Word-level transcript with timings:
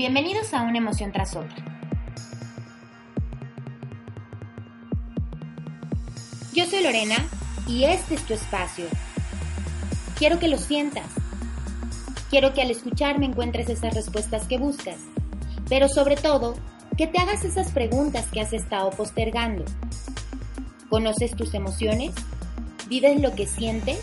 Bienvenidos 0.00 0.54
a 0.54 0.62
una 0.62 0.78
emoción 0.78 1.12
tras 1.12 1.36
otra. 1.36 1.62
Yo 6.54 6.64
soy 6.64 6.82
Lorena 6.82 7.16
y 7.68 7.84
este 7.84 8.14
es 8.14 8.22
tu 8.22 8.32
espacio. 8.32 8.86
Quiero 10.16 10.38
que 10.38 10.48
lo 10.48 10.56
sientas. 10.56 11.04
Quiero 12.30 12.54
que 12.54 12.62
al 12.62 12.70
escucharme 12.70 13.26
encuentres 13.26 13.68
esas 13.68 13.92
respuestas 13.92 14.46
que 14.46 14.56
buscas, 14.56 14.96
pero 15.68 15.86
sobre 15.86 16.16
todo, 16.16 16.54
que 16.96 17.06
te 17.06 17.18
hagas 17.18 17.44
esas 17.44 17.70
preguntas 17.70 18.24
que 18.32 18.40
has 18.40 18.54
estado 18.54 18.88
postergando. 18.92 19.66
¿Conoces 20.88 21.36
tus 21.36 21.52
emociones? 21.52 22.12
¿Vives 22.88 23.20
lo 23.20 23.34
que 23.34 23.46
sientes? 23.46 24.00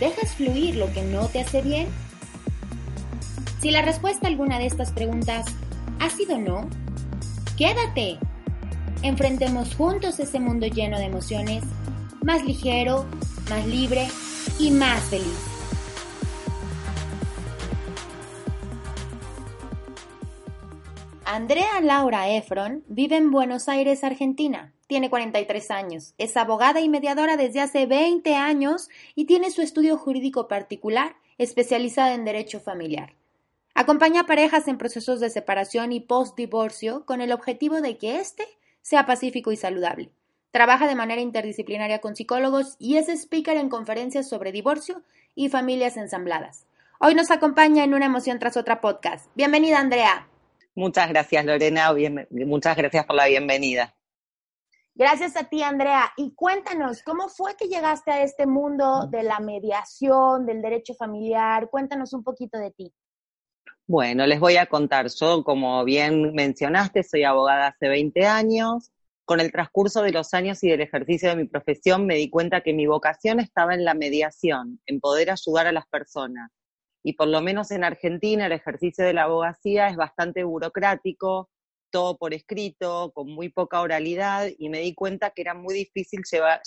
¿Dejas 0.00 0.34
fluir 0.34 0.74
lo 0.74 0.92
que 0.92 1.02
no 1.02 1.28
te 1.28 1.42
hace 1.42 1.62
bien? 1.62 1.86
Si 3.60 3.70
la 3.70 3.82
respuesta 3.82 4.26
a 4.26 4.30
alguna 4.30 4.58
de 4.58 4.64
estas 4.64 4.90
preguntas 4.90 5.44
ha 5.98 6.08
sido 6.08 6.38
no, 6.38 6.66
quédate. 7.58 8.18
Enfrentemos 9.02 9.74
juntos 9.74 10.18
ese 10.18 10.40
mundo 10.40 10.66
lleno 10.66 10.98
de 10.98 11.04
emociones, 11.04 11.62
más 12.22 12.42
ligero, 12.42 13.04
más 13.50 13.66
libre 13.66 14.08
y 14.58 14.70
más 14.70 15.02
feliz. 15.04 15.46
Andrea 21.26 21.82
Laura 21.82 22.30
Efron 22.30 22.82
vive 22.88 23.18
en 23.18 23.30
Buenos 23.30 23.68
Aires, 23.68 24.04
Argentina. 24.04 24.72
Tiene 24.86 25.10
43 25.10 25.70
años, 25.70 26.14
es 26.16 26.34
abogada 26.38 26.80
y 26.80 26.88
mediadora 26.88 27.36
desde 27.36 27.60
hace 27.60 27.84
20 27.84 28.34
años 28.36 28.88
y 29.14 29.26
tiene 29.26 29.50
su 29.50 29.60
estudio 29.60 29.98
jurídico 29.98 30.48
particular 30.48 31.14
especializada 31.36 32.14
en 32.14 32.24
derecho 32.24 32.58
familiar. 32.58 33.19
Acompaña 33.74 34.22
a 34.22 34.26
parejas 34.26 34.68
en 34.68 34.78
procesos 34.78 35.20
de 35.20 35.30
separación 35.30 35.92
y 35.92 36.00
post-divorcio 36.00 37.06
con 37.06 37.20
el 37.20 37.32
objetivo 37.32 37.80
de 37.80 37.96
que 37.96 38.18
éste 38.18 38.44
sea 38.82 39.06
pacífico 39.06 39.52
y 39.52 39.56
saludable. 39.56 40.10
Trabaja 40.50 40.88
de 40.88 40.96
manera 40.96 41.20
interdisciplinaria 41.20 42.00
con 42.00 42.16
psicólogos 42.16 42.74
y 42.78 42.96
es 42.96 43.08
speaker 43.08 43.56
en 43.56 43.68
conferencias 43.68 44.28
sobre 44.28 44.52
divorcio 44.52 45.02
y 45.34 45.48
familias 45.48 45.96
ensambladas. 45.96 46.66
Hoy 46.98 47.14
nos 47.14 47.30
acompaña 47.30 47.84
en 47.84 47.94
una 47.94 48.06
emoción 48.06 48.38
tras 48.38 48.56
otra 48.56 48.80
podcast. 48.80 49.30
Bienvenida, 49.34 49.78
Andrea. 49.78 50.28
Muchas 50.74 51.08
gracias, 51.08 51.44
Lorena. 51.44 51.94
muchas 52.30 52.76
gracias 52.76 53.06
por 53.06 53.16
la 53.16 53.26
bienvenida. 53.26 53.94
Gracias 54.94 55.36
a 55.36 55.44
ti, 55.44 55.62
Andrea. 55.62 56.12
Y 56.16 56.34
cuéntanos, 56.34 57.02
¿cómo 57.02 57.28
fue 57.28 57.56
que 57.56 57.68
llegaste 57.68 58.10
a 58.10 58.22
este 58.22 58.46
mundo 58.46 59.06
de 59.06 59.22
la 59.22 59.40
mediación, 59.40 60.44
del 60.44 60.60
derecho 60.60 60.94
familiar? 60.94 61.70
Cuéntanos 61.70 62.12
un 62.12 62.22
poquito 62.22 62.58
de 62.58 62.72
ti. 62.72 62.92
Bueno, 63.90 64.24
les 64.24 64.38
voy 64.38 64.56
a 64.56 64.66
contar. 64.66 65.08
Yo, 65.08 65.42
como 65.42 65.84
bien 65.84 66.32
mencionaste, 66.32 67.02
soy 67.02 67.24
abogada 67.24 67.66
hace 67.66 67.88
20 67.88 68.24
años. 68.24 68.92
Con 69.24 69.40
el 69.40 69.50
transcurso 69.50 70.02
de 70.02 70.12
los 70.12 70.32
años 70.32 70.62
y 70.62 70.68
del 70.68 70.82
ejercicio 70.82 71.30
de 71.30 71.34
mi 71.34 71.46
profesión 71.46 72.06
me 72.06 72.14
di 72.14 72.30
cuenta 72.30 72.60
que 72.60 72.72
mi 72.72 72.86
vocación 72.86 73.40
estaba 73.40 73.74
en 73.74 73.84
la 73.84 73.94
mediación, 73.94 74.80
en 74.86 75.00
poder 75.00 75.28
ayudar 75.32 75.66
a 75.66 75.72
las 75.72 75.88
personas. 75.88 76.52
Y 77.02 77.14
por 77.14 77.26
lo 77.26 77.40
menos 77.40 77.72
en 77.72 77.82
Argentina 77.82 78.46
el 78.46 78.52
ejercicio 78.52 79.04
de 79.04 79.12
la 79.12 79.24
abogacía 79.24 79.88
es 79.88 79.96
bastante 79.96 80.44
burocrático, 80.44 81.50
todo 81.90 82.16
por 82.16 82.32
escrito, 82.32 83.10
con 83.12 83.28
muy 83.28 83.48
poca 83.48 83.80
oralidad, 83.80 84.46
y 84.56 84.68
me 84.68 84.78
di 84.78 84.94
cuenta 84.94 85.30
que 85.30 85.42
era 85.42 85.54
muy 85.54 85.74
difícil 85.74 86.20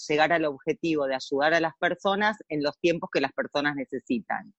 llegar 0.09 0.33
al 0.33 0.44
objetivo 0.44 1.07
de 1.07 1.16
ayudar 1.16 1.53
a 1.53 1.61
las 1.61 1.77
personas 1.79 2.35
en 2.49 2.61
los 2.61 2.77
tiempos 2.79 3.09
que 3.13 3.21
las 3.21 3.31
personas 3.31 3.77
necesitan. 3.77 4.53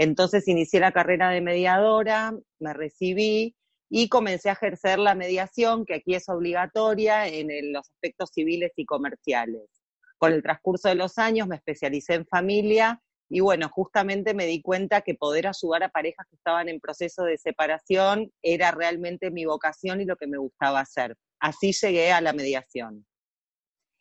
Entonces 0.00 0.46
inicié 0.46 0.78
la 0.78 0.92
carrera 0.92 1.28
de 1.30 1.40
mediadora, 1.40 2.32
me 2.60 2.72
recibí 2.72 3.56
y 3.90 4.08
comencé 4.08 4.48
a 4.48 4.52
ejercer 4.52 5.00
la 5.00 5.16
mediación, 5.16 5.84
que 5.84 5.94
aquí 5.94 6.14
es 6.14 6.28
obligatoria 6.28 7.26
en 7.26 7.72
los 7.72 7.88
aspectos 7.88 8.30
civiles 8.32 8.70
y 8.76 8.84
comerciales. 8.84 9.68
Con 10.16 10.32
el 10.32 10.42
transcurso 10.42 10.88
de 10.88 10.94
los 10.94 11.18
años 11.18 11.48
me 11.48 11.56
especialicé 11.56 12.14
en 12.14 12.26
familia 12.26 13.02
y 13.28 13.40
bueno, 13.40 13.68
justamente 13.70 14.34
me 14.34 14.46
di 14.46 14.62
cuenta 14.62 15.00
que 15.00 15.16
poder 15.16 15.48
ayudar 15.48 15.82
a 15.82 15.88
parejas 15.88 16.26
que 16.30 16.36
estaban 16.36 16.68
en 16.68 16.78
proceso 16.78 17.24
de 17.24 17.36
separación 17.36 18.32
era 18.40 18.70
realmente 18.70 19.32
mi 19.32 19.46
vocación 19.46 20.00
y 20.00 20.04
lo 20.04 20.14
que 20.14 20.28
me 20.28 20.38
gustaba 20.38 20.78
hacer. 20.78 21.16
Así 21.40 21.72
llegué 21.72 22.12
a 22.12 22.20
la 22.20 22.32
mediación. 22.32 23.04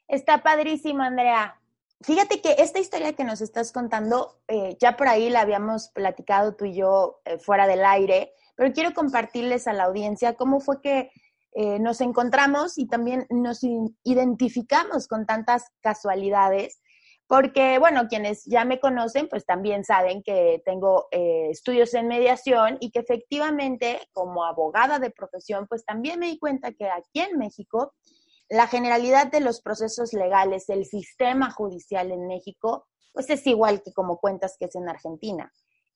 Está 0.07 0.43
padrísimo, 0.43 1.01
Andrea. 1.01 1.59
Fíjate 2.01 2.41
que 2.41 2.55
esta 2.59 2.79
historia 2.79 3.13
que 3.13 3.23
nos 3.23 3.41
estás 3.41 3.71
contando, 3.71 4.39
eh, 4.47 4.77
ya 4.79 4.95
por 4.95 5.07
ahí 5.07 5.31
la 5.31 5.41
habíamos 5.41 5.89
platicado 5.89 6.55
tú 6.55 6.65
y 6.65 6.75
yo 6.75 7.21
eh, 7.25 7.39
fuera 7.39 7.65
del 7.65 7.83
aire, 7.83 8.33
pero 8.55 8.71
quiero 8.71 8.93
compartirles 8.93 9.67
a 9.67 9.73
la 9.73 9.85
audiencia 9.85 10.35
cómo 10.35 10.59
fue 10.59 10.79
que 10.79 11.09
eh, 11.53 11.79
nos 11.79 12.01
encontramos 12.01 12.77
y 12.77 12.87
también 12.87 13.25
nos 13.31 13.61
identificamos 14.03 15.07
con 15.07 15.25
tantas 15.25 15.71
casualidades, 15.81 16.81
porque, 17.25 17.79
bueno, 17.79 18.07
quienes 18.07 18.45
ya 18.45 18.63
me 18.63 18.79
conocen, 18.79 19.27
pues 19.27 19.43
también 19.45 19.83
saben 19.83 20.21
que 20.23 20.61
tengo 20.63 21.07
estudios 21.11 21.93
en 21.93 22.07
mediación 22.07 22.77
y 22.79 22.89
que 22.91 22.99
efectivamente, 22.99 23.99
como 24.13 24.45
abogada 24.45 24.97
de 24.99 25.09
profesión, 25.09 25.67
pues 25.67 25.83
también 25.83 26.19
me 26.19 26.27
di 26.27 26.39
cuenta 26.39 26.71
que 26.71 26.87
aquí 26.87 27.19
en 27.19 27.37
México 27.37 27.93
la 28.49 28.67
generalidad 28.67 29.27
de 29.31 29.41
los 29.41 29.61
procesos 29.61 30.13
legales, 30.13 30.69
el 30.69 30.85
sistema 30.85 31.51
judicial 31.51 32.11
en 32.11 32.27
México, 32.27 32.87
pues 33.13 33.29
es 33.29 33.45
igual 33.47 33.81
que 33.81 33.93
como 33.93 34.19
cuentas 34.19 34.55
que 34.59 34.65
es 34.65 34.75
en 34.75 34.87
Argentina. 34.87 35.51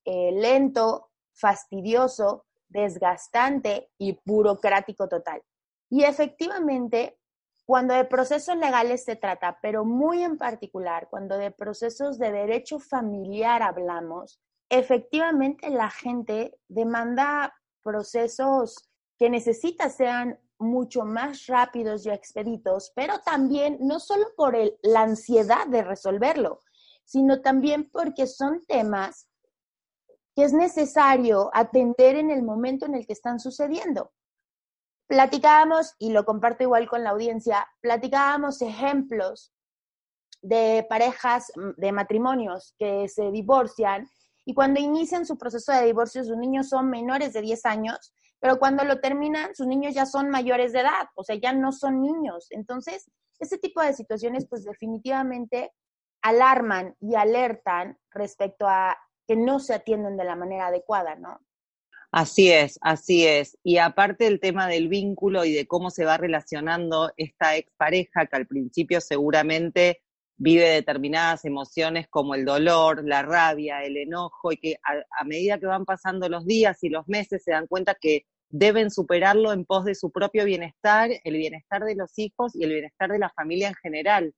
Eh, 0.06 0.32
lento, 0.34 1.12
fastidioso, 1.34 2.46
desgastante 2.68 3.90
y 3.98 4.20
burocrático 4.26 5.08
total. 5.08 5.42
Y 5.90 6.04
efectivamente, 6.04 7.20
cuando 7.66 7.94
de 7.94 8.06
procesos 8.06 8.56
legales 8.58 9.04
se 9.04 9.16
trata, 9.16 9.60
pero 9.62 9.86
muy 9.86 10.24
en 10.24 10.38
particular, 10.38 11.08
cuando 11.10 11.38
de 11.38 11.52
procesos 11.52 12.18
de 12.18 12.32
derecho 12.32 12.80
familiar 12.80 13.62
hablamos, 13.62 14.42
efectivamente 14.70 15.70
la 15.70 15.90
gente 15.90 16.58
demanda 16.68 17.54
procesos 17.84 18.90
que 19.18 19.30
necesita 19.30 19.90
sean 19.90 20.40
mucho 20.62 21.04
más 21.04 21.48
rápidos 21.48 22.06
y 22.06 22.10
expeditos, 22.10 22.92
pero 22.96 23.20
también 23.20 23.78
no 23.82 24.00
solo 24.00 24.28
por 24.36 24.58
la 24.84 25.02
ansiedad 25.02 25.68
de 25.68 25.84
resolverlo, 25.84 26.62
sino 27.04 27.42
también 27.42 27.90
porque 27.90 28.28
son 28.28 28.64
temas 28.66 29.28
que 30.36 30.44
es 30.44 30.54
necesario 30.54 31.50
atender 31.54 32.16
en 32.16 32.32
el 32.32 32.44
momento 32.44 32.86
en 32.86 32.96
el 32.96 33.06
que 33.06 33.14
están 33.14 33.40
sucediendo. 33.40 34.14
Platicábamos, 35.08 35.96
y 36.00 36.12
lo 36.12 36.24
comparto 36.24 36.64
igual 36.64 36.88
con 36.88 37.04
la 37.04 37.10
audiencia, 37.10 37.68
platicábamos 37.82 38.62
ejemplos 38.62 39.54
de 40.42 40.86
parejas, 40.90 41.52
de 41.78 41.92
matrimonios 41.92 42.74
que 42.80 43.10
se 43.10 43.30
divorcian 43.30 44.10
y 44.46 44.54
cuando 44.54 44.80
inician 44.80 45.26
su 45.26 45.38
proceso 45.38 45.72
de 45.72 45.86
divorcio 45.86 46.24
sus 46.24 46.38
niños 46.38 46.70
son 46.70 46.90
menores 46.90 47.34
de 47.34 47.42
10 47.42 47.66
años 47.66 48.14
pero 48.42 48.58
cuando 48.58 48.84
lo 48.84 49.00
terminan, 49.00 49.56
sus 49.56 49.68
niños 49.68 49.94
ya 49.94 50.06
son 50.06 50.30
mayores 50.30 50.74
de 50.74 50.80
edad, 50.80 51.08
o 51.16 51.24
sea, 51.24 51.36
ya 51.36 51.54
no 51.54 51.72
son 51.72 52.02
niños. 52.02 52.48
Entonces, 52.50 53.10
ese 53.40 53.60
tipo 53.60 53.82
de 53.82 53.94
situaciones, 53.94 54.48
pues 54.50 54.66
definitivamente 54.66 55.72
alarman 56.24 56.96
y 57.00 57.16
alertan 57.16 57.98
respecto 58.10 58.68
a 58.68 58.98
que 59.28 59.36
no 59.36 59.60
se 59.60 59.76
atienden 59.76 60.18
de 60.18 60.26
la 60.26 60.36
manera 60.36 60.68
adecuada, 60.68 61.16
¿no? 61.16 61.40
Así 62.12 62.52
es, 62.52 62.78
así 62.82 63.26
es. 63.26 63.58
Y 63.64 63.78
aparte 63.78 64.28
el 64.28 64.40
tema 64.40 64.68
del 64.68 64.90
vínculo 64.90 65.46
y 65.46 65.54
de 65.54 65.66
cómo 65.68 65.92
se 65.92 66.04
va 66.04 66.18
relacionando 66.18 67.12
esta 67.16 67.56
expareja, 67.56 68.26
que 68.26 68.36
al 68.36 68.48
principio 68.48 69.00
seguramente 69.00 70.02
vive 70.36 70.68
determinadas 70.68 71.46
emociones 71.46 72.08
como 72.10 72.34
el 72.36 72.44
dolor, 72.44 73.08
la 73.08 73.22
rabia, 73.22 73.84
el 73.84 73.96
enojo, 73.96 74.52
y 74.52 74.58
que 74.58 74.76
a, 74.84 75.24
medida 75.24 75.60
que 75.60 75.68
van 75.68 75.86
pasando 75.86 76.28
los 76.28 76.46
días 76.46 76.84
y 76.84 76.90
los 76.90 77.08
meses 77.08 77.44
se 77.44 77.52
dan 77.52 77.68
cuenta 77.68 77.96
que 77.96 78.26
deben 78.52 78.92
superarlo 78.92 79.54
en 79.54 79.66
pos 79.66 79.86
de 79.86 79.96
su 79.96 80.12
propio 80.12 80.46
bienestar, 80.46 81.10
el 81.24 81.38
bienestar 81.38 81.84
de 81.84 81.96
los 81.96 82.18
hijos 82.18 82.56
y 82.56 82.64
el 82.64 82.72
bienestar 82.72 83.10
de 83.10 83.20
la 83.20 83.30
familia 83.30 83.70
en 83.70 83.76
general, 83.76 84.34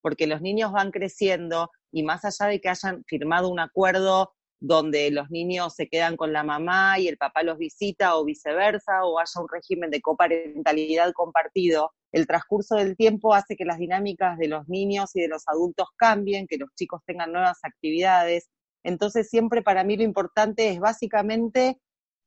porque 0.00 0.26
los 0.26 0.40
niños 0.40 0.72
van 0.72 0.90
creciendo 0.90 1.70
y 1.92 2.02
más 2.02 2.24
allá 2.24 2.50
de 2.50 2.60
que 2.60 2.68
hayan 2.68 3.04
firmado 3.04 3.48
un 3.48 3.60
acuerdo 3.60 4.34
donde 4.60 5.10
los 5.10 5.30
niños 5.30 5.74
se 5.74 5.88
quedan 5.88 6.16
con 6.16 6.32
la 6.32 6.42
mamá 6.42 6.98
y 6.98 7.06
el 7.06 7.16
papá 7.16 7.42
los 7.42 7.58
visita 7.58 8.16
o 8.16 8.24
viceversa, 8.24 9.04
o 9.04 9.18
haya 9.18 9.40
un 9.40 9.48
régimen 9.48 9.90
de 9.90 10.00
coparentalidad 10.00 11.12
compartido, 11.12 11.92
el 12.10 12.26
transcurso 12.26 12.76
del 12.76 12.96
tiempo 12.96 13.34
hace 13.34 13.56
que 13.56 13.64
las 13.64 13.78
dinámicas 13.78 14.38
de 14.38 14.48
los 14.48 14.68
niños 14.68 15.14
y 15.14 15.20
de 15.20 15.28
los 15.28 15.44
adultos 15.46 15.88
cambien, 15.96 16.46
que 16.46 16.56
los 16.56 16.70
chicos 16.74 17.02
tengan 17.06 17.32
nuevas 17.32 17.58
actividades. 17.62 18.48
Entonces 18.82 19.28
siempre 19.28 19.62
para 19.62 19.84
mí 19.84 19.96
lo 19.96 20.02
importante 20.02 20.70
es 20.70 20.80
básicamente 20.80 21.78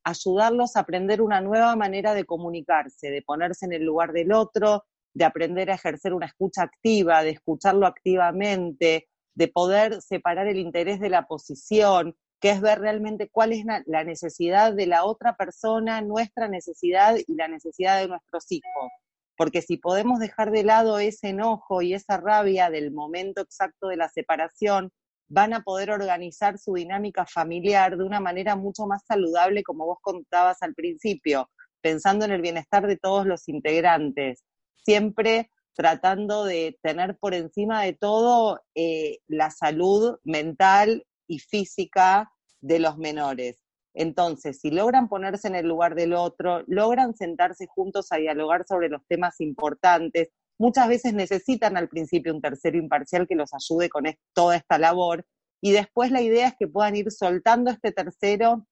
ayudarlos 0.03 0.75
a 0.75 0.81
aprender 0.81 1.21
una 1.21 1.41
nueva 1.41 1.75
manera 1.75 2.13
de 2.13 2.25
comunicarse, 2.25 3.09
de 3.11 3.21
ponerse 3.21 3.65
en 3.65 3.73
el 3.73 3.83
lugar 3.83 4.11
del 4.11 4.31
otro, 4.31 4.85
de 5.13 5.25
aprender 5.25 5.69
a 5.69 5.75
ejercer 5.75 6.13
una 6.13 6.27
escucha 6.27 6.63
activa, 6.63 7.23
de 7.23 7.31
escucharlo 7.31 7.85
activamente, 7.85 9.07
de 9.35 9.47
poder 9.47 10.01
separar 10.01 10.47
el 10.47 10.57
interés 10.57 10.99
de 10.99 11.09
la 11.09 11.27
posición, 11.27 12.15
que 12.39 12.49
es 12.51 12.61
ver 12.61 12.79
realmente 12.79 13.29
cuál 13.29 13.53
es 13.53 13.63
la 13.85 14.03
necesidad 14.03 14.73
de 14.73 14.87
la 14.87 15.05
otra 15.05 15.35
persona, 15.35 16.01
nuestra 16.01 16.47
necesidad 16.47 17.15
y 17.15 17.35
la 17.35 17.47
necesidad 17.47 18.01
de 18.01 18.07
nuestros 18.07 18.51
hijos. 18.51 18.91
Porque 19.37 19.61
si 19.61 19.77
podemos 19.77 20.19
dejar 20.19 20.51
de 20.51 20.63
lado 20.63 20.99
ese 20.99 21.29
enojo 21.29 21.81
y 21.81 21.93
esa 21.93 22.17
rabia 22.17 22.69
del 22.69 22.91
momento 22.91 23.41
exacto 23.41 23.87
de 23.87 23.97
la 23.97 24.09
separación, 24.09 24.91
van 25.31 25.53
a 25.53 25.61
poder 25.61 25.91
organizar 25.91 26.57
su 26.57 26.73
dinámica 26.73 27.25
familiar 27.25 27.97
de 27.97 28.03
una 28.03 28.19
manera 28.19 28.57
mucho 28.57 28.85
más 28.85 29.03
saludable, 29.05 29.63
como 29.63 29.85
vos 29.85 29.99
contabas 30.01 30.61
al 30.61 30.73
principio, 30.73 31.49
pensando 31.79 32.25
en 32.25 32.31
el 32.31 32.41
bienestar 32.41 32.85
de 32.85 32.97
todos 32.97 33.25
los 33.25 33.47
integrantes, 33.47 34.43
siempre 34.83 35.49
tratando 35.73 36.43
de 36.43 36.77
tener 36.81 37.17
por 37.17 37.33
encima 37.33 37.81
de 37.83 37.93
todo 37.93 38.59
eh, 38.75 39.19
la 39.27 39.51
salud 39.51 40.17
mental 40.25 41.05
y 41.27 41.39
física 41.39 42.29
de 42.59 42.79
los 42.79 42.97
menores. 42.97 43.63
Entonces, 43.93 44.59
si 44.59 44.69
logran 44.69 45.07
ponerse 45.07 45.47
en 45.47 45.55
el 45.55 45.65
lugar 45.65 45.95
del 45.95 46.13
otro, 46.13 46.63
logran 46.67 47.15
sentarse 47.15 47.67
juntos 47.67 48.11
a 48.11 48.17
dialogar 48.17 48.65
sobre 48.67 48.89
los 48.89 49.05
temas 49.07 49.39
importantes, 49.39 50.29
muchas 50.61 50.87
veces 50.87 51.13
necesitan 51.13 51.75
al 51.75 51.89
principio 51.89 52.33
un 52.33 52.39
tercero 52.39 52.77
imparcial 52.77 53.27
que 53.27 53.35
los 53.35 53.49
ayude 53.51 53.89
con 53.89 54.05
toda 54.33 54.55
esta 54.55 54.77
labor 54.77 55.25
y 55.59 55.71
después 55.71 56.11
la 56.11 56.21
idea 56.21 56.49
es 56.49 56.55
que 56.57 56.67
puedan 56.67 56.95
ir 56.95 57.11
soltando 57.11 57.71
este 57.71 57.91
tercero 57.91 58.67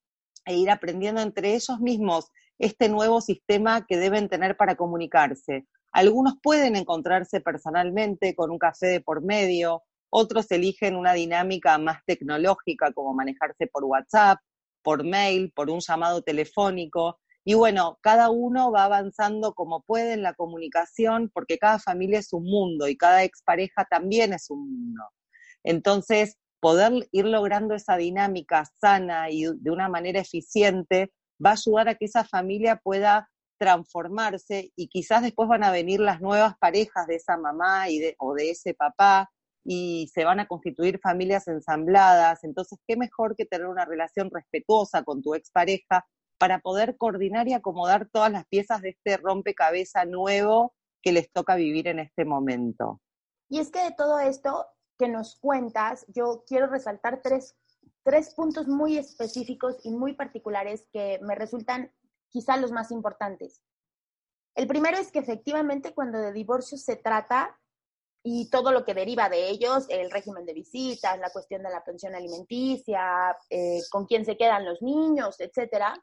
e 0.45 0.56
ir 0.56 0.69
aprendiendo 0.69 1.19
entre 1.19 1.56
ellos 1.56 1.80
mismos 1.80 2.31
este 2.59 2.89
nuevo 2.89 3.21
sistema 3.21 3.88
que 3.88 3.97
deben 3.97 4.30
tener 4.30 4.56
para 4.56 4.75
comunicarse. 4.75 5.65
Algunos 5.91 6.36
pueden 6.44 6.75
encontrarse 6.75 7.41
personalmente 7.41 8.36
con 8.36 8.51
un 8.51 8.59
café 8.59 8.88
de 8.88 9.01
por 9.01 9.24
medio, 9.24 9.81
otros 10.12 10.51
eligen 10.51 10.95
una 10.95 11.13
dinámica 11.13 11.75
más 11.80 12.03
tecnológica 12.06 12.91
como 12.94 13.15
manejarse 13.15 13.65
por 13.65 13.83
WhatsApp, 13.86 14.39
por 14.83 15.03
mail, 15.03 15.51
por 15.56 15.71
un 15.71 15.80
llamado 15.80 16.21
telefónico. 16.21 17.19
Y 17.50 17.56
bueno, 17.56 17.98
cada 18.04 18.30
uno 18.30 18.72
va 18.72 18.84
avanzando 18.84 19.56
como 19.56 19.81
puede 19.81 20.13
en 20.13 20.22
la 20.22 20.36
comunicación 20.36 21.31
porque 21.34 21.57
cada 21.57 21.80
familia 21.80 22.19
es 22.19 22.31
un 22.31 22.44
mundo 22.44 22.88
y 22.88 22.96
cada 22.96 23.24
expareja 23.24 23.88
también 23.90 24.34
es 24.34 24.51
un 24.51 24.69
mundo. 24.69 25.04
Entonces, 25.63 26.38
poder 26.60 27.10
ir 27.12 27.25
logrando 27.25 27.74
esa 27.74 27.98
dinámica 27.98 28.66
sana 28.80 29.31
y 29.31 29.46
de 29.46 29.72
una 29.72 29.90
manera 29.90 30.19
eficiente 30.19 31.12
va 31.44 31.50
a 31.50 31.54
ayudar 31.54 31.90
a 31.90 31.96
que 31.96 32.06
esa 32.06 32.24
familia 32.24 32.80
pueda 32.84 33.31
transformarse 33.57 34.72
y 34.75 34.88
quizás 34.88 35.24
después 35.24 35.50
van 35.50 35.63
a 35.63 35.72
venir 35.72 36.01
las 36.01 36.22
nuevas 36.22 36.54
parejas 36.60 37.07
de 37.07 37.16
esa 37.16 37.36
mamá 37.36 37.90
y 37.90 37.98
de, 37.98 38.16
o 38.19 38.36
de 38.36 38.51
ese 38.51 38.75
papá 38.75 39.28
y 39.66 40.07
se 40.13 40.24
van 40.24 40.40
a 40.40 40.48
constituir 40.48 41.00
familias 41.00 41.48
ensambladas. 41.48 42.44
Entonces, 42.44 42.78
¿qué 42.88 42.96
mejor 42.96 43.36
que 43.36 43.46
tener 43.46 43.66
una 43.66 43.86
relación 43.86 44.30
respetuosa 44.31 45.01
con 45.01 45.24
tu 45.24 45.34
expareja 45.34 46.06
para 46.39 46.59
poder 46.59 46.97
coordinar 46.97 47.47
y 47.47 47.53
acomodar 47.53 48.09
todas 48.09 48.31
las 48.31 48.47
piezas 48.47 48.81
de 48.81 48.89
este 48.89 49.18
rompecabezas 49.18 50.07
nuevo 50.07 50.74
que 51.01 51.12
les 51.12 51.31
toca 51.31 51.56
vivir 51.56 51.88
en 51.88 52.00
este 52.00 52.25
momento? 52.25 53.01
Y 53.50 53.59
es 53.59 53.69
que 53.69 53.83
de 53.83 53.91
todo 53.91 54.19
esto 54.19 54.65
que 54.97 55.07
nos 55.07 55.36
cuentas, 55.36 56.06
yo 56.07 56.44
quiero 56.47 56.68
resaltar 56.68 57.21
tres, 57.21 57.56
tres 58.03 58.33
puntos 58.33 58.68
muy 58.68 58.97
específicos 58.97 59.77
y 59.83 59.91
muy 59.91 60.13
particulares 60.13 60.88
que 60.91 61.19
me 61.21 61.36
resultan 61.36 61.91
quizá 62.30 62.57
los 62.57 62.71
más 62.71 62.91
importantes. 62.91 63.62
El 64.56 64.68
primero 64.68 64.97
es 64.97 65.12
que 65.12 65.19
efectivamente 65.19 65.94
cuando 65.94 66.19
de 66.19 66.33
divorcio 66.33 66.77
se 66.77 66.95
trata 66.95 67.57
y 68.24 68.50
todo 68.50 68.71
lo 68.71 68.83
que 68.83 68.94
deriva 68.94 69.30
de 69.30 69.50
ellos, 69.50 69.86
el 69.89 70.12
régimen 70.12 70.45
de 70.45 70.53
visitas, 70.53 71.18
la 71.19 71.30
cuestión 71.30 71.63
de 71.63 71.69
la 71.69 71.83
pensión 71.83 72.13
alimenticia, 72.15 73.36
eh, 73.50 73.80
con 73.89 74.06
quién 74.06 74.25
se 74.25 74.38
quedan 74.38 74.65
los 74.65 74.81
niños, 74.81 75.39
etcétera. 75.39 75.94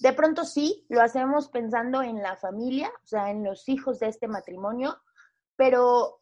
De 0.00 0.12
pronto 0.12 0.44
sí, 0.44 0.84
lo 0.88 1.00
hacemos 1.00 1.48
pensando 1.48 2.02
en 2.02 2.22
la 2.22 2.36
familia, 2.36 2.90
o 3.02 3.06
sea, 3.06 3.30
en 3.30 3.44
los 3.44 3.68
hijos 3.68 4.00
de 4.00 4.08
este 4.08 4.28
matrimonio, 4.28 4.96
pero 5.56 6.18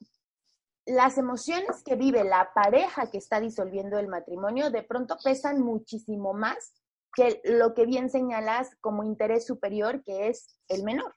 las 0.85 1.17
emociones 1.17 1.83
que 1.85 1.97
vive 1.97 2.25
la 2.25 2.53
pareja 2.55 3.11
que 3.11 3.19
está 3.19 3.41
disolviendo 3.41 3.99
el 3.99 4.09
matrimonio 4.09 4.71
de 4.71 4.83
pronto 4.83 5.17
pesan 5.23 5.61
muchísimo 5.61 6.35
más 6.35 6.75
que 7.15 7.41
lo 7.45 7.75
que 7.75 7.87
bien 7.87 8.11
señalas 8.11 8.75
como 8.81 9.05
interés 9.05 9.47
superior, 9.47 10.03
que 10.03 10.29
es 10.29 10.57
el 10.69 10.83
menor. 10.83 11.15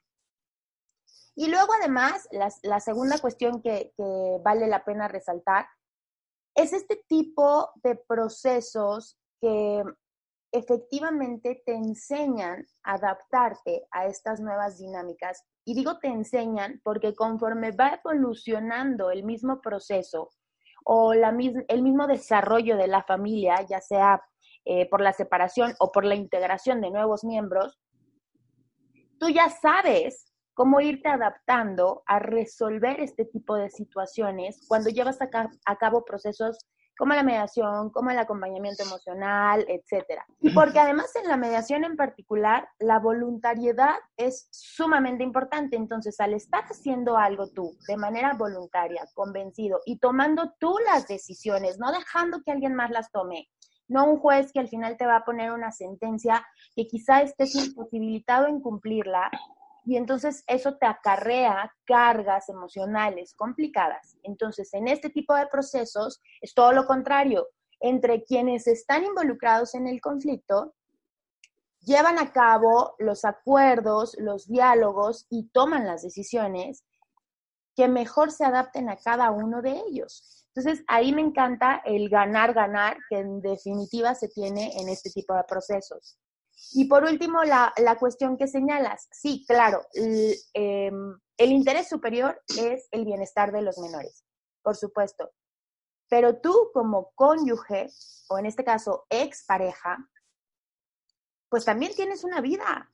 Y 1.34 1.48
luego 1.48 1.72
además, 1.78 2.28
la, 2.30 2.80
segunda 2.80 3.18
cuestión 3.18 3.60
que, 3.60 3.92
vale 4.42 4.66
la 4.68 4.84
pena 4.84 5.08
resaltar 5.08 5.66
es 6.54 6.72
este 6.72 7.02
tipo 7.08 7.70
de 7.82 7.96
procesos 7.96 9.18
que 9.40 9.82
efectivamente 10.56 11.62
te 11.64 11.74
enseñan 11.74 12.66
a 12.82 12.94
adaptarte 12.94 13.86
a 13.90 14.06
estas 14.06 14.40
nuevas 14.40 14.78
dinámicas. 14.78 15.44
Y 15.64 15.74
digo 15.74 15.98
te 15.98 16.08
enseñan 16.08 16.80
porque 16.82 17.14
conforme 17.14 17.72
va 17.72 18.00
evolucionando 18.02 19.10
el 19.10 19.24
mismo 19.24 19.60
proceso 19.60 20.30
o 20.84 21.14
la, 21.14 21.36
el 21.68 21.82
mismo 21.82 22.06
desarrollo 22.06 22.76
de 22.76 22.86
la 22.86 23.02
familia, 23.02 23.56
ya 23.68 23.80
sea 23.80 24.22
eh, 24.64 24.88
por 24.88 25.00
la 25.00 25.12
separación 25.12 25.74
o 25.78 25.92
por 25.92 26.04
la 26.04 26.14
integración 26.14 26.80
de 26.80 26.90
nuevos 26.90 27.24
miembros, 27.24 27.78
tú 29.18 29.28
ya 29.28 29.50
sabes 29.50 30.32
cómo 30.54 30.80
irte 30.80 31.08
adaptando 31.08 32.02
a 32.06 32.18
resolver 32.18 33.00
este 33.00 33.26
tipo 33.26 33.56
de 33.56 33.68
situaciones 33.70 34.64
cuando 34.68 34.88
llevas 34.88 35.18
a 35.20 35.76
cabo 35.76 36.04
procesos 36.04 36.58
como 36.98 37.14
la 37.14 37.22
mediación, 37.22 37.90
como 37.90 38.10
el 38.10 38.18
acompañamiento 38.18 38.82
emocional, 38.82 39.64
etcétera. 39.68 40.26
Porque 40.54 40.78
además 40.78 41.14
en 41.16 41.28
la 41.28 41.36
mediación 41.36 41.84
en 41.84 41.96
particular, 41.96 42.68
la 42.78 42.98
voluntariedad 42.98 43.96
es 44.16 44.48
sumamente 44.50 45.22
importante. 45.22 45.76
Entonces, 45.76 46.18
al 46.20 46.34
estar 46.34 46.64
haciendo 46.64 47.16
algo 47.16 47.48
tú 47.48 47.76
de 47.86 47.96
manera 47.96 48.34
voluntaria, 48.34 49.06
convencido 49.14 49.80
y 49.84 49.98
tomando 49.98 50.54
tú 50.58 50.76
las 50.86 51.06
decisiones, 51.06 51.78
no 51.78 51.92
dejando 51.92 52.42
que 52.42 52.52
alguien 52.52 52.74
más 52.74 52.90
las 52.90 53.10
tome, 53.10 53.48
no 53.88 54.04
un 54.10 54.18
juez 54.18 54.52
que 54.52 54.60
al 54.60 54.68
final 54.68 54.96
te 54.96 55.06
va 55.06 55.16
a 55.16 55.24
poner 55.24 55.52
una 55.52 55.70
sentencia 55.70 56.44
que 56.74 56.86
quizá 56.86 57.22
estés 57.22 57.54
imposibilitado 57.54 58.46
en 58.46 58.60
cumplirla, 58.60 59.30
y 59.86 59.96
entonces 59.96 60.42
eso 60.48 60.76
te 60.76 60.86
acarrea 60.86 61.72
cargas 61.84 62.48
emocionales 62.48 63.34
complicadas. 63.34 64.18
Entonces, 64.24 64.74
en 64.74 64.88
este 64.88 65.10
tipo 65.10 65.32
de 65.34 65.46
procesos 65.46 66.20
es 66.40 66.54
todo 66.54 66.72
lo 66.72 66.86
contrario. 66.86 67.46
Entre 67.78 68.24
quienes 68.24 68.66
están 68.66 69.04
involucrados 69.04 69.76
en 69.76 69.86
el 69.86 70.00
conflicto, 70.00 70.74
llevan 71.82 72.18
a 72.18 72.32
cabo 72.32 72.96
los 72.98 73.24
acuerdos, 73.24 74.16
los 74.18 74.48
diálogos 74.48 75.26
y 75.30 75.50
toman 75.50 75.86
las 75.86 76.02
decisiones 76.02 76.84
que 77.76 77.86
mejor 77.86 78.32
se 78.32 78.44
adapten 78.44 78.88
a 78.88 78.96
cada 78.96 79.30
uno 79.30 79.62
de 79.62 79.80
ellos. 79.88 80.44
Entonces, 80.52 80.84
ahí 80.88 81.12
me 81.12 81.20
encanta 81.20 81.80
el 81.84 82.08
ganar-ganar 82.08 82.96
que 83.08 83.18
en 83.18 83.40
definitiva 83.40 84.16
se 84.16 84.28
tiene 84.28 84.72
en 84.80 84.88
este 84.88 85.10
tipo 85.10 85.32
de 85.34 85.44
procesos. 85.44 86.18
Y 86.72 86.86
por 86.86 87.04
último, 87.04 87.44
la, 87.44 87.72
cuestión 87.98 88.36
que 88.36 88.46
señalas. 88.46 89.08
Sí, 89.10 89.44
claro, 89.46 89.82
em, 89.94 91.18
el, 91.36 91.52
interés 91.52 91.88
superior 91.88 92.40
es 92.58 92.88
el 92.90 93.04
bienestar 93.04 93.52
de 93.52 93.62
los 93.62 93.78
menores, 93.78 94.24
por 94.62 94.76
supuesto. 94.76 95.30
Pero 96.08 96.40
tú 96.40 96.70
como 96.72 97.12
cónyuge, 97.14 97.88
o 98.28 98.38
en 98.38 98.46
este 98.46 98.64
caso 98.64 99.06
expareja, 99.10 100.08
pues 101.48 101.64
también 101.64 101.94
tienes 101.94 102.24
una 102.24 102.40
vida 102.40 102.92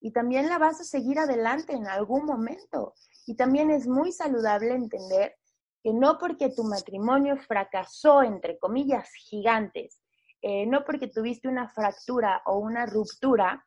y 0.00 0.12
también 0.12 0.48
la 0.48 0.58
vas 0.58 0.80
a 0.80 0.84
seguir 0.84 1.18
adelante 1.18 1.72
en 1.72 1.86
algún 1.86 2.24
momento. 2.24 2.94
Y 3.26 3.36
también 3.36 3.70
es 3.70 3.86
muy 3.86 4.12
saludable 4.12 4.74
entender 4.74 5.36
que 5.82 5.92
no 5.92 6.18
porque 6.18 6.50
tu 6.50 6.64
matrimonio 6.64 7.36
fracasó, 7.36 8.22
entre 8.22 8.58
comillas, 8.58 9.10
gigantes, 9.12 9.99
eh, 10.42 10.66
no 10.66 10.84
porque 10.84 11.08
tuviste 11.08 11.48
una 11.48 11.68
fractura 11.68 12.42
o 12.46 12.58
una 12.58 12.86
ruptura, 12.86 13.64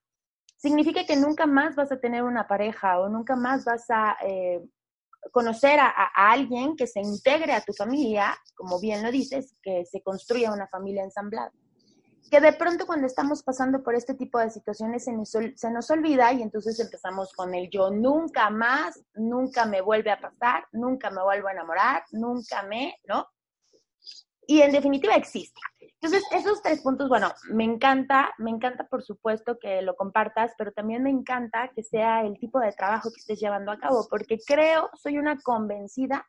significa 0.57 1.05
que 1.05 1.15
nunca 1.15 1.45
más 1.45 1.75
vas 1.75 1.91
a 1.91 1.99
tener 1.99 2.23
una 2.23 2.47
pareja 2.47 2.99
o 2.99 3.09
nunca 3.09 3.35
más 3.35 3.65
vas 3.65 3.85
a 3.89 4.15
eh, 4.25 4.63
conocer 5.31 5.79
a, 5.79 5.91
alguien 6.15 6.75
que 6.75 6.87
se 6.87 7.01
integre 7.01 7.53
a 7.53 7.61
tu 7.61 7.73
familia, 7.73 8.35
como 8.55 8.79
bien 8.79 9.03
lo 9.03 9.11
dices, 9.11 9.55
que 9.61 9.85
se 9.85 10.01
construya 10.01 10.53
una 10.53 10.67
familia 10.67 11.03
ensamblada. 11.03 11.51
Que 12.31 12.39
de 12.39 12.53
pronto 12.53 12.87
cuando 12.87 13.05
estamos 13.05 13.43
pasando 13.43 13.83
por 13.83 13.93
este 13.93 14.15
tipo 14.15 14.39
de 14.39 14.49
situaciones 14.49 15.03
se 15.03 15.11
nos, 15.11 15.29
se 15.29 15.71
nos 15.71 15.91
olvida 15.91 16.31
y 16.33 16.41
entonces 16.41 16.79
empezamos 16.79 17.33
con 17.33 17.53
el 17.53 17.69
yo 17.69 17.91
nunca 17.91 18.49
más, 18.49 19.03
nunca 19.13 19.65
me 19.65 19.81
vuelve 19.81 20.11
a 20.11 20.19
pasar, 20.19 20.65
nunca 20.71 21.11
me 21.11 21.21
vuelvo 21.21 21.49
a 21.49 21.51
enamorar, 21.51 22.03
nunca 22.11 22.63
me, 22.63 22.95
¿no? 23.05 23.27
Y 24.47 24.61
en 24.61 24.71
definitiva 24.71 25.15
existe. 25.15 25.59
Entonces, 26.03 26.27
esos 26.33 26.61
tres 26.61 26.81
puntos, 26.81 27.07
bueno, 27.07 27.31
me 27.49 27.63
encanta, 27.63 28.33
me 28.37 28.51
encanta 28.51 28.85
por 28.89 29.03
supuesto 29.03 29.57
que 29.57 29.81
lo 29.81 29.95
compartas, 29.95 30.51
pero 30.57 30.73
también 30.73 31.01
me 31.01 31.09
encanta 31.09 31.71
que 31.73 31.81
sea 31.81 32.25
el 32.25 32.37
tipo 32.39 32.59
de 32.59 32.73
trabajo 32.73 33.09
que 33.09 33.21
estés 33.21 33.39
llevando 33.39 33.71
a 33.71 33.79
cabo, 33.79 34.05
porque 34.09 34.37
creo, 34.45 34.89
soy 35.01 35.17
una 35.17 35.39
convencida 35.39 36.27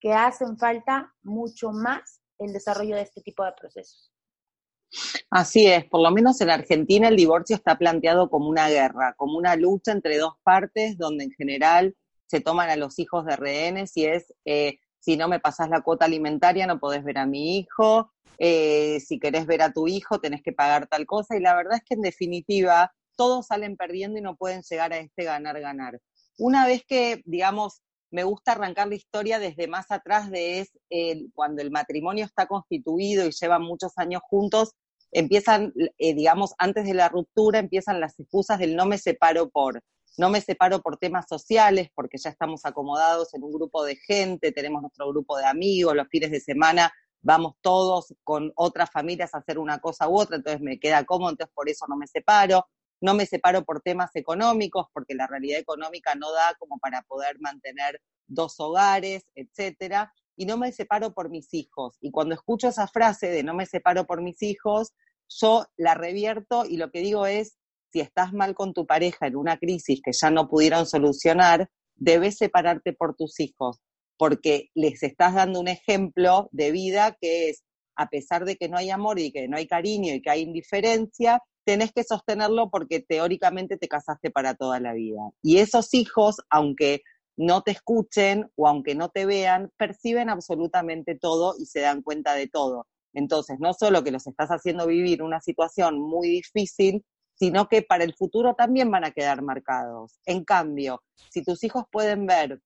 que 0.00 0.12
hacen 0.12 0.58
falta 0.58 1.14
mucho 1.22 1.70
más 1.70 2.20
el 2.40 2.52
desarrollo 2.52 2.96
de 2.96 3.02
este 3.02 3.20
tipo 3.20 3.44
de 3.44 3.52
procesos. 3.52 4.12
Así 5.30 5.68
es, 5.68 5.84
por 5.84 6.02
lo 6.02 6.10
menos 6.10 6.40
en 6.40 6.50
Argentina 6.50 7.06
el 7.06 7.14
divorcio 7.14 7.54
está 7.54 7.78
planteado 7.78 8.28
como 8.28 8.48
una 8.48 8.68
guerra, 8.68 9.14
como 9.16 9.38
una 9.38 9.54
lucha 9.54 9.92
entre 9.92 10.18
dos 10.18 10.34
partes 10.42 10.98
donde 10.98 11.22
en 11.22 11.30
general 11.30 11.94
se 12.26 12.40
toman 12.40 12.70
a 12.70 12.76
los 12.76 12.98
hijos 12.98 13.24
de 13.24 13.36
rehenes 13.36 13.96
y 13.96 14.06
es, 14.06 14.34
eh, 14.44 14.80
si 15.00 15.16
no 15.16 15.28
me 15.28 15.40
pasas 15.40 15.68
la 15.68 15.82
cuota 15.82 16.04
alimentaria 16.04 16.66
no 16.66 16.78
podés 16.78 17.04
ver 17.04 17.18
a 17.18 17.26
mi 17.26 17.58
hijo, 17.58 18.12
eh, 18.38 19.00
si 19.00 19.18
querés 19.18 19.46
ver 19.46 19.62
a 19.62 19.72
tu 19.72 19.88
hijo 19.88 20.20
tenés 20.20 20.42
que 20.42 20.52
pagar 20.52 20.86
tal 20.88 21.06
cosa 21.06 21.36
y 21.36 21.40
la 21.40 21.54
verdad 21.54 21.76
es 21.76 21.84
que 21.84 21.94
en 21.94 22.02
definitiva 22.02 22.92
todos 23.16 23.46
salen 23.46 23.76
perdiendo 23.76 24.18
y 24.18 24.22
no 24.22 24.36
pueden 24.36 24.62
llegar 24.62 24.92
a 24.92 24.98
este 24.98 25.24
ganar-ganar. 25.24 25.98
Una 26.38 26.66
vez 26.66 26.84
que, 26.86 27.22
digamos, 27.24 27.80
me 28.10 28.24
gusta 28.24 28.52
arrancar 28.52 28.88
la 28.88 28.94
historia 28.94 29.38
desde 29.38 29.68
más 29.68 29.90
atrás 29.90 30.30
de 30.30 30.60
es 30.60 30.70
cuando 31.34 31.62
el 31.62 31.70
matrimonio 31.70 32.24
está 32.24 32.46
constituido 32.46 33.26
y 33.26 33.32
llevan 33.32 33.62
muchos 33.62 33.92
años 33.96 34.22
juntos, 34.28 34.72
empiezan, 35.12 35.72
eh, 35.98 36.14
digamos, 36.14 36.54
antes 36.58 36.84
de 36.84 36.94
la 36.94 37.08
ruptura, 37.08 37.58
empiezan 37.58 38.00
las 38.00 38.18
excusas 38.18 38.58
del 38.58 38.76
no 38.76 38.86
me 38.86 38.98
separo 38.98 39.48
por, 39.48 39.82
no 40.16 40.30
me 40.30 40.40
separo 40.40 40.80
por 40.80 40.96
temas 40.96 41.26
sociales, 41.28 41.90
porque 41.94 42.18
ya 42.18 42.30
estamos 42.30 42.64
acomodados 42.64 43.34
en 43.34 43.42
un 43.42 43.52
grupo 43.52 43.84
de 43.84 43.96
gente, 43.96 44.52
tenemos 44.52 44.82
nuestro 44.82 45.08
grupo 45.08 45.36
de 45.36 45.44
amigos, 45.44 45.94
los 45.94 46.08
fines 46.08 46.30
de 46.30 46.40
semana 46.40 46.92
vamos 47.26 47.54
todos 47.60 48.14
con 48.22 48.52
otras 48.54 48.90
familias 48.90 49.34
a 49.34 49.38
hacer 49.38 49.58
una 49.58 49.80
cosa 49.80 50.08
u 50.08 50.18
otra, 50.18 50.36
entonces 50.36 50.60
me 50.60 50.78
queda 50.78 51.04
cómodo, 51.04 51.30
entonces 51.30 51.52
por 51.54 51.68
eso 51.68 51.84
no 51.88 51.96
me 51.96 52.06
separo. 52.06 52.66
No 52.98 53.12
me 53.12 53.26
separo 53.26 53.62
por 53.64 53.82
temas 53.82 54.14
económicos, 54.16 54.86
porque 54.92 55.14
la 55.14 55.26
realidad 55.26 55.58
económica 55.58 56.14
no 56.14 56.32
da 56.32 56.54
como 56.58 56.78
para 56.78 57.02
poder 57.02 57.38
mantener 57.40 58.00
dos 58.26 58.58
hogares, 58.58 59.26
etcétera. 59.34 60.14
Y 60.34 60.46
no 60.46 60.56
me 60.56 60.72
separo 60.72 61.12
por 61.12 61.28
mis 61.28 61.52
hijos. 61.52 61.98
Y 62.00 62.10
cuando 62.10 62.34
escucho 62.34 62.68
esa 62.68 62.86
frase 62.86 63.28
de 63.28 63.42
no 63.42 63.52
me 63.52 63.66
separo 63.66 64.06
por 64.06 64.22
mis 64.22 64.42
hijos, 64.42 64.94
yo 65.28 65.66
la 65.76 65.94
revierto 65.94 66.64
y 66.64 66.78
lo 66.78 66.90
que 66.90 67.00
digo 67.00 67.26
es, 67.26 67.58
si 67.92 68.00
estás 68.00 68.32
mal 68.32 68.54
con 68.54 68.72
tu 68.72 68.86
pareja 68.86 69.26
en 69.26 69.36
una 69.36 69.58
crisis 69.58 70.00
que 70.02 70.12
ya 70.12 70.30
no 70.30 70.48
pudieron 70.48 70.86
solucionar, 70.86 71.68
debes 71.94 72.36
separarte 72.36 72.92
por 72.92 73.14
tus 73.14 73.40
hijos, 73.40 73.80
porque 74.18 74.68
les 74.74 75.02
estás 75.02 75.34
dando 75.34 75.60
un 75.60 75.68
ejemplo 75.68 76.48
de 76.52 76.72
vida 76.72 77.16
que 77.20 77.50
es, 77.50 77.62
a 77.96 78.08
pesar 78.08 78.44
de 78.44 78.56
que 78.56 78.68
no 78.68 78.76
hay 78.76 78.90
amor 78.90 79.18
y 79.18 79.32
que 79.32 79.48
no 79.48 79.56
hay 79.56 79.66
cariño 79.66 80.14
y 80.14 80.20
que 80.20 80.30
hay 80.30 80.42
indiferencia, 80.42 81.40
tenés 81.64 81.92
que 81.92 82.04
sostenerlo 82.04 82.70
porque 82.70 83.00
teóricamente 83.00 83.76
te 83.76 83.88
casaste 83.88 84.30
para 84.30 84.54
toda 84.54 84.78
la 84.80 84.92
vida. 84.92 85.20
Y 85.42 85.58
esos 85.58 85.92
hijos, 85.94 86.36
aunque 86.50 87.02
no 87.36 87.62
te 87.62 87.72
escuchen 87.72 88.50
o 88.54 88.68
aunque 88.68 88.94
no 88.94 89.10
te 89.10 89.26
vean, 89.26 89.70
perciben 89.76 90.30
absolutamente 90.30 91.16
todo 91.18 91.54
y 91.58 91.66
se 91.66 91.80
dan 91.80 92.02
cuenta 92.02 92.34
de 92.34 92.48
todo. 92.48 92.86
Entonces, 93.12 93.56
no 93.58 93.72
solo 93.72 94.04
que 94.04 94.10
los 94.10 94.26
estás 94.26 94.50
haciendo 94.50 94.86
vivir 94.86 95.22
una 95.22 95.40
situación 95.40 95.98
muy 95.98 96.28
difícil, 96.28 97.04
sino 97.38 97.68
que 97.68 97.82
para 97.82 98.04
el 98.04 98.14
futuro 98.14 98.54
también 98.54 98.90
van 98.90 99.04
a 99.04 99.10
quedar 99.10 99.42
marcados. 99.42 100.18
En 100.24 100.44
cambio, 100.44 101.02
si 101.30 101.44
tus 101.44 101.62
hijos 101.64 101.84
pueden 101.90 102.26
ver 102.26 102.60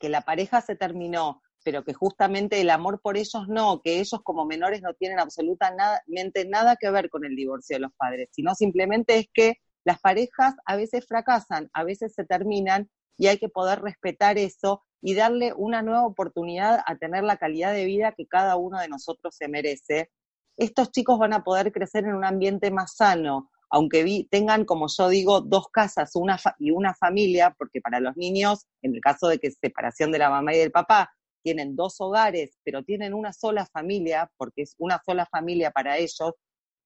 que 0.00 0.08
la 0.08 0.22
pareja 0.22 0.60
se 0.60 0.76
terminó, 0.76 1.42
pero 1.64 1.84
que 1.84 1.94
justamente 1.94 2.60
el 2.60 2.70
amor 2.70 3.00
por 3.00 3.16
ellos 3.16 3.48
no, 3.48 3.80
que 3.82 4.00
ellos 4.00 4.20
como 4.24 4.44
menores 4.44 4.82
no 4.82 4.94
tienen 4.94 5.18
absolutamente 5.18 6.44
nada 6.48 6.76
que 6.76 6.90
ver 6.90 7.08
con 7.08 7.24
el 7.24 7.36
divorcio 7.36 7.76
de 7.76 7.80
los 7.80 7.92
padres, 7.96 8.28
sino 8.32 8.54
simplemente 8.54 9.16
es 9.16 9.26
que 9.32 9.54
las 9.84 10.00
parejas 10.00 10.54
a 10.64 10.76
veces 10.76 11.06
fracasan, 11.06 11.70
a 11.72 11.84
veces 11.84 12.14
se 12.14 12.24
terminan 12.24 12.90
y 13.16 13.28
hay 13.28 13.38
que 13.38 13.48
poder 13.48 13.80
respetar 13.80 14.38
eso 14.38 14.82
y 15.00 15.14
darle 15.14 15.52
una 15.56 15.82
nueva 15.82 16.06
oportunidad 16.06 16.80
a 16.86 16.96
tener 16.96 17.24
la 17.24 17.36
calidad 17.36 17.72
de 17.72 17.84
vida 17.84 18.14
que 18.16 18.26
cada 18.26 18.56
uno 18.56 18.78
de 18.78 18.88
nosotros 18.88 19.34
se 19.36 19.48
merece. 19.48 20.10
Estos 20.56 20.90
chicos 20.92 21.18
van 21.18 21.32
a 21.32 21.42
poder 21.42 21.72
crecer 21.72 22.04
en 22.04 22.14
un 22.14 22.24
ambiente 22.24 22.70
más 22.70 22.94
sano, 22.96 23.50
aunque 23.72 24.26
tengan, 24.30 24.66
como 24.66 24.86
yo 24.86 25.08
digo, 25.08 25.40
dos 25.40 25.68
casas 25.68 26.10
una 26.14 26.38
y 26.58 26.70
una 26.72 26.94
familia, 26.94 27.56
porque 27.58 27.80
para 27.80 28.00
los 28.00 28.14
niños, 28.18 28.66
en 28.82 28.94
el 28.94 29.00
caso 29.00 29.28
de 29.28 29.38
que 29.38 29.50
separación 29.50 30.12
de 30.12 30.18
la 30.18 30.28
mamá 30.28 30.54
y 30.54 30.58
del 30.58 30.70
papá, 30.70 31.10
tienen 31.42 31.74
dos 31.74 31.98
hogares, 31.98 32.58
pero 32.64 32.84
tienen 32.84 33.14
una 33.14 33.32
sola 33.32 33.64
familia, 33.64 34.30
porque 34.36 34.62
es 34.62 34.74
una 34.76 35.00
sola 35.06 35.24
familia 35.24 35.70
para 35.70 35.96
ellos, 35.96 36.34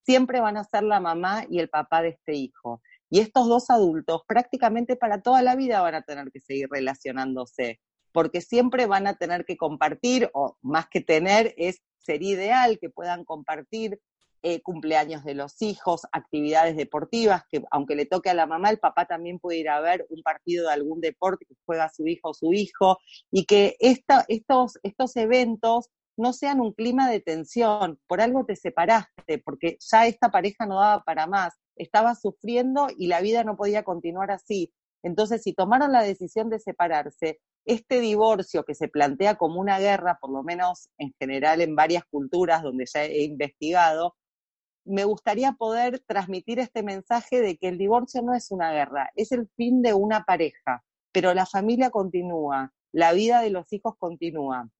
siempre 0.04 0.38
van 0.38 0.56
a 0.56 0.62
ser 0.62 0.84
la 0.84 1.00
mamá 1.00 1.44
y 1.50 1.58
el 1.58 1.68
papá 1.68 2.02
de 2.02 2.10
este 2.10 2.34
hijo. 2.34 2.80
Y 3.10 3.18
estos 3.18 3.48
dos 3.48 3.68
adultos 3.68 4.22
prácticamente 4.28 4.94
para 4.94 5.22
toda 5.22 5.42
la 5.42 5.56
vida 5.56 5.82
van 5.82 5.96
a 5.96 6.02
tener 6.02 6.30
que 6.30 6.38
seguir 6.38 6.68
relacionándose, 6.70 7.80
porque 8.12 8.40
siempre 8.40 8.86
van 8.86 9.08
a 9.08 9.14
tener 9.14 9.44
que 9.44 9.56
compartir, 9.56 10.30
o 10.34 10.56
más 10.62 10.86
que 10.88 11.00
tener, 11.00 11.52
es 11.56 11.82
ser 11.98 12.22
ideal 12.22 12.78
que 12.78 12.90
puedan 12.90 13.24
compartir 13.24 14.00
eh, 14.48 14.62
cumpleaños 14.62 15.24
de 15.24 15.34
los 15.34 15.60
hijos, 15.60 16.02
actividades 16.12 16.76
deportivas, 16.76 17.42
que 17.50 17.64
aunque 17.72 17.96
le 17.96 18.06
toque 18.06 18.30
a 18.30 18.34
la 18.34 18.46
mamá, 18.46 18.70
el 18.70 18.78
papá 18.78 19.04
también 19.04 19.40
puede 19.40 19.58
ir 19.58 19.68
a 19.68 19.80
ver 19.80 20.06
un 20.08 20.22
partido 20.22 20.68
de 20.68 20.72
algún 20.74 21.00
deporte 21.00 21.46
que 21.46 21.56
juega 21.66 21.90
su 21.92 22.06
hijo 22.06 22.28
o 22.28 22.34
su 22.34 22.52
hijo, 22.52 22.98
y 23.32 23.44
que 23.44 23.74
estos, 23.80 24.78
estos 24.84 25.16
eventos 25.16 25.90
no 26.16 26.32
sean 26.32 26.60
un 26.60 26.72
clima 26.74 27.10
de 27.10 27.18
tensión, 27.18 27.98
por 28.06 28.20
algo 28.20 28.44
te 28.46 28.54
separaste, 28.54 29.38
porque 29.44 29.78
ya 29.80 30.06
esta 30.06 30.30
pareja 30.30 30.64
no 30.64 30.78
daba 30.78 31.02
para 31.02 31.26
más, 31.26 31.54
estaba 31.74 32.14
sufriendo 32.14 32.86
y 32.96 33.08
la 33.08 33.20
vida 33.22 33.42
no 33.42 33.56
podía 33.56 33.82
continuar 33.82 34.30
así. 34.30 34.72
Entonces, 35.02 35.42
si 35.42 35.54
tomaron 35.54 35.90
la 35.90 36.04
decisión 36.04 36.50
de 36.50 36.60
separarse, 36.60 37.40
este 37.64 37.98
divorcio 37.98 38.62
que 38.62 38.76
se 38.76 38.86
plantea 38.86 39.34
como 39.34 39.60
una 39.60 39.80
guerra, 39.80 40.18
por 40.20 40.30
lo 40.30 40.44
menos 40.44 40.88
en 40.98 41.12
general 41.18 41.62
en 41.62 41.74
varias 41.74 42.04
culturas 42.04 42.62
donde 42.62 42.84
ya 42.86 43.04
he 43.04 43.24
investigado, 43.24 44.14
me 44.86 45.04
gustaría 45.04 45.52
poder 45.52 46.00
transmitir 46.06 46.58
este 46.58 46.82
mensaje 46.82 47.40
de 47.40 47.56
que 47.56 47.68
el 47.68 47.78
divorcio 47.78 48.22
no 48.22 48.34
es 48.34 48.50
una 48.50 48.72
guerra, 48.72 49.10
es 49.16 49.32
el 49.32 49.48
fin 49.56 49.82
de 49.82 49.94
una 49.94 50.24
pareja, 50.24 50.84
pero 51.12 51.34
la 51.34 51.46
familia 51.46 51.90
continúa, 51.90 52.72
la 52.92 53.12
vida 53.12 53.40
de 53.40 53.50
los 53.50 53.72
hijos 53.72 53.94
continúa. 53.98 54.70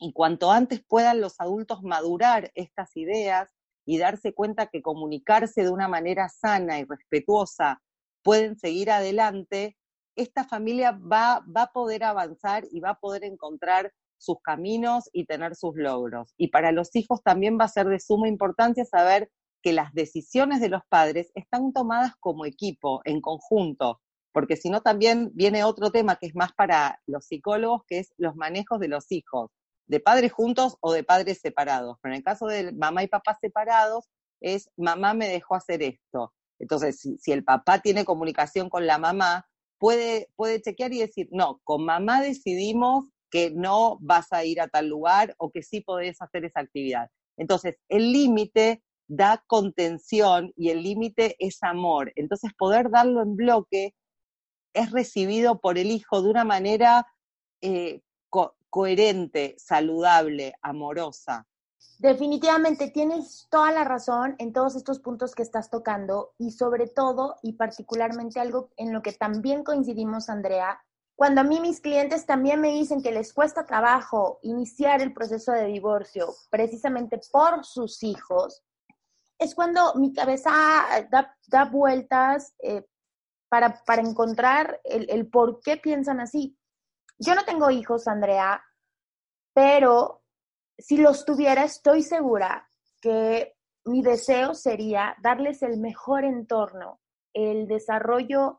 Y 0.00 0.12
cuanto 0.12 0.52
antes 0.52 0.82
puedan 0.86 1.20
los 1.20 1.40
adultos 1.40 1.82
madurar 1.82 2.52
estas 2.54 2.96
ideas 2.96 3.50
y 3.84 3.98
darse 3.98 4.32
cuenta 4.32 4.66
que 4.66 4.80
comunicarse 4.80 5.62
de 5.62 5.70
una 5.70 5.88
manera 5.88 6.28
sana 6.28 6.78
y 6.78 6.84
respetuosa 6.84 7.82
pueden 8.22 8.56
seguir 8.56 8.90
adelante, 8.90 9.76
esta 10.14 10.44
familia 10.44 10.92
va, 10.92 11.44
va 11.54 11.62
a 11.62 11.72
poder 11.72 12.04
avanzar 12.04 12.64
y 12.70 12.80
va 12.80 12.90
a 12.90 13.00
poder 13.00 13.24
encontrar 13.24 13.92
sus 14.18 14.40
caminos 14.42 15.08
y 15.12 15.24
tener 15.24 15.56
sus 15.56 15.74
logros. 15.76 16.34
Y 16.36 16.48
para 16.48 16.72
los 16.72 16.94
hijos 16.94 17.22
también 17.22 17.58
va 17.58 17.64
a 17.64 17.68
ser 17.68 17.88
de 17.88 18.00
suma 18.00 18.28
importancia 18.28 18.84
saber 18.84 19.30
que 19.62 19.72
las 19.72 19.92
decisiones 19.92 20.60
de 20.60 20.68
los 20.68 20.82
padres 20.88 21.30
están 21.34 21.72
tomadas 21.72 22.14
como 22.20 22.46
equipo, 22.46 23.00
en 23.04 23.20
conjunto, 23.20 24.00
porque 24.32 24.56
si 24.56 24.70
no 24.70 24.82
también 24.82 25.30
viene 25.34 25.64
otro 25.64 25.90
tema 25.90 26.16
que 26.16 26.26
es 26.26 26.34
más 26.34 26.52
para 26.52 27.00
los 27.06 27.26
psicólogos, 27.26 27.82
que 27.86 27.98
es 27.98 28.12
los 28.18 28.36
manejos 28.36 28.78
de 28.78 28.88
los 28.88 29.10
hijos 29.10 29.50
de 29.88 30.00
padres 30.00 30.32
juntos 30.32 30.76
o 30.80 30.92
de 30.92 31.02
padres 31.02 31.40
separados. 31.40 31.96
Pero 32.00 32.14
en 32.14 32.18
el 32.18 32.24
caso 32.24 32.46
de 32.46 32.72
mamá 32.72 33.02
y 33.02 33.08
papá 33.08 33.36
separados, 33.40 34.04
es 34.40 34.70
mamá 34.76 35.14
me 35.14 35.28
dejó 35.28 35.54
hacer 35.54 35.82
esto. 35.82 36.32
Entonces, 36.58 37.00
si, 37.00 37.32
el 37.32 37.44
papá 37.44 37.80
tiene 37.80 38.04
comunicación 38.04 38.68
con 38.68 38.86
la 38.86 38.98
mamá, 38.98 39.48
puede, 39.78 40.28
puede 40.36 40.60
chequear 40.60 40.92
y 40.92 41.00
decir, 41.00 41.28
no, 41.32 41.60
con 41.64 41.84
mamá 41.84 42.20
decidimos 42.20 43.06
que 43.30 43.50
no 43.50 43.98
vas 44.00 44.32
a 44.32 44.44
ir 44.44 44.60
a 44.60 44.68
tal 44.68 44.88
lugar 44.88 45.34
o 45.38 45.50
que 45.50 45.62
sí 45.62 45.80
podés 45.80 46.20
hacer 46.20 46.44
esa 46.44 46.60
actividad. 46.60 47.10
Entonces, 47.36 47.76
el 47.88 48.12
límite 48.12 48.82
da 49.08 49.42
contención 49.46 50.52
y 50.56 50.70
el 50.70 50.82
límite 50.82 51.34
es 51.38 51.62
amor. 51.62 52.12
Entonces, 52.14 52.52
poder 52.56 52.90
darlo 52.90 53.22
en 53.22 53.34
bloque 53.34 53.94
es 54.74 54.92
recibido 54.92 55.60
por 55.60 55.78
el 55.78 55.90
hijo 55.90 56.22
de 56.22 56.30
una 56.30 56.44
manera 56.44 57.06
eh, 57.60 58.02
coherente, 58.70 59.56
saludable, 59.58 60.54
amorosa. 60.62 61.46
Definitivamente 61.98 62.90
tienes 62.90 63.48
toda 63.50 63.72
la 63.72 63.82
razón 63.82 64.36
en 64.38 64.52
todos 64.52 64.76
estos 64.76 65.00
puntos 65.00 65.34
que 65.34 65.42
estás 65.42 65.68
tocando 65.68 66.32
y 66.38 66.52
sobre 66.52 66.86
todo 66.86 67.36
y 67.42 67.54
particularmente 67.54 68.38
algo 68.38 68.70
en 68.76 68.92
lo 68.92 69.02
que 69.02 69.12
también 69.12 69.64
coincidimos, 69.64 70.28
Andrea, 70.28 70.80
cuando 71.16 71.40
a 71.40 71.44
mí 71.44 71.58
mis 71.58 71.80
clientes 71.80 72.26
también 72.26 72.60
me 72.60 72.68
dicen 72.68 73.02
que 73.02 73.10
les 73.10 73.32
cuesta 73.32 73.66
trabajo 73.66 74.38
iniciar 74.42 75.02
el 75.02 75.12
proceso 75.12 75.50
de 75.50 75.66
divorcio 75.66 76.32
precisamente 76.50 77.20
por 77.32 77.64
sus 77.64 78.04
hijos, 78.04 78.62
es 79.38 79.54
cuando 79.54 79.94
mi 79.94 80.12
cabeza 80.12 80.50
da, 81.10 81.64
vueltas 81.66 82.54
eh, 82.62 82.84
para, 83.48 83.80
encontrar 83.96 84.80
el, 84.84 85.08
el 85.10 85.28
por 85.28 85.60
qué 85.60 85.76
piensan 85.76 86.20
así. 86.20 86.58
Yo 87.18 87.34
no 87.34 87.44
tengo 87.44 87.70
hijos, 87.70 88.06
Andrea, 88.08 88.62
pero 89.54 90.22
si 90.76 90.96
los 90.96 91.24
tuviera, 91.24 91.64
estoy 91.64 92.02
segura 92.02 92.68
que 93.00 93.56
mi 93.84 94.02
deseo 94.02 94.54
sería 94.54 95.16
darles 95.22 95.62
el 95.62 95.78
mejor 95.78 96.24
entorno, 96.24 97.00
el 97.32 97.66
desarrollo 97.66 98.58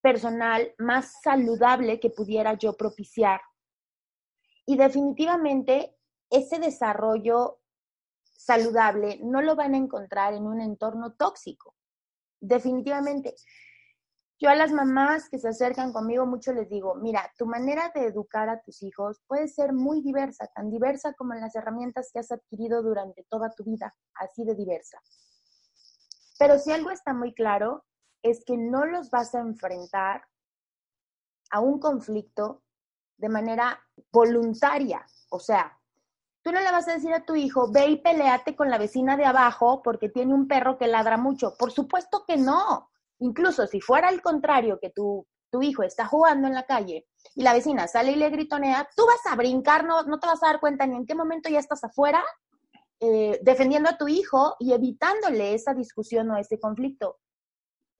personal 0.00 0.74
más 0.78 1.20
saludable 1.22 1.98
que 1.98 2.10
pudiera 2.10 2.54
yo 2.54 2.76
propiciar. 2.76 3.40
Y 4.66 4.76
definitivamente 4.76 5.96
ese 6.30 6.58
desarrollo 6.58 7.57
saludable 8.38 9.18
no 9.22 9.42
lo 9.42 9.56
van 9.56 9.74
a 9.74 9.78
encontrar 9.78 10.32
en 10.32 10.46
un 10.46 10.60
entorno 10.60 11.12
tóxico. 11.14 11.74
Definitivamente. 12.40 13.34
Yo 14.40 14.48
a 14.48 14.54
las 14.54 14.70
mamás 14.70 15.28
que 15.28 15.38
se 15.38 15.48
acercan 15.48 15.92
conmigo 15.92 16.24
mucho 16.24 16.52
les 16.52 16.68
digo, 16.68 16.94
mira, 16.94 17.32
tu 17.36 17.44
manera 17.44 17.90
de 17.92 18.06
educar 18.06 18.48
a 18.48 18.62
tus 18.62 18.84
hijos 18.84 19.20
puede 19.26 19.48
ser 19.48 19.72
muy 19.72 20.00
diversa, 20.00 20.46
tan 20.54 20.70
diversa 20.70 21.12
como 21.14 21.34
en 21.34 21.40
las 21.40 21.56
herramientas 21.56 22.10
que 22.12 22.20
has 22.20 22.30
adquirido 22.30 22.80
durante 22.82 23.24
toda 23.24 23.50
tu 23.50 23.64
vida, 23.64 23.96
así 24.14 24.44
de 24.44 24.54
diversa. 24.54 25.02
Pero 26.38 26.56
si 26.60 26.70
algo 26.70 26.92
está 26.92 27.12
muy 27.12 27.34
claro, 27.34 27.84
es 28.22 28.44
que 28.44 28.56
no 28.56 28.86
los 28.86 29.10
vas 29.10 29.34
a 29.34 29.40
enfrentar 29.40 30.22
a 31.50 31.58
un 31.58 31.80
conflicto 31.80 32.62
de 33.16 33.28
manera 33.28 33.80
voluntaria. 34.12 35.04
O 35.30 35.40
sea, 35.40 35.77
tú 36.42 36.52
no 36.52 36.60
le 36.60 36.70
vas 36.70 36.88
a 36.88 36.94
decir 36.94 37.12
a 37.12 37.24
tu 37.24 37.34
hijo, 37.34 37.70
ve 37.70 37.86
y 37.88 37.96
peleate 37.96 38.56
con 38.56 38.70
la 38.70 38.78
vecina 38.78 39.16
de 39.16 39.24
abajo 39.24 39.82
porque 39.82 40.08
tiene 40.08 40.34
un 40.34 40.48
perro 40.48 40.78
que 40.78 40.86
ladra 40.86 41.16
mucho. 41.16 41.54
Por 41.58 41.72
supuesto 41.72 42.24
que 42.26 42.36
no. 42.36 42.90
Incluso 43.20 43.66
si 43.66 43.80
fuera 43.80 44.08
al 44.08 44.22
contrario, 44.22 44.78
que 44.80 44.90
tu, 44.90 45.26
tu 45.50 45.62
hijo 45.62 45.82
está 45.82 46.06
jugando 46.06 46.46
en 46.46 46.54
la 46.54 46.66
calle 46.66 47.06
y 47.34 47.42
la 47.42 47.52
vecina 47.52 47.88
sale 47.88 48.12
y 48.12 48.16
le 48.16 48.30
gritonea, 48.30 48.88
tú 48.96 49.04
vas 49.06 49.32
a 49.32 49.36
brincar, 49.36 49.84
no, 49.84 50.02
no 50.04 50.18
te 50.18 50.26
vas 50.26 50.42
a 50.42 50.46
dar 50.46 50.60
cuenta 50.60 50.86
ni 50.86 50.96
en 50.96 51.06
qué 51.06 51.14
momento 51.14 51.48
ya 51.48 51.58
estás 51.58 51.82
afuera 51.84 52.22
eh, 53.00 53.38
defendiendo 53.42 53.88
a 53.88 53.96
tu 53.96 54.08
hijo 54.08 54.56
y 54.58 54.72
evitándole 54.72 55.54
esa 55.54 55.72
discusión 55.72 56.30
o 56.30 56.36
ese 56.36 56.58
conflicto. 56.58 57.18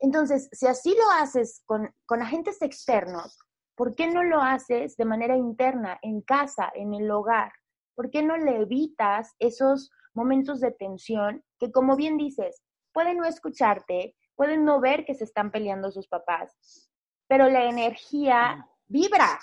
Entonces, 0.00 0.48
si 0.52 0.66
así 0.66 0.90
lo 0.96 1.10
haces 1.22 1.62
con, 1.66 1.94
con 2.04 2.22
agentes 2.22 2.62
externos, 2.62 3.38
¿por 3.76 3.94
qué 3.94 4.08
no 4.08 4.24
lo 4.24 4.40
haces 4.40 4.96
de 4.96 5.04
manera 5.04 5.36
interna, 5.36 5.98
en 6.02 6.20
casa, 6.22 6.70
en 6.74 6.94
el 6.94 7.10
hogar? 7.10 7.52
¿Por 7.98 8.10
qué 8.10 8.22
no 8.22 8.36
le 8.36 8.60
evitas 8.60 9.34
esos 9.40 9.90
momentos 10.14 10.60
de 10.60 10.70
tensión 10.70 11.42
que, 11.58 11.72
como 11.72 11.96
bien 11.96 12.16
dices, 12.16 12.62
pueden 12.92 13.16
no 13.16 13.24
escucharte, 13.24 14.14
pueden 14.36 14.64
no 14.64 14.78
ver 14.80 15.04
que 15.04 15.16
se 15.16 15.24
están 15.24 15.50
peleando 15.50 15.90
sus 15.90 16.06
papás, 16.06 16.56
pero 17.26 17.48
la 17.48 17.64
energía 17.64 18.68
vibra 18.86 19.40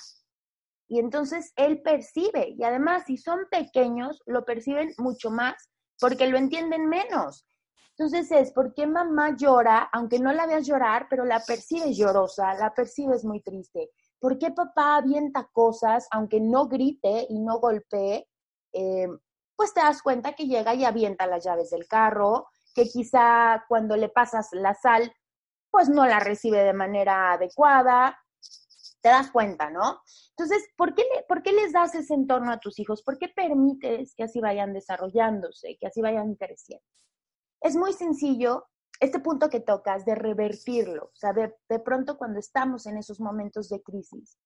y 0.88 1.00
entonces 1.00 1.52
él 1.58 1.82
percibe 1.82 2.56
y 2.58 2.64
además 2.64 3.04
si 3.08 3.18
son 3.18 3.40
pequeños 3.52 4.24
lo 4.26 4.46
perciben 4.46 4.94
mucho 5.00 5.32
más 5.32 5.70
porque 6.00 6.28
lo 6.28 6.38
entienden 6.38 6.88
menos. 6.88 7.46
Entonces 7.90 8.32
es, 8.32 8.54
¿por 8.54 8.74
qué 8.74 8.88
mamá 8.88 9.36
llora, 9.36 9.90
aunque 9.92 10.18
no 10.18 10.32
la 10.32 10.48
veas 10.48 10.66
llorar, 10.66 11.08
pero 11.10 11.26
la 11.26 11.42
percibes 11.46 11.98
llorosa, 11.98 12.54
la 12.54 12.74
percibes 12.74 13.26
muy 13.26 13.42
triste? 13.42 13.90
¿Por 14.18 14.38
qué 14.38 14.52
papá 14.52 14.96
avienta 14.96 15.50
cosas, 15.52 16.08
aunque 16.10 16.40
no 16.40 16.70
grite 16.70 17.28
y 17.28 17.38
no 17.40 17.60
golpee? 17.60 18.30
Eh, 18.76 19.08
pues 19.56 19.74
te 19.74 19.80
das 19.80 20.02
cuenta 20.02 20.34
que 20.34 20.48
llega 20.48 20.76
y 20.76 20.84
avienta 20.84 21.28
las 21.28 21.46
llaves 21.46 21.70
del 21.70 21.88
carro, 21.88 22.50
que 22.74 22.84
quizá 22.84 23.64
cuando 23.70 23.96
le 23.96 24.10
pasas 24.10 24.50
la 24.52 24.74
sal, 24.74 25.14
pues 25.72 25.88
no 25.88 26.06
la 26.06 26.20
recibe 26.20 26.62
de 26.62 26.74
manera 26.74 27.34
adecuada. 27.34 28.20
Te 29.02 29.10
das 29.10 29.32
cuenta, 29.32 29.70
¿no? 29.70 30.02
Entonces, 30.32 30.68
¿por 30.76 30.94
qué, 30.94 31.04
¿por 31.28 31.42
qué 31.42 31.54
les 31.54 31.72
das 31.72 31.96
ese 31.96 32.14
entorno 32.16 32.52
a 32.52 32.60
tus 32.60 32.78
hijos? 32.80 33.02
¿Por 33.02 33.18
qué 33.18 33.30
permites 33.30 34.14
que 34.14 34.24
así 34.24 34.42
vayan 34.42 34.74
desarrollándose, 34.74 35.78
que 35.80 35.88
así 35.88 36.02
vayan 36.02 36.36
creciendo? 36.36 36.84
Es 37.62 37.76
muy 37.76 37.94
sencillo 37.94 38.66
este 39.00 39.20
punto 39.20 39.50
que 39.50 39.62
tocas 39.62 40.06
de 40.06 40.16
revertirlo. 40.16 41.06
O 41.06 41.16
sea, 41.16 41.32
de, 41.32 41.56
de 41.70 41.80
pronto 41.80 42.18
cuando 42.18 42.40
estamos 42.40 42.88
en 42.88 42.98
esos 42.98 43.22
momentos 43.22 43.70
de 43.70 43.82
crisis, 43.82 44.38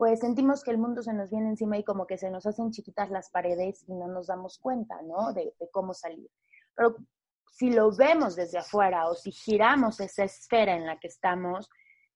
pues 0.00 0.20
sentimos 0.20 0.64
que 0.64 0.70
el 0.70 0.78
mundo 0.78 1.02
se 1.02 1.12
nos 1.12 1.28
viene 1.28 1.50
encima 1.50 1.76
y 1.76 1.84
como 1.84 2.06
que 2.06 2.16
se 2.16 2.30
nos 2.30 2.46
hacen 2.46 2.70
chiquitas 2.70 3.10
las 3.10 3.28
paredes 3.28 3.84
y 3.86 3.92
no 3.92 4.08
nos 4.08 4.28
damos 4.28 4.56
cuenta, 4.56 4.98
¿no? 5.02 5.34
De, 5.34 5.52
cómo 5.72 5.92
salir. 5.92 6.26
Pero 6.74 6.96
si 7.52 7.68
lo 7.68 7.94
vemos 7.94 8.34
desde 8.34 8.56
afuera 8.56 9.08
o 9.10 9.14
si 9.14 9.30
giramos 9.30 10.00
esa 10.00 10.24
esfera 10.24 10.74
en 10.74 10.86
la 10.86 10.98
que 10.98 11.08
estamos, 11.08 11.68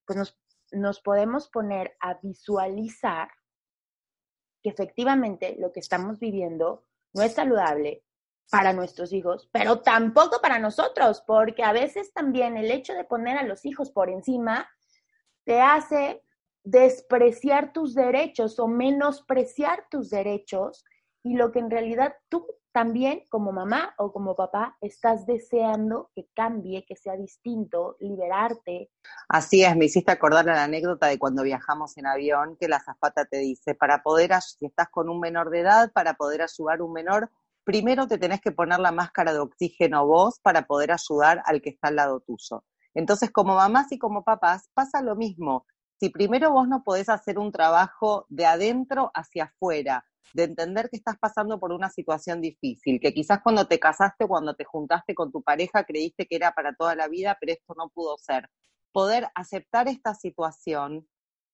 pues 0.07 0.35
nos 0.73 1.00
podemos 1.03 1.50
poner 1.50 1.95
a 2.00 2.18
visualizar 2.23 3.29
que 4.62 4.70
efectivamente 4.70 5.55
lo 5.59 5.70
que 5.70 5.81
estamos 5.81 6.18
viviendo 6.18 6.87
no 7.12 7.23
es 7.23 7.35
saludable 7.35 8.03
para 8.51 8.73
nuestros 8.73 9.12
hijos, 9.12 9.51
pero 9.53 9.83
tampoco 9.83 10.40
para 10.40 10.59
nosotros, 10.59 11.23
porque 11.27 11.62
a 11.62 11.75
veces 11.75 12.14
también 12.14 12.57
el 12.57 12.70
hecho 12.70 12.94
de 12.94 13.05
poner 13.05 13.37
a 13.37 13.42
los 13.42 13.66
hijos 13.66 13.90
por 13.90 14.09
encima 14.09 14.70
te 15.44 15.61
hace 15.61 16.23
despreciar 16.64 17.72
tus 17.72 17.94
derechos 17.94 18.59
o 18.59 18.66
menospreciar 18.66 19.87
tus 19.90 20.11
derechos 20.11 20.85
y 21.22 21.37
lo 21.37 21.53
que 21.53 21.59
en 21.61 21.70
realidad 21.70 22.14
tú 22.29 22.46
también 22.72 23.22
como 23.31 23.53
mamá 23.53 23.94
o 23.98 24.12
como 24.12 24.35
papá 24.35 24.77
estás 24.81 25.27
deseando 25.27 26.11
que 26.14 26.27
cambie, 26.35 26.85
que 26.85 26.96
sea 26.96 27.16
distinto, 27.16 27.96
liberarte. 28.00 28.90
Así 29.29 29.62
es, 29.62 29.77
me 29.77 29.85
hiciste 29.85 30.11
acordar 30.11 30.44
la 30.44 30.64
anécdota 30.64 31.07
de 31.07 31.18
cuando 31.18 31.44
viajamos 31.44 31.96
en 31.98 32.07
avión, 32.07 32.57
que 32.59 32.66
la 32.66 32.81
zafata 32.81 33.27
te 33.27 33.38
dice, 33.38 33.77
para 33.77 34.03
poder, 34.03 34.33
si 34.42 34.66
estás 34.66 34.88
con 34.90 35.09
un 35.09 35.20
menor 35.20 35.50
de 35.50 35.61
edad, 35.61 35.92
para 35.92 36.14
poder 36.14 36.42
ayudar 36.42 36.81
a 36.81 36.85
un 36.85 36.92
menor, 36.92 37.31
primero 37.62 38.09
te 38.09 38.18
tenés 38.18 38.40
que 38.40 38.50
poner 38.50 38.81
la 38.81 38.90
máscara 38.90 39.33
de 39.33 39.38
oxígeno 39.38 40.07
vos 40.07 40.40
para 40.40 40.66
poder 40.66 40.90
ayudar 40.90 41.42
al 41.46 41.62
que 41.62 41.70
está 41.70 41.88
al 41.88 41.96
lado 41.96 42.20
tuyo. 42.20 42.64
Entonces, 42.92 43.31
como 43.31 43.55
mamás 43.55 43.92
y 43.92 43.98
como 43.98 44.24
papás, 44.24 44.68
pasa 44.74 45.00
lo 45.00 45.14
mismo. 45.14 45.64
Si 46.00 46.09
primero 46.11 46.50
vos 46.50 46.68
no 46.68 46.83
podés 46.83 47.09
hacer 47.09 47.38
un 47.38 47.52
trabajo 47.52 48.26
de 48.28 48.46
adentro 48.46 49.11
hacia 49.14 49.44
afuera, 49.44 50.04
de 50.33 50.44
entender 50.44 50.90
que 50.90 50.96
estás 50.96 51.16
pasando 51.18 51.61
por 51.61 51.72
una 51.72 51.88
situación 51.90 52.40
difícil, 52.40 52.98
que 53.00 53.14
quizás 53.14 53.40
cuando 53.42 53.66
te 53.66 53.78
casaste, 53.78 54.26
cuando 54.26 54.54
te 54.54 54.64
juntaste 54.64 55.14
con 55.14 55.30
tu 55.30 55.42
pareja, 55.42 55.85
creíste 55.85 56.26
que 56.26 56.37
era 56.37 56.52
para 56.52 56.74
toda 56.74 56.96
la 56.96 57.07
vida, 57.07 57.37
pero 57.40 57.52
esto 57.52 57.74
no 57.76 57.88
pudo 57.90 58.16
ser. 58.18 58.50
Poder 58.92 59.28
aceptar 59.35 59.88
esta 59.88 60.14
situación. 60.14 61.07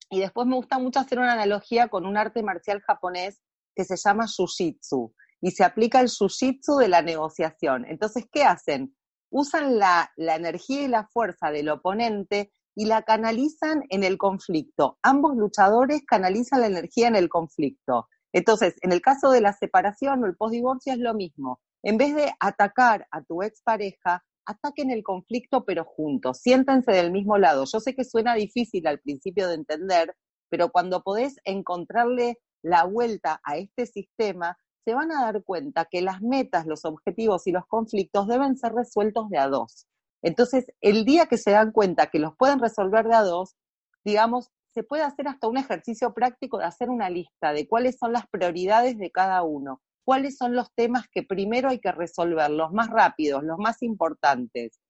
Y 0.09 0.21
después 0.21 0.47
me 0.47 0.57
gusta 0.57 0.79
mucho 0.79 1.01
hacer 1.01 1.19
una 1.19 1.35
analogía 1.35 1.89
con 1.89 2.07
un 2.07 2.17
arte 2.17 2.43
marcial 2.43 2.81
japonés 2.81 3.43
que 3.75 3.85
se 3.85 3.97
llama 3.97 4.27
Shujitsu 4.27 5.15
y 5.41 5.51
se 5.51 5.65
aplica 5.65 6.01
el 6.01 6.09
Shujitsu 6.09 6.77
de 6.77 6.89
la 6.89 7.03
negociación. 7.03 7.85
Entonces, 7.87 8.27
¿qué 8.33 8.45
hacen? 8.45 8.97
Usan 9.31 9.79
la, 9.79 10.11
la 10.17 10.37
energía 10.37 10.83
y 10.83 10.89
la 10.89 11.07
fuerza 11.07 11.51
del 11.51 11.69
oponente 11.69 12.53
y 12.75 12.87
la 12.87 13.03
canalizan 13.03 13.83
en 13.89 14.05
el 14.05 14.19
conflicto. 14.19 14.99
Ambos 15.03 15.37
luchadores 15.37 16.03
canalizan 16.07 16.61
la 16.61 16.67
energía 16.67 17.09
en 17.09 17.17
el 17.17 17.29
conflicto. 17.29 18.09
Entonces, 18.33 18.77
en 18.83 18.93
el 18.93 19.01
caso 19.01 19.31
de 19.31 19.41
la 19.41 19.53
separación 19.53 20.23
o 20.23 20.27
el 20.27 20.37
postdivorcio 20.37 20.93
es 20.93 20.99
lo 20.99 21.15
mismo. 21.15 21.61
En 21.83 21.97
vez 21.97 22.15
de 22.15 22.33
atacar 22.39 23.07
a 23.11 23.23
tu 23.23 23.43
expareja, 23.43 24.23
ataquen 24.47 24.91
el 24.91 25.03
conflicto 25.03 25.65
pero 25.65 25.85
juntos, 25.85 26.41
siéntense 26.41 26.93
del 26.93 27.11
mismo 27.11 27.39
lado. 27.39 27.65
Yo 27.65 27.81
sé 27.81 27.95
que 27.95 28.05
suena 28.05 28.35
difícil 28.35 28.87
al 28.87 29.01
principio 29.01 29.49
de 29.49 29.55
entender, 29.55 30.15
pero 30.49 30.71
cuando 30.71 31.03
podés 31.03 31.37
encontrarle 31.45 32.39
la 32.63 32.85
vuelta 32.85 33.41
a 33.45 33.57
este 33.57 33.87
sistema, 33.87 34.59
se 34.85 34.95
van 34.95 35.13
a 35.13 35.23
dar 35.23 35.43
cuenta 35.45 35.87
que 35.91 36.03
las 36.03 36.21
metas, 36.21 36.67
los 36.67 36.85
objetivos 36.85 37.47
y 37.47 37.53
los 37.53 37.67
conflictos 37.67 38.27
deben 38.27 38.57
ser 38.57 38.73
resueltos 38.73 39.29
de 39.29 39.39
a 39.39 39.49
dos. 39.49 39.87
Entonces, 40.23 40.67
el 40.81 41.05
día 41.05 41.27
que 41.27 41.39
se 41.39 41.51
dan 41.51 41.73
cuenta 41.73 42.09
que 42.09 42.19
los 42.19 42.37
pueden 42.37 42.61
resolver 42.61 43.07
de 43.07 43.15
a 43.15 43.23
dos, 43.23 43.57
digamos, 44.05 44.51
se 44.73 44.83
puede 44.83 45.03
hacer 45.03 45.29
hasta 45.29 45.49
un 45.49 45.57
ejercicio 45.57 46.15
práctico 46.15 46.59
de 46.59 46.65
hacer 46.65 46.91
una 46.91 47.11
lista 47.11 47.53
de 47.53 47.67
cuáles 47.67 47.99
son 47.99 48.13
las 48.13 48.27
prioridades 48.29 48.99
de 48.99 49.11
cada 49.11 49.43
uno, 49.43 49.81
cuáles 50.05 50.37
son 50.37 50.55
los 50.55 50.73
temas 50.75 51.07
que 51.11 51.23
primero 51.23 51.69
hay 51.69 51.81
que 51.81 51.93
resolver, 51.93 52.51
los 52.51 52.73
más 52.73 52.89
rápidos, 52.89 53.43
los 53.43 53.59
más 53.59 53.83
importantes. 53.83 54.81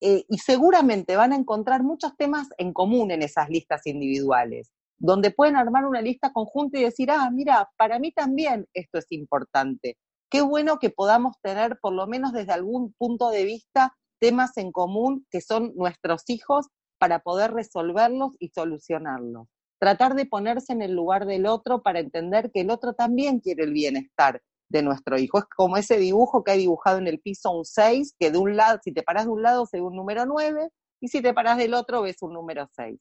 Eh, 0.00 0.24
y 0.28 0.38
seguramente 0.38 1.16
van 1.16 1.32
a 1.32 1.36
encontrar 1.36 1.82
muchos 1.82 2.16
temas 2.16 2.48
en 2.58 2.72
común 2.72 3.10
en 3.10 3.22
esas 3.22 3.48
listas 3.48 3.86
individuales, 3.86 4.70
donde 4.98 5.30
pueden 5.30 5.56
armar 5.56 5.86
una 5.86 6.02
lista 6.02 6.32
conjunta 6.32 6.78
y 6.78 6.84
decir, 6.84 7.10
ah, 7.10 7.30
mira, 7.30 7.70
para 7.76 7.98
mí 7.98 8.12
también 8.12 8.66
esto 8.74 8.98
es 8.98 9.06
importante. 9.10 9.96
Qué 10.30 10.40
bueno 10.42 10.78
que 10.78 10.90
podamos 10.90 11.36
tener, 11.42 11.78
por 11.80 11.92
lo 11.92 12.06
menos 12.06 12.32
desde 12.32 12.52
algún 12.52 12.92
punto 12.98 13.30
de 13.30 13.44
vista, 13.44 13.96
temas 14.20 14.56
en 14.56 14.72
común 14.72 15.26
que 15.30 15.40
son 15.40 15.72
nuestros 15.76 16.22
hijos 16.28 16.68
para 16.98 17.20
poder 17.20 17.52
resolverlos 17.52 18.32
y 18.38 18.48
solucionarlos. 18.48 19.48
Tratar 19.78 20.14
de 20.14 20.26
ponerse 20.26 20.72
en 20.72 20.82
el 20.82 20.92
lugar 20.92 21.26
del 21.26 21.46
otro 21.46 21.82
para 21.82 22.00
entender 22.00 22.50
que 22.52 22.60
el 22.60 22.70
otro 22.70 22.94
también 22.94 23.40
quiere 23.40 23.64
el 23.64 23.72
bienestar 23.72 24.40
de 24.68 24.82
nuestro 24.82 25.18
hijo. 25.18 25.38
Es 25.38 25.44
como 25.56 25.76
ese 25.76 25.98
dibujo 25.98 26.42
que 26.42 26.52
hay 26.52 26.58
dibujado 26.58 26.98
en 26.98 27.06
el 27.06 27.20
piso 27.20 27.50
un 27.50 27.64
6, 27.64 28.14
que 28.18 28.30
de 28.30 28.38
un 28.38 28.56
lado, 28.56 28.78
si 28.82 28.92
te 28.92 29.02
paras 29.02 29.26
de 29.26 29.30
un 29.30 29.42
lado 29.42 29.66
se 29.66 29.78
ve 29.78 29.82
un 29.82 29.96
número 29.96 30.24
9 30.26 30.70
y 31.00 31.08
si 31.08 31.20
te 31.20 31.34
paras 31.34 31.58
del 31.58 31.74
otro 31.74 32.02
ves 32.02 32.22
un 32.22 32.32
número 32.32 32.68
6. 32.74 32.98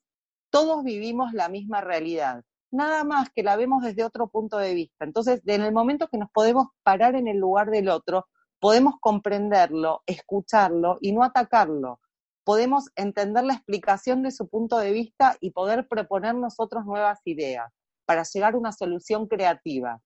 Todos 0.49 0.83
vivimos 0.83 1.33
la 1.33 1.49
misma 1.49 1.81
realidad, 1.81 2.43
nada 2.71 3.03
más 3.03 3.29
que 3.33 3.43
la 3.43 3.55
vemos 3.55 3.83
desde 3.83 4.03
otro 4.03 4.27
punto 4.27 4.57
de 4.57 4.73
vista. 4.73 5.05
Entonces, 5.05 5.41
en 5.45 5.61
el 5.61 5.71
momento 5.71 6.07
que 6.07 6.17
nos 6.17 6.29
podemos 6.31 6.67
parar 6.83 7.15
en 7.15 7.27
el 7.27 7.37
lugar 7.37 7.69
del 7.69 7.89
otro, 7.89 8.27
podemos 8.63 8.93
comprenderlo, 9.01 10.03
escucharlo 10.05 10.97
y 11.01 11.11
no 11.11 11.25
atacarlo, 11.25 11.99
podemos 12.45 12.85
entender 12.95 13.43
la 13.43 13.55
explicación 13.55 14.23
de 14.23 14.31
su 14.31 14.47
punto 14.47 14.77
de 14.77 14.93
vista 14.93 15.35
y 15.41 15.51
poder 15.51 15.89
proponer 15.89 16.33
nosotros 16.35 16.85
nuevas 16.85 17.19
ideas 17.25 17.69
para 18.05 18.23
llegar 18.23 18.53
a 18.53 18.57
una 18.57 18.71
solución 18.71 19.27
creativa, 19.27 19.99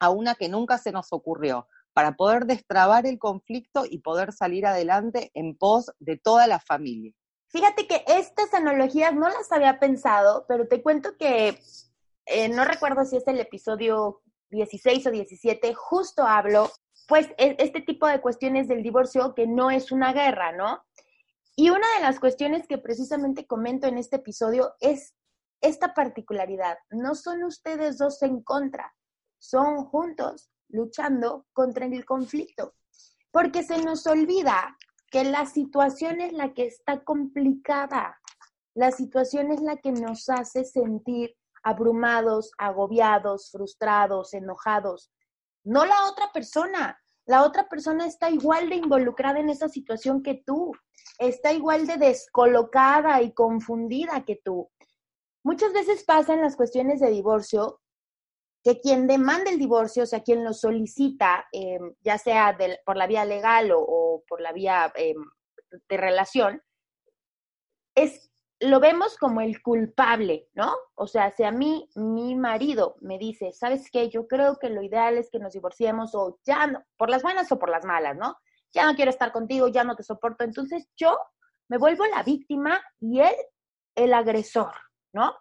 a 0.00 0.10
una 0.10 0.34
que 0.34 0.48
nunca 0.48 0.78
se 0.78 0.90
nos 0.90 1.12
ocurrió. 1.12 1.68
para 1.94 2.16
poder 2.16 2.46
destrabar 2.46 3.06
el 3.06 3.18
conflicto 3.18 3.84
y 3.88 3.98
poder 3.98 4.32
salir 4.32 4.66
adelante 4.66 5.30
en 5.34 5.54
pos 5.54 5.92
de 6.00 6.16
toda 6.16 6.46
la 6.46 6.58
familia. 6.58 7.12
Fíjate 7.48 7.86
que 7.86 8.02
estas 8.06 8.54
analogías 8.54 9.14
no 9.14 9.28
las 9.28 9.52
había 9.52 9.78
pensado, 9.78 10.46
pero 10.48 10.66
te 10.66 10.82
cuento 10.82 11.18
que 11.18 11.60
eh, 12.24 12.48
no 12.48 12.64
recuerdo 12.64 13.04
si 13.04 13.18
es 13.18 13.28
el 13.28 13.38
episodio 13.38 14.22
16 14.48 15.06
o 15.06 15.10
17, 15.10 15.74
justo 15.74 16.22
hablo, 16.22 16.70
pues, 17.12 17.28
e, 17.36 17.56
este 17.58 17.82
tipo 17.82 18.06
de 18.06 18.22
cuestiones 18.22 18.68
del 18.68 18.82
divorcio 18.82 19.34
que 19.34 19.46
no 19.46 19.70
es 19.70 19.92
una 19.92 20.14
guerra, 20.14 20.52
¿no? 20.52 20.82
Y 21.54 21.68
una 21.68 21.86
de 21.98 22.04
las 22.04 22.18
cuestiones 22.18 22.66
que 22.66 22.78
precisamente 22.78 23.46
comento 23.46 23.86
en 23.86 23.98
este 23.98 24.16
episodio 24.16 24.72
es 24.80 25.14
esta 25.60 25.92
particularidad. 25.92 26.78
No 26.88 27.14
son 27.14 27.44
ustedes 27.44 27.98
dos 27.98 28.22
en 28.22 28.42
contra, 28.42 28.94
son 29.38 29.84
juntos 29.84 30.50
luchando 30.70 31.44
contra 31.52 31.84
el 31.84 32.06
conflicto. 32.06 32.76
Porque 33.30 33.62
se 33.62 33.84
nos 33.84 34.06
olvida 34.06 34.74
que 35.10 35.22
la 35.24 35.44
situación 35.44 36.22
es 36.22 36.32
la 36.32 36.54
que 36.54 36.64
está 36.64 37.04
complicada. 37.04 38.18
La 38.72 38.90
situación 38.90 39.52
es 39.52 39.60
la 39.60 39.76
que 39.76 39.92
nos 39.92 40.30
hace 40.30 40.64
sentir 40.64 41.36
abrumados, 41.62 42.52
agobiados, 42.56 43.50
frustrados, 43.50 44.32
enojados. 44.32 45.12
No 45.62 45.84
la 45.84 46.06
otra 46.06 46.32
persona. 46.32 46.98
La 47.26 47.44
otra 47.44 47.68
persona 47.68 48.06
está 48.06 48.30
igual 48.30 48.68
de 48.68 48.76
involucrada 48.76 49.38
en 49.38 49.48
esa 49.48 49.68
situación 49.68 50.22
que 50.22 50.42
tú. 50.44 50.72
Está 51.18 51.52
igual 51.52 51.86
de 51.86 51.96
descolocada 51.96 53.22
y 53.22 53.32
confundida 53.32 54.24
que 54.24 54.40
tú. 54.44 54.70
Muchas 55.44 55.72
veces 55.72 56.04
pasa 56.04 56.34
en 56.34 56.40
las 56.40 56.56
cuestiones 56.56 57.00
de 57.00 57.10
divorcio 57.10 57.80
que 58.64 58.80
quien 58.80 59.06
demanda 59.06 59.50
el 59.50 59.58
divorcio, 59.58 60.04
o 60.04 60.06
sea, 60.06 60.22
quien 60.22 60.44
lo 60.44 60.52
solicita, 60.52 61.46
em, 61.52 61.94
ya 62.00 62.16
sea 62.18 62.56
por 62.84 62.96
la 62.96 63.08
vía 63.08 63.24
legal 63.24 63.72
o, 63.74 64.22
por 64.28 64.40
la 64.40 64.52
vía 64.52 64.92
em, 64.94 65.16
de 65.88 65.96
relación, 65.96 66.62
es, 67.96 68.30
lo 68.62 68.80
vemos 68.80 69.16
como 69.16 69.40
el 69.40 69.62
culpable, 69.62 70.48
¿no? 70.54 70.74
O 70.94 71.06
sea, 71.06 71.30
si 71.30 71.42
a 71.44 71.50
mí 71.50 71.88
mi 71.94 72.34
marido 72.34 72.96
me 73.00 73.18
dice, 73.18 73.52
¿sabes 73.52 73.90
qué? 73.90 74.08
Yo 74.08 74.26
creo 74.26 74.58
que 74.58 74.70
lo 74.70 74.82
ideal 74.82 75.18
es 75.18 75.30
que 75.30 75.38
nos 75.38 75.52
divorciemos 75.52 76.14
o 76.14 76.38
ya 76.44 76.66
no, 76.66 76.84
por 76.96 77.10
las 77.10 77.22
buenas 77.22 77.50
o 77.52 77.58
por 77.58 77.70
las 77.70 77.84
malas, 77.84 78.16
¿no? 78.16 78.36
Ya 78.72 78.86
no 78.86 78.94
quiero 78.94 79.10
estar 79.10 79.32
contigo, 79.32 79.68
ya 79.68 79.84
no 79.84 79.96
te 79.96 80.02
soporto. 80.02 80.44
Entonces 80.44 80.88
yo 80.96 81.18
me 81.68 81.78
vuelvo 81.78 82.06
la 82.06 82.22
víctima 82.22 82.80
y 83.00 83.20
él 83.20 83.34
el 83.94 84.14
agresor, 84.14 84.72
¿no? 85.12 85.34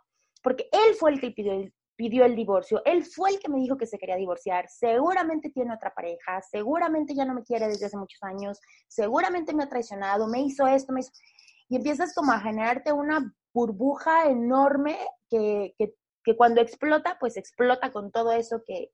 Porque 0.44 0.68
él 0.72 0.96
fue 0.96 1.12
el 1.12 1.22
que 1.22 1.32
pidió 1.32 1.54
el, 1.54 1.74
pidió 1.96 2.26
el 2.26 2.36
divorcio, 2.36 2.82
él 2.86 3.06
fue 3.06 3.30
el 3.30 3.40
que 3.40 3.50
me 3.50 3.60
dijo 3.60 3.78
que 3.78 3.86
se 3.86 4.00
quería 4.00 4.16
divorciar, 4.16 4.68
seguramente 4.68 5.52
tiene 5.52 5.74
otra 5.74 5.94
pareja, 5.94 6.42
seguramente 6.42 7.14
ya 7.14 7.26
no 7.26 7.36
me 7.36 7.44
quiere 7.44 7.68
desde 7.68 7.86
hace 7.86 7.98
muchos 7.98 8.22
años, 8.24 8.60
seguramente 8.88 9.54
me 9.54 9.64
ha 9.64 9.70
traicionado, 9.70 10.28
me 10.28 10.42
hizo 10.42 10.66
esto, 10.66 10.94
me 10.94 11.02
hizo... 11.02 11.12
Y 11.72 11.78
empiezas 11.78 12.14
como 12.14 12.34
a 12.34 12.42
generarte 12.42 12.92
una 12.92 13.34
burbuja 13.54 14.26
enorme 14.26 15.00
que, 15.30 15.74
que, 15.78 15.96
que 16.22 16.36
cuando 16.36 16.60
explota, 16.60 17.16
pues 17.18 17.38
explota 17.38 17.94
con 17.94 18.12
todo 18.12 18.34
eso 18.34 18.62
que, 18.68 18.92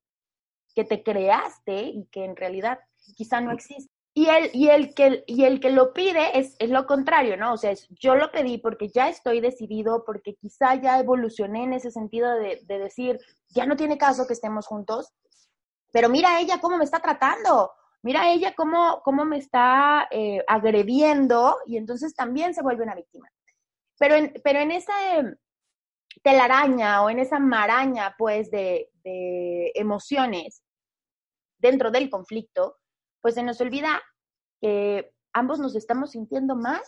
que 0.76 0.84
te 0.84 1.02
creaste 1.02 1.82
y 1.82 2.06
que 2.12 2.24
en 2.24 2.36
realidad 2.36 2.78
quizá 3.16 3.42
no 3.42 3.52
existe. 3.52 3.92
Y 4.14 4.30
el, 4.30 4.52
y 4.54 4.70
el, 4.70 4.94
que, 4.94 5.24
y 5.26 5.46
el 5.46 5.60
que 5.60 5.72
lo 5.72 5.92
pide 5.92 6.38
es, 6.38 6.56
es 6.60 6.70
lo 6.70 6.86
contrario, 6.86 7.36
¿no? 7.36 7.54
O 7.54 7.58
sea, 7.58 7.72
es, 7.72 7.88
yo 7.90 8.14
lo 8.14 8.30
pedí 8.32 8.60
porque 8.60 8.90
ya 8.90 9.10
estoy 9.10 9.42
decidido, 9.42 10.04
porque 10.06 10.36
quizá 10.36 10.76
ya 10.76 11.00
evolucioné 11.00 11.64
en 11.64 11.74
ese 11.74 11.90
sentido 11.90 12.32
de, 12.36 12.62
de 12.64 12.78
decir, 12.78 13.20
ya 13.50 13.66
no 13.66 13.76
tiene 13.76 13.98
caso 13.98 14.28
que 14.28 14.34
estemos 14.34 14.68
juntos, 14.68 15.12
pero 15.92 16.10
mira 16.10 16.40
ella 16.40 16.62
cómo 16.62 16.78
me 16.78 16.84
está 16.84 17.00
tratando, 17.00 17.72
mira 18.04 18.32
ella 18.32 18.54
cómo, 18.56 19.02
cómo 19.04 19.26
me 19.26 19.38
está 19.38 20.08
eh, 20.12 20.44
agrediendo 20.48 21.58
y 21.66 21.78
entonces 21.78 22.16
también 22.16 22.54
se 22.54 22.62
vuelve 22.62 22.84
una 22.84 22.96
víctima. 22.96 23.30
Pero 24.00 24.16
en, 24.16 24.34
pero 24.44 24.60
en 24.60 24.72
esa 24.72 24.94
telaraña 26.24 27.04
o 27.04 27.10
en 27.10 27.20
esa 27.20 27.40
maraña, 27.40 28.16
pues, 28.18 28.52
de, 28.52 28.92
de 29.04 29.72
emociones 29.76 30.64
dentro 31.60 31.92
del 31.92 32.10
conflicto, 32.10 32.78
pues 33.22 33.36
se 33.36 33.44
nos 33.44 33.60
olvida 33.62 34.02
que 34.62 35.14
ambos 35.34 35.60
nos 35.60 35.76
estamos 35.76 36.12
sintiendo 36.12 36.56
mal, 36.56 36.82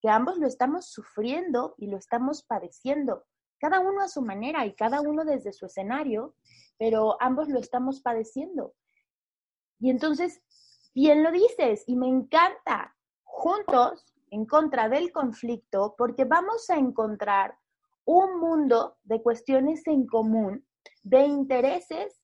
que 0.00 0.08
ambos 0.08 0.38
lo 0.38 0.46
estamos 0.46 0.90
sufriendo 0.90 1.74
y 1.78 1.86
lo 1.88 1.96
estamos 1.96 2.42
padeciendo, 2.42 3.24
cada 3.58 3.80
uno 3.80 4.02
a 4.02 4.08
su 4.08 4.20
manera 4.22 4.66
y 4.66 4.74
cada 4.74 5.00
uno 5.00 5.24
desde 5.24 5.52
su 5.52 5.66
escenario, 5.66 6.34
pero 6.78 7.16
ambos 7.22 7.48
lo 7.48 7.58
estamos 7.58 8.00
padeciendo. 8.02 8.74
Y 9.84 9.90
entonces, 9.90 10.40
bien 10.94 11.22
lo 11.22 11.30
dices, 11.30 11.84
y 11.86 11.94
me 11.94 12.08
encanta, 12.08 12.96
juntos 13.22 14.14
en 14.30 14.46
contra 14.46 14.88
del 14.88 15.12
conflicto, 15.12 15.94
porque 15.98 16.24
vamos 16.24 16.70
a 16.70 16.78
encontrar 16.78 17.58
un 18.06 18.40
mundo 18.40 18.96
de 19.04 19.20
cuestiones 19.20 19.86
en 19.86 20.06
común, 20.06 20.66
de 21.02 21.26
intereses 21.26 22.18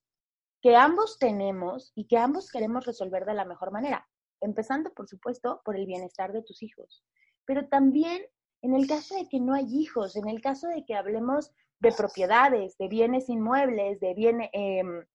que 0.59 0.75
ambos 0.75 1.19
tenemos 1.19 1.91
y 1.93 2.07
que 2.07 2.17
ambos 2.17 2.49
queremos 2.49 2.83
resolver 2.83 3.25
de 3.25 3.35
la 3.35 3.45
mejor 3.45 3.71
manera, 3.71 4.09
empezando, 4.39 4.91
por 4.95 5.07
supuesto, 5.07 5.61
por 5.63 5.77
el 5.77 5.85
bienestar 5.85 6.33
de 6.33 6.41
tus 6.41 6.63
hijos, 6.63 7.03
pero 7.45 7.67
también 7.67 8.23
en 8.63 8.73
el 8.73 8.87
caso 8.87 9.13
de 9.13 9.29
que 9.29 9.39
no 9.39 9.53
hay 9.53 9.67
hijos, 9.69 10.15
en 10.15 10.27
el 10.27 10.41
caso 10.41 10.67
de 10.67 10.83
que 10.83 10.95
hablemos 10.95 11.51
de 11.79 11.91
propiedades, 11.91 12.75
de 12.79 12.87
bienes 12.87 13.29
inmuebles, 13.29 13.99
de, 13.99 14.15
bienes, 14.15 14.49
em, 14.51 15.05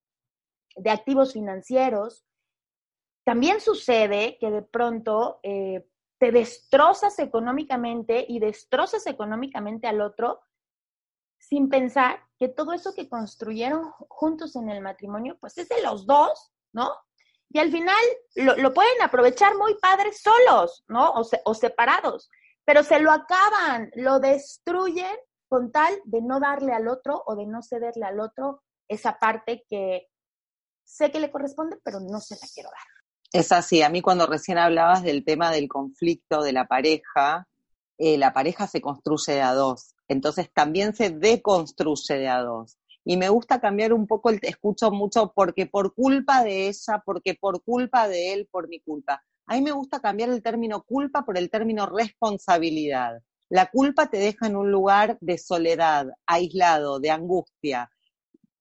de 0.77 0.89
activos 0.89 1.33
financieros, 1.33 2.23
también 3.27 3.59
sucede 3.59 4.37
que 4.39 4.49
de 4.49 4.61
pronto 4.61 5.41
eh, 5.43 5.85
te 6.17 6.31
destrozas 6.31 7.19
económicamente 7.19 8.25
y 8.25 8.39
destrozas 8.39 9.05
económicamente 9.05 9.85
al 9.85 9.99
otro 9.99 10.39
sin 11.37 11.67
pensar 11.67 12.21
que 12.39 12.47
todo 12.47 12.71
eso 12.71 12.95
que 12.95 13.09
construyeron 13.09 13.91
juntos 14.07 14.55
en 14.55 14.69
el 14.69 14.79
matrimonio, 14.79 15.37
pues 15.41 15.57
es 15.57 15.67
de 15.67 15.81
los 15.81 16.07
dos, 16.07 16.53
¿no? 16.71 16.89
Y 17.49 17.59
al 17.59 17.69
final 17.69 18.01
lo, 18.35 18.73
pueden 18.73 19.01
aprovechar 19.01 19.57
muy 19.57 19.75
padres 19.75 20.21
solos, 20.21 20.85
¿no? 20.87 21.09
O, 21.09 21.27
o 21.43 21.53
separados, 21.53 22.29
pero 22.63 22.81
se 22.81 23.01
lo 23.01 23.11
acaban, 23.11 23.91
lo 23.95 24.21
destruyen 24.21 25.17
con 25.49 25.73
tal 25.73 25.99
de 26.05 26.21
no 26.21 26.39
darle 26.39 26.71
al 26.71 26.87
otro 26.87 27.23
o 27.25 27.35
de 27.35 27.45
no 27.45 27.61
cederle 27.61 28.05
al 28.05 28.21
otro 28.21 28.63
esa 28.87 29.19
parte 29.19 29.65
que 29.67 30.07
sé 30.85 31.11
que 31.11 31.19
le 31.19 31.29
corresponde, 31.29 31.77
pero 31.83 31.99
no 31.99 32.21
se 32.21 32.35
la 32.35 32.47
quiero 32.53 32.69
dar. 32.69 32.96
Es 33.33 33.51
así, 33.51 33.81
a 33.81 33.89
mí 33.89 34.01
cuando 34.01 34.25
recién 34.25 34.57
hablabas 34.57 35.03
del 35.03 35.25
tema 35.25 35.51
del 35.51 35.67
conflicto 35.67 36.41
de 36.43 36.53
la 36.53 36.65
pareja, 36.65 37.47
eh, 37.97 38.17
la 38.17 38.31
pareja 38.31 38.67
se 38.67 38.79
construye 38.79 39.33
de 39.33 39.41
a 39.41 39.53
dos, 39.53 39.95
entonces 40.07 40.49
también 40.53 40.95
se 40.95 41.09
deconstruye 41.09 42.15
de 42.15 42.29
a 42.29 42.41
dos. 42.41 42.77
Y 43.03 43.17
me 43.17 43.29
gusta 43.29 43.59
cambiar 43.59 43.93
un 43.93 44.07
poco, 44.07 44.29
el, 44.29 44.39
escucho 44.43 44.91
mucho 44.91 45.33
porque 45.35 45.65
por 45.65 45.93
culpa 45.93 46.43
de 46.43 46.67
ella, 46.67 47.01
porque 47.05 47.35
por 47.35 47.63
culpa 47.63 48.07
de 48.07 48.33
él, 48.33 48.47
por 48.51 48.67
mi 48.69 48.79
culpa. 48.79 49.23
A 49.45 49.55
mí 49.55 49.61
me 49.61 49.71
gusta 49.71 50.01
cambiar 50.01 50.29
el 50.29 50.43
término 50.43 50.83
culpa 50.83 51.23
por 51.23 51.37
el 51.37 51.49
término 51.49 51.85
responsabilidad. 51.85 53.21
La 53.49 53.67
culpa 53.67 54.07
te 54.07 54.17
deja 54.17 54.47
en 54.47 54.57
un 54.57 54.71
lugar 54.71 55.17
de 55.21 55.37
soledad, 55.37 56.07
aislado, 56.25 56.99
de 56.99 57.11
angustia. 57.11 57.89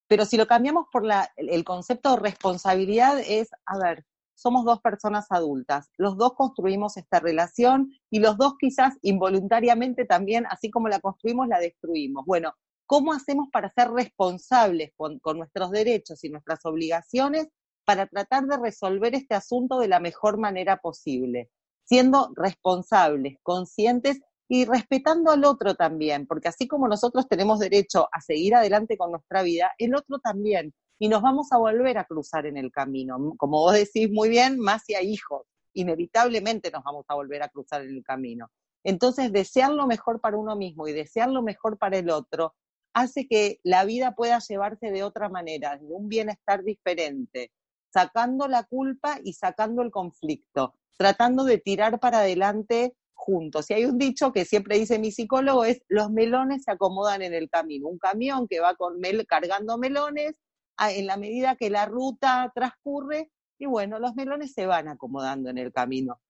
Pero 0.07 0.25
si 0.25 0.37
lo 0.37 0.47
cambiamos 0.47 0.87
por 0.93 1.05
la, 1.05 1.29
el 1.37 1.65
concepto 1.65 2.13
de 2.13 2.23
responsabilidad 2.23 3.19
es, 3.19 3.51
a 3.65 3.79
ver, 3.79 4.05
somos 4.37 4.65
dos 4.65 4.81
personas 4.81 5.27
adultas, 5.31 5.91
los 5.97 6.17
dos 6.17 6.35
construimos 6.35 6.97
esta 6.97 7.21
relación 7.21 7.91
y 8.11 8.21
los 8.21 8.37
dos 8.37 8.55
quizás 8.59 8.95
involuntariamente 9.03 10.05
también, 10.05 10.45
así 10.51 10.71
como 10.71 10.89
la 10.89 11.01
construimos, 11.01 11.49
la 11.49 11.59
destruimos. 11.59 12.25
Bueno, 12.27 12.53
¿cómo 12.85 13.13
hacemos 13.13 13.49
para 13.51 13.73
ser 13.73 13.91
responsables 13.91 14.93
con, 14.97 15.21
nuestros 15.37 15.71
derechos 15.71 16.23
y 16.23 16.29
nuestras 16.29 16.65
obligaciones 16.65 17.49
para 17.85 18.07
tratar 18.07 18.45
de 18.45 18.59
resolver 18.59 19.15
este 19.15 19.35
asunto 19.35 19.79
de 19.79 19.89
la 19.89 20.01
mejor 20.01 20.39
manera 20.39 20.77
posible? 20.77 21.51
Siendo 21.85 22.31
responsables, 22.37 23.39
conscientes 23.43 24.21
y 24.49 24.67
respetando 24.67 25.31
al 25.31 25.45
otro 25.45 25.75
también, 25.75 26.27
porque 26.27 26.49
así 26.49 26.69
como 26.69 26.89
nosotros 26.89 27.27
tenemos 27.27 27.59
derecho 27.59 28.09
a 28.13 28.21
seguir 28.21 28.55
adelante 28.55 28.99
con 28.99 29.13
nuestra 29.13 29.43
vida, 29.43 29.73
el 29.79 29.95
otro 29.95 30.19
también 30.19 30.75
y 30.99 31.09
nos 31.09 31.23
vamos 31.23 31.53
a 31.53 31.59
volver 31.59 31.99
a 31.99 32.05
cruzar 32.05 32.47
en 32.47 32.57
el 32.57 32.71
camino. 32.71 33.35
Como 33.37 33.59
vos 33.59 33.75
decís 33.75 34.11
muy 34.11 34.29
bien, 34.29 34.59
más 34.59 34.85
si 34.85 34.95
hay 34.95 35.11
hijos, 35.11 35.47
inevitablemente 35.75 36.71
nos 36.71 36.83
vamos 36.85 37.05
a 37.09 37.15
volver 37.15 37.43
a 37.43 37.49
cruzar 37.49 37.83
en 37.83 37.91
el 37.91 38.03
camino. 38.03 38.51
Entonces, 38.83 39.33
desear 39.33 39.73
lo 39.73 39.87
mejor 39.87 40.21
para 40.21 40.37
uno 40.37 40.57
mismo 40.57 40.87
y 40.87 40.93
desear 40.93 41.29
lo 41.31 41.43
mejor 41.43 41.77
para 41.77 41.99
el 41.99 42.09
otro 42.11 42.55
hace 42.95 43.27
que 43.27 43.61
la 43.63 43.85
vida 43.85 44.15
pueda 44.15 44.39
llevarse 44.39 44.91
de 44.91 45.03
otra 45.03 45.29
manera, 45.29 45.77
de 45.77 45.87
un 45.87 46.09
bienestar 46.09 46.65
diferente, 46.65 47.53
sacando 47.93 48.49
la 48.49 48.63
culpa 48.65 49.19
y 49.23 49.35
sacando 49.35 49.83
el 49.83 49.91
conflicto, 49.91 50.75
tratando 50.97 51.45
de 51.45 51.59
tirar 51.59 52.01
para 52.01 52.21
adelante 52.21 52.95
juntos. 53.13 53.69
Y 53.71 53.75
hay 53.75 53.85
un 53.85 53.99
dicho 53.99 54.33
que 54.33 54.47
siempre 54.47 54.79
dice 54.79 54.99
mi 54.99 55.11
psicólogo, 55.11 55.65
es 55.65 55.83
los 55.89 56.11
melones 56.11 56.65
se 56.65 56.71
acomodan 56.71 57.21
en 57.21 57.35
el 57.35 57.51
camino. 57.51 57.89
Un 57.89 57.99
camión 57.99 58.49
que 58.49 58.61
va 58.61 58.77
con 58.77 58.99
cargando 59.29 59.77
melones 59.77 60.37
en 60.79 61.07
la 61.07 61.17
medida 61.17 61.57
que 61.57 61.71
la 61.71 61.87
ruta 61.87 62.53
transcurre, 62.55 63.33
y 63.59 63.67
bueno, 63.67 63.99
los 63.99 64.15
melones 64.15 64.53
se 64.53 64.67
van 64.67 64.89
acomodando 64.89 65.51
en 65.51 65.59
el 65.59 65.73
camino. 65.73 66.21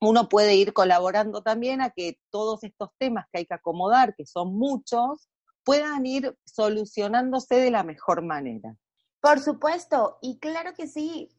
Uno 0.00 0.28
puede 0.28 0.54
ir 0.54 0.72
colaborando 0.72 1.42
también 1.42 1.80
a 1.80 1.90
que 1.90 2.18
todos 2.30 2.62
estos 2.62 2.90
temas 2.98 3.26
que 3.32 3.38
hay 3.38 3.46
que 3.46 3.54
acomodar, 3.54 4.14
que 4.14 4.26
son 4.26 4.54
muchos, 4.54 5.28
puedan 5.64 6.06
ir 6.06 6.36
solucionándose 6.44 7.56
de 7.56 7.70
la 7.70 7.82
mejor 7.82 8.22
manera. 8.22 8.76
Por 9.20 9.40
supuesto, 9.40 10.18
y 10.22 10.38
claro 10.38 10.74
que 10.74 10.86
sí. 10.86 11.30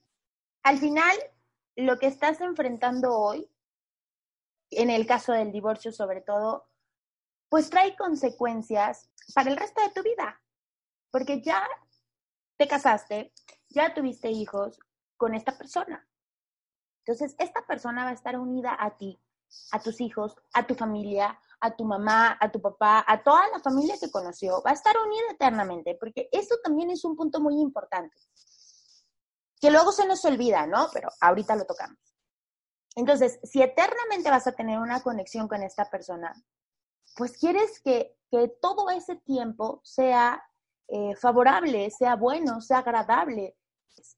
Al 0.64 0.78
final, 0.78 1.16
lo 1.76 1.98
que 2.00 2.08
estás 2.08 2.42
enfrentando 2.42 3.18
hoy, 3.18 3.50
en 4.72 4.90
el 4.90 5.08
caso 5.08 5.32
del 5.32 5.52
divorcio 5.52 5.92
sobre 5.92 6.22
todo, 6.22 6.68
pues 7.48 7.70
trae 7.70 7.96
consecuencias 7.96 9.10
para 9.34 9.50
el 9.50 9.58
resto 9.58 9.82
de 9.82 9.90
tu 9.90 10.04
vida, 10.04 10.42
porque 11.12 11.42
ya 11.42 11.64
te 12.60 12.68
casaste, 12.68 13.34
ya 13.70 13.94
tuviste 13.94 14.30
hijos 14.30 14.78
con 15.16 15.34
esta 15.34 15.58
persona. 15.58 16.06
Entonces, 17.06 17.34
esta 17.40 17.66
persona 17.66 18.04
va 18.04 18.10
a 18.10 18.14
estar 18.14 18.38
unida 18.38 18.76
a 18.78 18.98
ti, 18.98 19.18
a 19.72 19.80
tus 19.80 20.02
hijos, 20.02 20.36
a 20.54 20.68
tu 20.68 20.76
familia, 20.76 21.40
a 21.62 21.74
tu 21.74 21.86
mamá, 21.86 22.38
a 22.38 22.52
tu 22.52 22.62
papá, 22.62 23.06
a 23.08 23.24
toda 23.24 23.48
la 23.48 23.60
familia 23.60 23.96
que 23.98 24.12
conoció, 24.12 24.62
va 24.62 24.72
a 24.72 24.74
estar 24.74 24.94
unida 24.98 25.32
eternamente, 25.32 25.96
porque 25.98 26.28
eso 26.34 26.56
también 26.62 26.92
es 26.92 27.06
un 27.06 27.16
punto 27.16 27.40
muy 27.40 27.60
importante, 27.62 28.18
que 29.62 29.72
luego 29.72 29.94
se 29.94 30.06
nos 30.06 30.24
olvida, 30.26 30.68
¿no? 30.68 30.90
Pero 30.94 31.08
ahorita 31.22 31.56
lo 31.56 31.66
tocamos. 31.66 31.98
Entonces, 32.96 33.40
si 33.44 33.62
eternamente 33.62 34.30
vas 34.30 34.48
a 34.48 34.52
tener 34.52 34.80
una 34.80 35.02
conexión 35.02 35.48
con 35.48 35.64
esta 35.64 35.90
persona, 35.90 36.34
pues 37.16 37.38
quieres 37.38 37.80
que, 37.80 38.18
todo 38.62 38.92
ese 38.92 39.16
tiempo 39.16 39.82
sea 39.84 40.44
eh, 40.92 41.16
favorable, 41.16 41.90
sea 41.92 42.16
bueno, 42.16 42.62
sea 42.62 42.80
agradable. 42.80 43.56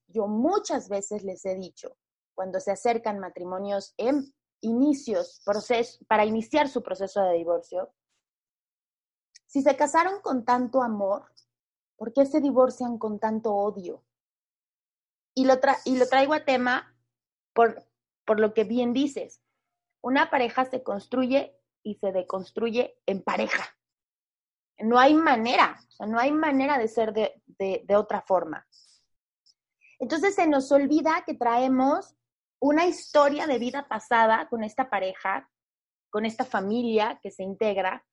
Yo 0.08 0.28
muchas 0.28 0.88
veces 0.88 1.24
les 1.24 1.46
he 1.46 1.56
dicho, 1.56 1.98
cuando 2.34 2.60
se 2.60 2.72
acercan 2.72 3.20
matrimonios 3.20 3.94
en 3.98 4.34
inicios, 4.62 5.42
proceso, 5.44 6.04
para 6.08 6.26
iniciar 6.26 6.70
su 6.70 6.82
proceso 6.82 7.22
de 7.24 7.34
divorcio, 7.34 7.94
si 9.48 9.62
se 9.62 9.76
casaron 9.76 10.22
con 10.22 10.46
tanto 10.46 10.82
amor, 10.82 11.26
¿por 11.98 12.14
qué 12.14 12.26
se 12.26 12.40
divorcian 12.40 12.98
con 12.98 13.20
tanto 13.20 13.54
odio? 13.54 14.06
Y 15.36 15.46
lo, 15.46 15.56
lo 15.56 16.08
traigo 16.08 16.34
a 16.34 16.46
tema 16.46 16.96
por, 17.54 17.86
por 18.26 18.40
lo 18.40 18.54
que 18.54 18.64
bien 18.64 18.94
dices. 18.94 19.42
Una 20.02 20.30
pareja 20.30 20.64
se 20.66 20.84
construye 20.84 21.60
y 21.84 21.96
se 21.96 22.14
deconstruye 22.14 22.98
en 23.06 23.22
pareja. 23.22 23.76
No 24.84 25.00
hay 25.00 25.14
manera, 25.14 25.80
o 25.88 25.92
sea, 25.92 26.08
no 26.08 26.20
hay 26.20 26.32
manera 26.32 26.78
de 26.78 26.88
ser 26.88 27.14
de, 27.14 27.42
de 27.58 27.96
otra 27.96 28.22
forma. 28.22 28.66
Entonces 30.00 30.36
se 30.36 30.48
nos 30.48 30.72
olvida 30.72 31.24
que 31.26 31.36
traemos 31.36 32.16
una 32.60 32.86
historia 32.86 33.48
de 33.48 33.60
vida 33.60 33.88
pasada 33.88 34.48
con 34.50 34.64
esta 34.64 34.90
pareja, 34.90 35.50
con 36.10 36.26
esta 36.26 36.46
familia 36.46 37.20
que 37.22 37.32
se 37.32 37.44
integra, 37.44 38.06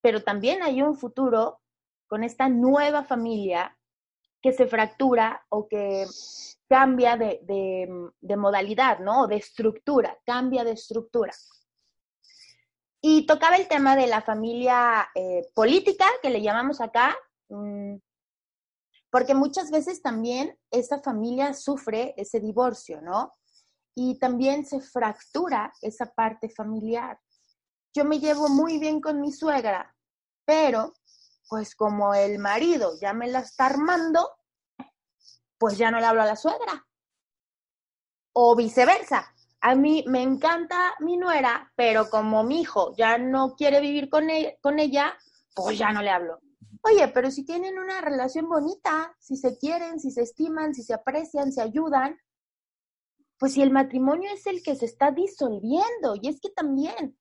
pero 0.00 0.22
también 0.22 0.62
hay 0.62 0.82
un 0.82 0.96
futuro 0.96 1.60
con 2.06 2.22
esta 2.22 2.48
nueva 2.48 3.04
familia 3.04 3.76
que 4.40 4.52
se 4.52 4.66
fractura 4.66 5.44
o 5.48 5.66
que 5.66 6.06
cambia 6.68 7.16
de, 7.16 8.10
modalidad, 8.36 9.00
¿no? 9.00 9.22
O 9.22 9.26
de 9.26 9.36
estructura, 9.36 10.16
cambia 10.24 10.64
de 10.64 10.72
estructura. 10.72 11.32
Y 13.08 13.24
tocaba 13.24 13.54
el 13.54 13.68
tema 13.68 13.94
de 13.94 14.08
la 14.08 14.20
familia 14.20 15.08
eh, 15.14 15.48
política, 15.54 16.06
que 16.20 16.28
le 16.28 16.42
llamamos 16.42 16.80
acá, 16.80 17.16
mm, 17.48 17.98
porque 19.10 19.32
muchas 19.32 19.70
veces 19.70 20.02
también 20.02 20.58
esa 20.72 21.00
familia 21.00 21.54
sufre 21.54 22.14
ese 22.16 22.40
divorcio, 22.40 23.00
¿no? 23.02 23.30
Y 23.94 24.18
también 24.18 24.66
se 24.66 24.80
fractura 24.80 25.72
esa 25.82 26.06
parte 26.06 26.48
familiar. 26.48 27.16
Yo 27.94 28.04
me 28.04 28.18
llevo 28.18 28.48
muy 28.48 28.80
bien 28.80 29.00
con 29.00 29.20
mi 29.20 29.30
suegra, 29.30 29.94
pero 30.44 30.92
pues 31.48 31.76
como 31.76 32.12
el 32.12 32.40
marido 32.40 32.98
ya 33.00 33.12
me 33.12 33.28
la 33.28 33.38
está 33.38 33.66
armando, 33.66 34.28
pues 35.58 35.78
ya 35.78 35.92
no 35.92 36.00
le 36.00 36.06
hablo 36.06 36.22
a 36.22 36.26
la 36.26 36.34
suegra. 36.34 36.84
O 38.32 38.56
viceversa. 38.56 39.32
A 39.68 39.74
mí 39.74 40.04
me 40.06 40.22
encanta 40.22 40.94
mi 41.00 41.16
nuera, 41.16 41.72
pero 41.74 42.08
como 42.08 42.44
mi 42.44 42.60
hijo 42.60 42.94
ya 42.96 43.18
no 43.18 43.56
quiere 43.56 43.80
vivir 43.80 44.08
con, 44.08 44.30
e-, 44.30 44.60
con 44.62 44.78
ella, 44.78 45.12
pues 45.56 45.76
ya 45.76 45.90
no 45.90 46.02
le 46.02 46.10
hablo. 46.10 46.38
Oye, 46.82 47.08
pero 47.08 47.32
si 47.32 47.44
tienen 47.44 47.76
una 47.76 48.00
relación 48.00 48.48
bonita, 48.48 49.16
si 49.18 49.36
se 49.36 49.58
quieren, 49.58 49.98
si 49.98 50.12
se 50.12 50.22
estiman, 50.22 50.72
si 50.72 50.84
se 50.84 50.94
aprecian, 50.94 51.50
se 51.50 51.62
ayudan, 51.62 52.16
pues 53.40 53.54
si 53.54 53.62
el 53.62 53.72
matrimonio 53.72 54.30
es 54.32 54.46
el 54.46 54.62
que 54.62 54.76
se 54.76 54.84
está 54.84 55.10
disolviendo, 55.10 56.14
y 56.22 56.28
es 56.28 56.40
que 56.40 56.50
también, 56.50 57.18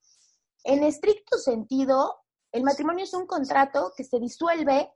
en 0.66 0.84
estricto 0.84 1.40
sentido, 1.40 2.16
el 2.52 2.62
matrimonio 2.62 3.06
es 3.06 3.14
un 3.16 3.26
contrato 3.26 3.92
que 3.98 4.04
se 4.04 4.20
disuelve 4.20 4.92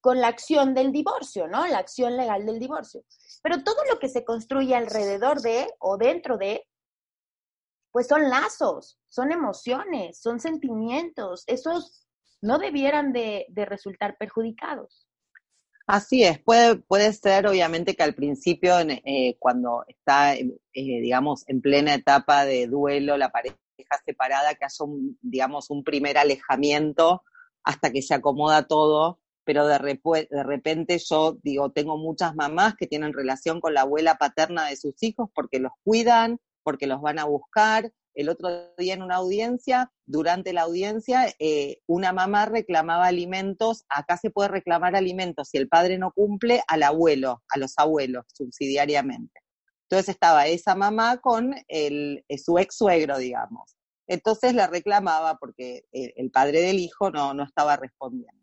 con 0.00 0.20
la 0.20 0.28
acción 0.28 0.74
del 0.74 0.92
divorcio, 0.92 1.48
¿no? 1.48 1.66
La 1.66 1.78
acción 1.78 2.16
legal 2.16 2.46
del 2.46 2.58
divorcio. 2.58 3.04
Pero 3.42 3.62
todo 3.62 3.76
lo 3.90 3.98
que 3.98 4.08
se 4.08 4.24
construye 4.24 4.74
alrededor 4.74 5.40
de 5.40 5.68
o 5.78 5.96
dentro 5.96 6.38
de, 6.38 6.66
pues 7.90 8.06
son 8.06 8.28
lazos, 8.28 8.98
son 9.08 9.32
emociones, 9.32 10.20
son 10.20 10.40
sentimientos. 10.40 11.44
Esos 11.46 12.06
no 12.40 12.58
debieran 12.58 13.12
de, 13.12 13.46
resultar 13.54 14.16
perjudicados. 14.18 15.06
Así 15.86 16.22
es, 16.22 16.38
puede, 16.40 16.76
puede 16.76 17.12
ser 17.14 17.46
obviamente 17.46 17.96
que 17.96 18.02
al 18.02 18.14
principio, 18.14 18.78
eh, 18.80 19.36
cuando 19.38 19.84
está, 19.88 20.34
eh, 20.34 20.58
digamos, 20.72 21.48
en 21.48 21.62
plena 21.62 21.94
etapa 21.94 22.44
de 22.44 22.66
duelo, 22.66 23.16
la 23.16 23.30
pareja 23.30 23.56
separada, 24.04 24.54
que 24.54 24.66
haya 24.66 24.84
un, 24.84 25.18
digamos, 25.22 25.70
un 25.70 25.82
primer 25.82 26.18
alejamiento 26.18 27.22
hasta 27.64 27.90
que 27.90 28.02
se 28.02 28.14
acomoda 28.14 28.66
todo, 28.66 29.18
pero 29.48 29.66
de, 29.66 29.78
de 30.30 30.42
repente 30.42 30.98
yo 30.98 31.38
digo, 31.42 31.72
tengo 31.72 31.96
muchas 31.96 32.34
mamás 32.34 32.74
que 32.76 32.86
tienen 32.86 33.14
relación 33.14 33.62
con 33.62 33.72
la 33.72 33.80
abuela 33.80 34.16
paterna 34.16 34.66
de 34.66 34.76
sus 34.76 35.02
hijos 35.02 35.30
porque 35.34 35.58
los 35.58 35.72
cuidan, 35.84 36.38
porque 36.62 36.86
los 36.86 37.00
van 37.00 37.18
a 37.18 37.24
buscar, 37.24 37.90
el 38.12 38.28
otro 38.28 38.50
día 38.76 38.92
en 38.92 39.00
una 39.00 39.14
audiencia, 39.14 39.90
durante 40.04 40.52
la 40.52 40.64
audiencia, 40.64 41.34
eh, 41.38 41.78
una 41.86 42.12
mamá 42.12 42.44
reclamaba 42.44 43.06
alimentos, 43.06 43.86
acá 43.88 44.18
se 44.18 44.28
puede 44.28 44.50
reclamar 44.50 44.94
alimentos 44.94 45.48
si 45.48 45.56
el 45.56 45.66
padre 45.66 45.96
no 45.96 46.12
cumple 46.12 46.62
al 46.68 46.82
abuelo, 46.82 47.42
a 47.48 47.58
los 47.58 47.72
abuelos, 47.78 48.26
subsidiariamente. 48.34 49.40
Entonces 49.84 50.10
estaba 50.10 50.46
esa 50.46 50.74
mamá 50.74 51.22
con 51.22 51.54
el, 51.68 52.22
eh, 52.28 52.36
su 52.36 52.58
ex 52.58 52.76
suegro, 52.76 53.16
digamos. 53.16 53.78
Entonces 54.06 54.52
le 54.52 54.66
reclamaba 54.66 55.38
porque 55.38 55.86
el, 55.90 56.12
el 56.16 56.30
padre 56.30 56.60
del 56.60 56.80
hijo 56.80 57.10
no, 57.10 57.32
no 57.32 57.44
estaba 57.44 57.76
respondiendo. 57.76 58.37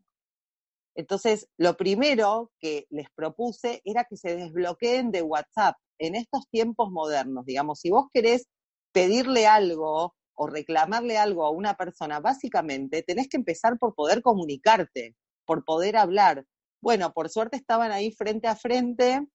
Entonces, 0.96 1.48
lo 1.58 1.76
primero 1.76 2.52
que 2.60 2.88
les 2.90 3.08
propuse 3.16 3.82
era 3.84 4.06
que 4.06 4.18
se 4.18 4.36
desbloqueen 4.36 5.12
de 5.12 5.22
WhatsApp 5.22 5.76
en 6.00 6.16
estos 6.16 6.48
tiempos 6.50 6.90
modernos. 6.92 7.46
Digamos, 7.46 7.80
si 7.80 7.90
vos 7.90 8.08
querés 8.14 8.48
pedirle 8.94 9.46
algo 9.46 10.16
o 10.36 10.48
reclamarle 10.48 11.18
algo 11.18 11.46
a 11.46 11.52
una 11.52 11.76
persona, 11.76 12.20
básicamente 12.20 13.04
tenés 13.04 13.28
que 13.28 13.38
empezar 13.38 13.78
por 13.78 13.94
poder 13.94 14.22
comunicarte, 14.22 15.16
por 15.46 15.66
poder 15.66 15.98
hablar. 15.98 16.46
Bueno, 16.82 17.12
por 17.14 17.30
suerte 17.30 17.58
estaban 17.58 17.92
ahí 17.92 18.12
frente 18.12 18.48
a 18.48 18.56
frente, 18.56 19.26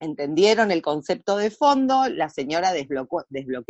entendieron 0.00 0.70
el 0.70 0.82
concepto 0.82 1.36
de 1.36 1.50
fondo, 1.50 2.08
la 2.08 2.28
señora 2.28 2.72
desbloqueó, 2.72 3.24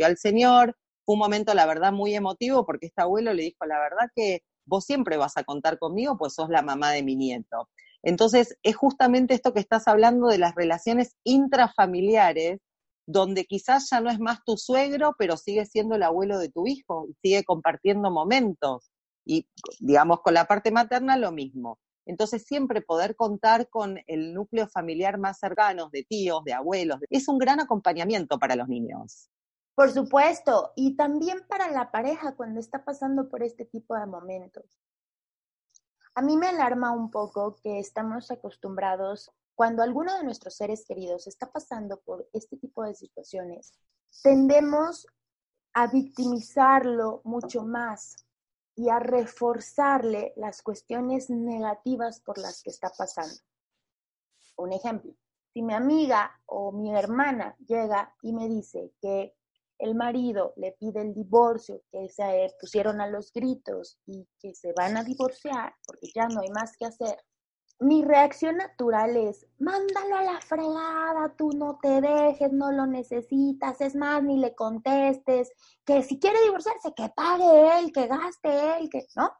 al 0.05 0.17
señor, 0.17 0.75
fue 1.05 1.13
un 1.13 1.19
momento, 1.19 1.53
la 1.53 1.65
verdad, 1.65 1.91
muy 1.91 2.15
emotivo 2.15 2.65
porque 2.65 2.87
este 2.87 3.01
abuelo 3.01 3.33
le 3.33 3.43
dijo, 3.43 3.65
la 3.65 3.79
verdad 3.79 4.09
que 4.15 4.41
vos 4.65 4.85
siempre 4.85 5.17
vas 5.17 5.37
a 5.37 5.43
contar 5.43 5.79
conmigo, 5.79 6.17
pues 6.17 6.33
sos 6.33 6.49
la 6.49 6.61
mamá 6.61 6.91
de 6.91 7.03
mi 7.03 7.15
nieto. 7.15 7.69
Entonces, 8.03 8.57
es 8.63 8.75
justamente 8.75 9.33
esto 9.33 9.53
que 9.53 9.61
estás 9.61 9.87
hablando 9.87 10.27
de 10.27 10.37
las 10.37 10.55
relaciones 10.55 11.15
intrafamiliares 11.23 12.59
donde 13.05 13.45
quizás 13.45 13.89
ya 13.89 13.99
no 14.01 14.09
es 14.09 14.19
más 14.19 14.43
tu 14.45 14.57
suegro, 14.57 15.15
pero 15.17 15.37
sigue 15.37 15.65
siendo 15.65 15.95
el 15.95 16.03
abuelo 16.03 16.39
de 16.39 16.49
tu 16.49 16.67
hijo 16.67 17.07
sigue 17.21 17.43
compartiendo 17.43 18.11
momentos. 18.11 18.91
Y 19.25 19.47
digamos, 19.79 20.21
con 20.21 20.33
la 20.33 20.45
parte 20.45 20.71
materna 20.71 21.17
lo 21.17 21.31
mismo. 21.31 21.79
Entonces, 22.05 22.43
siempre 22.43 22.81
poder 22.81 23.15
contar 23.15 23.69
con 23.69 23.99
el 24.07 24.33
núcleo 24.33 24.67
familiar 24.67 25.17
más 25.17 25.39
cercano, 25.39 25.89
de 25.91 26.03
tíos, 26.03 26.43
de 26.43 26.53
abuelos, 26.53 26.99
es 27.09 27.27
un 27.29 27.37
gran 27.37 27.61
acompañamiento 27.61 28.37
para 28.39 28.55
los 28.55 28.67
niños. 28.67 29.29
Por 29.75 29.91
supuesto, 29.91 30.71
y 30.75 30.95
también 30.95 31.45
para 31.47 31.71
la 31.71 31.91
pareja 31.91 32.35
cuando 32.35 32.59
está 32.59 32.83
pasando 32.85 33.27
por 33.29 33.41
este 33.41 33.65
tipo 33.65 33.95
de 33.95 34.05
momentos. 34.05 34.79
A 36.15 36.21
mí 36.21 36.37
me 36.37 36.47
alarma 36.47 36.91
un 36.91 37.09
poco 37.09 37.55
que 37.55 37.79
estamos 37.79 38.29
acostumbrados 38.29 39.31
cuando 39.55 39.83
alguno 39.83 40.15
de 40.17 40.23
nuestros 40.23 40.55
seres 40.55 40.85
queridos 40.85 41.27
está 41.27 41.51
pasando 41.51 41.99
por 42.01 42.27
este 42.33 42.57
tipo 42.57 42.83
de 42.83 42.95
situaciones, 42.95 43.73
tendemos 44.21 45.07
a 45.73 45.87
victimizarlo 45.87 47.21
mucho 47.23 47.63
más 47.63 48.15
y 48.75 48.89
a 48.89 48.99
reforzarle 48.99 50.33
las 50.35 50.61
cuestiones 50.61 51.29
negativas 51.29 52.19
por 52.19 52.37
las 52.37 52.61
que 52.63 52.71
está 52.71 52.91
pasando. 52.95 53.35
Un 54.57 54.73
ejemplo, 54.73 55.13
si 55.53 55.61
mi 55.61 55.73
amiga 55.73 56.31
o 56.45 56.71
mi 56.71 56.95
hermana 56.95 57.55
llega 57.67 58.15
y 58.21 58.33
me 58.33 58.47
dice 58.47 58.93
que 59.01 59.35
el 59.83 59.95
marido 59.95 60.53
le 60.55 60.71
pide 60.79 61.01
el 61.01 61.13
divorcio, 61.13 61.81
que 61.91 62.07
se 62.09 62.53
pusieron 62.59 63.01
a 63.01 63.07
los 63.07 63.31
gritos 63.33 63.99
y 64.05 64.27
que 64.39 64.55
se 64.55 64.73
van 64.73 64.97
a 64.97 65.03
divorciar 65.03 65.73
porque 65.85 66.07
ya 66.13 66.27
no 66.27 66.41
hay 66.41 66.49
más 66.49 66.77
que 66.77 66.85
hacer, 66.85 67.17
mi 67.79 68.03
reacción 68.03 68.57
natural 68.57 69.17
es, 69.17 69.45
mándalo 69.59 70.15
a 70.15 70.23
la 70.23 70.41
fregada, 70.41 71.35
tú 71.37 71.51
no 71.51 71.79
te 71.81 72.01
dejes, 72.01 72.51
no 72.51 72.71
lo 72.71 72.85
necesitas, 72.85 73.81
es 73.81 73.95
más, 73.95 74.23
ni 74.23 74.37
le 74.37 74.55
contestes, 74.55 75.51
que 75.85 76.01
si 76.03 76.19
quiere 76.19 76.41
divorciarse, 76.43 76.93
que 76.95 77.09
pague 77.09 77.79
él, 77.79 77.91
que 77.91 78.07
gaste 78.07 78.77
él, 78.77 78.89
que, 78.89 79.05
¿no? 79.15 79.31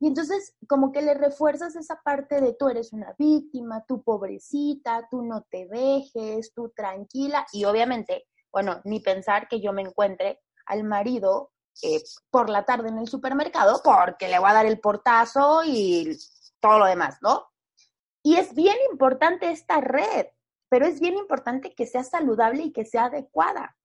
Y 0.00 0.08
entonces 0.08 0.54
como 0.66 0.92
que 0.92 1.02
le 1.02 1.14
refuerzas 1.14 1.76
esa 1.76 2.00
parte 2.02 2.40
de 2.40 2.54
tú 2.54 2.68
eres 2.68 2.92
una 2.92 3.14
víctima, 3.18 3.84
tú 3.86 4.02
pobrecita, 4.02 5.06
tú 5.10 5.22
no 5.22 5.42
te 5.50 5.66
dejes, 5.66 6.54
tú 6.54 6.72
tranquila. 6.74 7.46
Y 7.52 7.66
obviamente, 7.66 8.26
bueno, 8.52 8.80
ni 8.84 9.00
pensar 9.00 9.48
que 9.48 9.60
yo 9.60 9.72
me 9.72 9.82
encuentre 9.82 10.40
al 10.66 10.84
marido 10.84 11.52
eh, 11.82 12.02
por 12.30 12.50
la 12.50 12.64
tarde 12.64 12.88
en 12.88 12.98
el 12.98 13.08
supermercado 13.08 13.80
porque 13.82 14.28
le 14.28 14.38
voy 14.38 14.50
a 14.50 14.54
dar 14.54 14.66
el 14.66 14.80
portazo 14.80 15.62
y 15.64 16.16
todo 16.60 16.78
lo 16.78 16.86
demás, 16.86 17.18
¿no? 17.22 17.48
Y 18.22 18.36
es 18.36 18.54
bien 18.54 18.76
importante 18.90 19.50
esta 19.50 19.80
red, 19.80 20.26
pero 20.68 20.86
es 20.86 21.00
bien 21.00 21.16
importante 21.16 21.74
que 21.74 21.86
sea 21.86 22.04
saludable 22.04 22.64
y 22.64 22.72
que 22.72 22.84
sea 22.84 23.06
adecuada. 23.06 23.76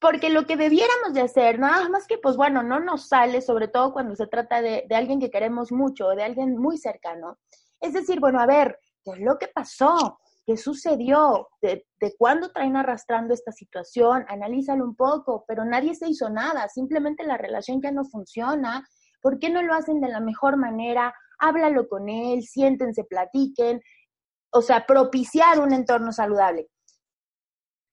Porque 0.00 0.30
lo 0.30 0.46
que 0.46 0.56
debiéramos 0.56 1.12
de 1.12 1.22
hacer, 1.22 1.58
nada 1.58 1.88
más 1.88 2.06
que, 2.06 2.18
pues 2.18 2.36
bueno, 2.36 2.62
no 2.62 2.80
nos 2.80 3.08
sale, 3.08 3.42
sobre 3.42 3.68
todo 3.68 3.92
cuando 3.92 4.16
se 4.16 4.26
trata 4.26 4.62
de, 4.62 4.86
alguien 4.90 5.20
que 5.20 5.30
queremos 5.30 5.72
mucho, 5.72 6.08
de 6.10 6.22
alguien 6.22 6.56
muy 6.56 6.78
cercano, 6.78 7.38
es 7.80 7.92
decir, 7.92 8.20
bueno, 8.20 8.40
a 8.40 8.46
ver, 8.46 8.78
¿qué 9.04 9.12
es 9.12 9.20
lo 9.20 9.38
que 9.38 9.48
pasó? 9.48 10.20
¿Qué 10.46 10.56
sucedió? 10.56 11.48
¿De, 11.60 11.86
de 12.00 12.14
cuándo 12.18 12.50
traen 12.50 12.76
arrastrando 12.76 13.34
esta 13.34 13.52
situación? 13.52 14.24
Analízalo 14.28 14.84
un 14.84 14.96
poco, 14.96 15.44
pero 15.46 15.64
nadie 15.64 15.94
se 15.94 16.08
hizo 16.08 16.28
nada, 16.30 16.68
simplemente 16.68 17.24
la 17.24 17.36
relación 17.36 17.80
ya 17.82 17.92
no 17.92 18.04
funciona. 18.04 18.86
¿Por 19.22 19.38
qué 19.38 19.50
no 19.50 19.62
lo 19.62 19.74
hacen 19.74 20.00
de 20.00 20.08
la 20.08 20.20
mejor 20.20 20.56
manera? 20.56 21.14
Háblalo 21.38 21.88
con 21.88 22.08
él, 22.08 22.42
siéntense, 22.42 23.04
platiquen, 23.04 23.80
o 24.52 24.62
sea, 24.62 24.86
propiciar 24.86 25.60
un 25.60 25.72
entorno 25.72 26.12
saludable. 26.12 26.68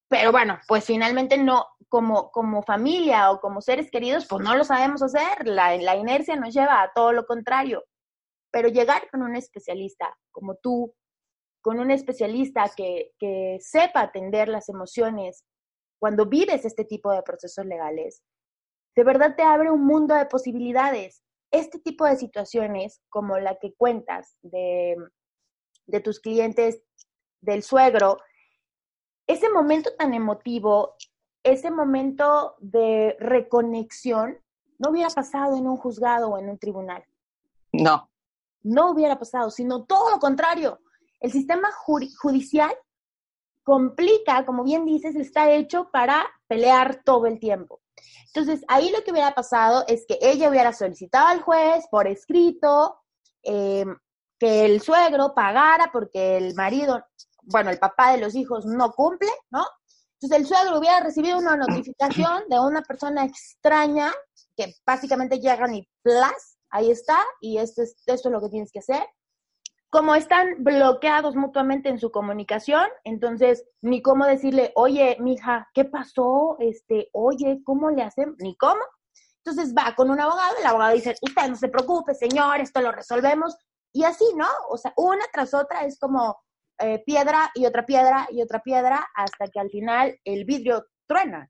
Pero 0.09 0.31
bueno, 0.31 0.57
pues 0.67 0.85
finalmente 0.85 1.37
no, 1.37 1.65
como, 1.89 2.31
como 2.31 2.63
familia 2.63 3.31
o 3.31 3.39
como 3.39 3.61
seres 3.61 3.91
queridos, 3.91 4.25
pues 4.27 4.43
no 4.43 4.55
lo 4.55 4.63
sabemos 4.63 5.01
hacer. 5.03 5.45
La, 5.45 5.75
la 5.77 5.95
inercia 5.95 6.35
nos 6.35 6.53
lleva 6.53 6.81
a 6.81 6.91
todo 6.93 7.11
lo 7.11 7.25
contrario. 7.25 7.83
Pero 8.51 8.69
llegar 8.69 9.09
con 9.11 9.21
un 9.21 9.35
especialista 9.35 10.15
como 10.31 10.55
tú, 10.55 10.93
con 11.67 11.81
un 11.81 11.91
especialista 11.91 12.71
que, 12.77 13.11
que 13.19 13.57
sepa 13.59 13.99
atender 13.99 14.47
las 14.47 14.69
emociones 14.69 15.43
cuando 15.99 16.25
vives 16.25 16.63
este 16.63 16.85
tipo 16.85 17.11
de 17.11 17.21
procesos 17.23 17.65
legales, 17.65 18.23
de 18.95 19.03
verdad 19.03 19.35
te 19.35 19.43
abre 19.43 19.69
un 19.69 19.85
mundo 19.85 20.15
de 20.15 20.27
posibilidades. 20.27 21.25
Este 21.51 21.77
tipo 21.79 22.05
de 22.05 22.15
situaciones, 22.15 23.01
como 23.09 23.37
la 23.37 23.59
que 23.59 23.73
cuentas 23.73 24.37
de, 24.43 24.95
de 25.87 25.99
tus 25.99 26.21
clientes 26.21 26.81
del 27.41 27.63
suegro, 27.63 28.17
ese 29.27 29.49
momento 29.49 29.93
tan 29.97 30.13
emotivo, 30.13 30.95
ese 31.43 31.69
momento 31.69 32.55
de 32.59 33.17
reconexión, 33.19 34.39
no 34.79 34.91
hubiera 34.91 35.09
pasado 35.09 35.57
en 35.57 35.67
un 35.67 35.75
juzgado 35.75 36.29
o 36.29 36.37
en 36.37 36.47
un 36.47 36.57
tribunal. 36.57 37.03
No. 37.73 38.09
No 38.63 38.91
hubiera 38.91 39.19
pasado, 39.19 39.51
sino 39.51 39.83
todo 39.83 40.11
lo 40.11 40.19
contrario. 40.19 40.79
El 41.19 41.31
sistema 41.31 41.69
judicial 41.71 42.75
complica, 43.63 44.45
como 44.45 44.63
bien 44.63 44.85
dices, 44.85 45.15
está 45.15 45.51
hecho 45.51 45.89
para 45.91 46.25
pelear 46.47 47.03
todo 47.03 47.25
el 47.25 47.39
tiempo. 47.39 47.81
Entonces, 48.27 48.63
ahí 48.67 48.91
lo 48.91 49.03
que 49.03 49.11
hubiera 49.11 49.33
pasado 49.33 49.83
es 49.87 50.05
que 50.07 50.19
ella 50.21 50.49
hubiera 50.49 50.71
solicitado 50.71 51.27
al 51.27 51.41
juez 51.41 51.85
por 51.89 52.07
escrito 52.07 52.99
eh, 53.43 53.85
que 54.39 54.65
el 54.65 54.81
suegro 54.81 55.33
pagara 55.33 55.89
porque 55.91 56.37
el 56.37 56.53
marido 56.53 57.03
bueno, 57.47 57.69
el 57.69 57.79
papá 57.79 58.11
de 58.11 58.19
los 58.19 58.35
hijos 58.35 58.65
no 58.65 58.91
cumple, 58.91 59.29
¿no? 59.49 59.65
Entonces 60.19 60.39
el 60.39 60.47
suegro 60.47 60.79
hubiera 60.79 60.99
recibido 60.99 61.37
una 61.37 61.55
notificación 61.55 62.43
de 62.49 62.59
una 62.59 62.81
persona 62.81 63.23
extraña 63.23 64.11
que 64.55 64.73
básicamente 64.85 65.39
llega 65.39 65.71
y 65.73 65.87
plus, 66.01 66.57
ahí 66.69 66.91
está, 66.91 67.17
y 67.39 67.57
esto 67.57 67.83
es, 67.83 67.95
esto 68.05 68.29
es 68.29 68.33
lo 68.33 68.41
que 68.41 68.49
tienes 68.49 68.71
que 68.71 68.79
hacer. 68.79 69.05
Como 69.89 70.15
están 70.15 70.63
bloqueados 70.63 71.35
mutuamente 71.35 71.89
en 71.89 71.99
su 71.99 72.11
comunicación, 72.11 72.87
entonces 73.03 73.65
ni 73.81 74.01
cómo 74.01 74.25
decirle, 74.25 74.71
oye, 74.75 75.17
mija, 75.19 75.69
¿qué 75.73 75.85
pasó? 75.85 76.57
Este, 76.59 77.09
oye, 77.13 77.61
¿cómo 77.63 77.89
le 77.89 78.03
hacen? 78.03 78.35
Ni 78.39 78.55
cómo. 78.57 78.81
Entonces 79.45 79.73
va 79.73 79.95
con 79.95 80.09
un 80.09 80.19
abogado, 80.19 80.57
el 80.59 80.65
abogado 80.65 80.93
dice, 80.93 81.15
usted 81.21 81.47
no 81.47 81.55
se 81.55 81.69
preocupe, 81.69 82.13
señor, 82.13 82.59
esto 82.59 82.81
lo 82.81 82.91
resolvemos. 82.91 83.55
Y 83.93 84.03
así, 84.03 84.25
¿no? 84.35 84.47
O 84.69 84.77
sea, 84.77 84.93
una 84.97 85.23
tras 85.31 85.53
otra 85.53 85.85
es 85.85 85.97
como, 85.97 86.37
eh, 86.79 87.01
piedra 87.05 87.49
y 87.55 87.65
otra 87.65 87.85
piedra 87.85 88.27
y 88.29 88.41
otra 88.41 88.61
piedra 88.61 89.07
hasta 89.15 89.47
que 89.47 89.59
al 89.59 89.69
final 89.69 90.19
el 90.23 90.45
vidrio 90.45 90.85
truena. 91.07 91.49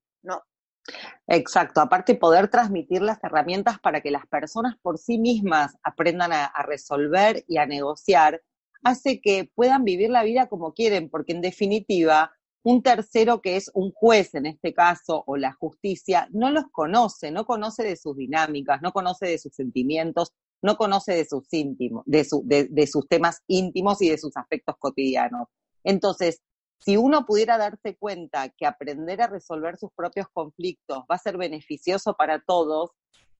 Exacto, 1.27 1.81
aparte 1.81 2.15
poder 2.15 2.47
transmitir 2.47 3.01
las 3.01 3.21
herramientas 3.23 3.79
para 3.79 4.01
que 4.01 4.11
las 4.11 4.25
personas 4.27 4.75
por 4.81 4.97
sí 4.97 5.19
mismas 5.19 5.75
aprendan 5.83 6.31
a, 6.31 6.51
resolver 6.65 7.43
y 7.47 7.57
a 7.57 7.65
negociar, 7.65 8.41
hace 8.83 9.19
que 9.19 9.51
puedan 9.53 9.83
vivir 9.83 10.09
la 10.09 10.23
vida 10.23 10.47
como 10.47 10.73
quieren, 10.73 11.09
porque 11.09 11.33
en 11.33 11.41
definitiva, 11.41 12.31
un 12.63 12.81
tercero 12.81 13.41
que 13.41 13.57
es 13.57 13.69
un 13.73 13.91
juez 13.91 14.35
en 14.35 14.45
este 14.45 14.73
caso, 14.73 15.23
o 15.27 15.35
la 15.35 15.53
justicia, 15.53 16.27
no 16.31 16.49
los 16.49 16.65
conoce, 16.71 17.31
no 17.31 17.45
conoce 17.45 17.83
de 17.83 17.97
sus 17.97 18.15
dinámicas, 18.15 18.81
no 18.81 18.91
conoce 18.91 19.27
de 19.27 19.37
sus 19.37 19.53
sentimientos, 19.53 20.33
no 20.61 20.77
conoce 20.77 21.13
de 21.13 21.25
sus 21.25 21.51
íntimos, 21.53 22.03
de, 22.05 22.67
de, 22.69 22.87
sus 22.87 23.07
temas 23.07 23.41
íntimos 23.47 24.01
y 24.01 24.09
de 24.09 24.17
sus 24.17 24.35
aspectos 24.35 24.75
cotidianos. 24.79 25.47
Entonces, 25.83 26.41
si 26.79 26.97
uno 26.97 27.25
pudiera 27.25 27.57
darse 27.57 27.95
cuenta 27.95 28.49
que 28.49 28.65
aprender 28.65 29.21
a 29.21 29.27
resolver 29.27 29.77
sus 29.77 29.91
propios 29.91 30.27
conflictos 30.29 30.99
va 31.09 31.15
a 31.15 31.19
ser 31.19 31.37
beneficioso 31.37 32.15
para 32.15 32.39
todos, 32.39 32.91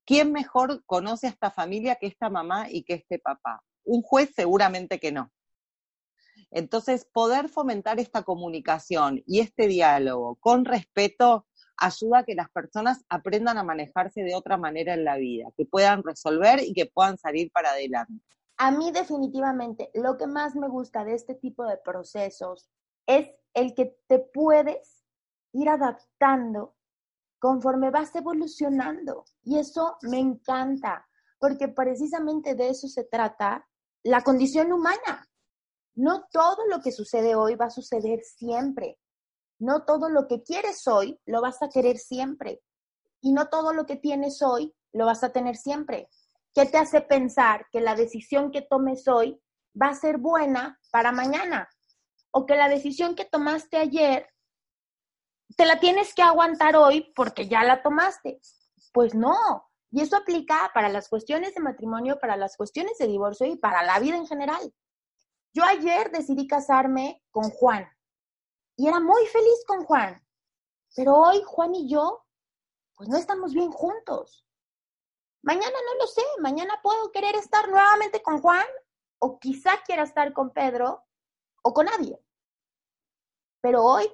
¿quién 0.04 0.32
mejor 0.32 0.84
conoce 0.86 1.26
a 1.26 1.30
esta 1.30 1.50
familia 1.50 1.96
que 1.96 2.06
esta 2.06 2.30
mamá 2.30 2.66
y 2.70 2.82
que 2.82 2.94
este 2.94 3.18
papá? 3.18 3.62
Un 3.84 4.02
juez 4.02 4.30
seguramente 4.34 4.98
que 4.98 5.12
no. 5.12 5.30
Entonces, 6.50 7.06
poder 7.12 7.48
fomentar 7.48 8.00
esta 8.00 8.22
comunicación 8.22 9.22
y 9.26 9.40
este 9.40 9.66
diálogo 9.66 10.36
con 10.36 10.64
respeto 10.64 11.46
ayuda 11.76 12.18
a 12.18 12.24
que 12.24 12.34
las 12.34 12.50
personas 12.50 13.04
aprendan 13.08 13.58
a 13.58 13.62
manejarse 13.62 14.22
de 14.22 14.34
otra 14.34 14.56
manera 14.56 14.94
en 14.94 15.04
la 15.04 15.16
vida, 15.16 15.46
que 15.56 15.64
puedan 15.64 16.02
resolver 16.02 16.60
y 16.62 16.72
que 16.72 16.86
puedan 16.86 17.18
salir 17.18 17.50
para 17.52 17.70
adelante. 17.70 18.24
A 18.56 18.72
mí 18.72 18.90
definitivamente 18.90 19.90
lo 19.94 20.16
que 20.16 20.26
más 20.26 20.56
me 20.56 20.68
gusta 20.68 21.04
de 21.04 21.14
este 21.14 21.34
tipo 21.34 21.64
de 21.64 21.76
procesos 21.76 22.68
es 23.08 23.30
el 23.54 23.74
que 23.74 23.98
te 24.06 24.18
puedes 24.18 25.02
ir 25.52 25.68
adaptando 25.68 26.76
conforme 27.40 27.90
vas 27.90 28.14
evolucionando. 28.14 29.24
Y 29.42 29.58
eso 29.58 29.96
me 30.02 30.18
encanta, 30.18 31.08
porque 31.38 31.68
precisamente 31.68 32.54
de 32.54 32.68
eso 32.68 32.86
se 32.86 33.04
trata 33.04 33.66
la 34.04 34.22
condición 34.22 34.72
humana. 34.72 35.26
No 35.94 36.26
todo 36.30 36.66
lo 36.66 36.80
que 36.80 36.92
sucede 36.92 37.34
hoy 37.34 37.56
va 37.56 37.66
a 37.66 37.70
suceder 37.70 38.20
siempre. 38.22 38.98
No 39.58 39.84
todo 39.84 40.10
lo 40.10 40.28
que 40.28 40.42
quieres 40.42 40.86
hoy 40.86 41.18
lo 41.24 41.40
vas 41.40 41.62
a 41.62 41.70
querer 41.70 41.96
siempre. 41.96 42.60
Y 43.20 43.32
no 43.32 43.48
todo 43.48 43.72
lo 43.72 43.86
que 43.86 43.96
tienes 43.96 44.42
hoy 44.42 44.74
lo 44.92 45.06
vas 45.06 45.24
a 45.24 45.32
tener 45.32 45.56
siempre. 45.56 46.08
¿Qué 46.54 46.66
te 46.66 46.76
hace 46.76 47.00
pensar 47.00 47.66
que 47.72 47.80
la 47.80 47.96
decisión 47.96 48.50
que 48.50 48.62
tomes 48.62 49.08
hoy 49.08 49.40
va 49.80 49.88
a 49.88 49.94
ser 49.94 50.18
buena 50.18 50.78
para 50.92 51.10
mañana? 51.10 51.68
O 52.30 52.46
que 52.46 52.56
la 52.56 52.68
decisión 52.68 53.14
que 53.14 53.24
tomaste 53.24 53.76
ayer 53.76 54.28
te 55.56 55.64
la 55.64 55.80
tienes 55.80 56.14
que 56.14 56.22
aguantar 56.22 56.76
hoy 56.76 57.12
porque 57.16 57.48
ya 57.48 57.64
la 57.64 57.82
tomaste. 57.82 58.40
Pues 58.92 59.14
no. 59.14 59.68
Y 59.90 60.02
eso 60.02 60.16
aplica 60.16 60.70
para 60.74 60.88
las 60.88 61.08
cuestiones 61.08 61.54
de 61.54 61.60
matrimonio, 61.60 62.18
para 62.20 62.36
las 62.36 62.56
cuestiones 62.56 62.98
de 62.98 63.06
divorcio 63.06 63.46
y 63.46 63.56
para 63.56 63.82
la 63.82 63.98
vida 63.98 64.16
en 64.16 64.26
general. 64.26 64.72
Yo 65.54 65.64
ayer 65.64 66.10
decidí 66.10 66.46
casarme 66.46 67.22
con 67.30 67.50
Juan 67.50 67.88
y 68.76 68.86
era 68.86 69.00
muy 69.00 69.26
feliz 69.26 69.64
con 69.66 69.84
Juan. 69.84 70.24
Pero 70.94 71.16
hoy 71.16 71.42
Juan 71.44 71.74
y 71.74 71.88
yo, 71.88 72.24
pues 72.94 73.08
no 73.08 73.16
estamos 73.16 73.52
bien 73.52 73.70
juntos. 73.70 74.46
Mañana 75.42 75.66
no 75.86 75.94
lo 76.00 76.06
sé, 76.06 76.22
mañana 76.40 76.78
puedo 76.82 77.10
querer 77.10 77.34
estar 77.36 77.68
nuevamente 77.68 78.22
con 78.22 78.40
Juan 78.40 78.66
o 79.18 79.38
quizá 79.38 79.82
quiera 79.84 80.02
estar 80.02 80.32
con 80.32 80.50
Pedro 80.50 81.04
o 81.62 81.72
con 81.72 81.86
nadie. 81.86 82.18
Pero 83.60 83.84
hoy 83.84 84.10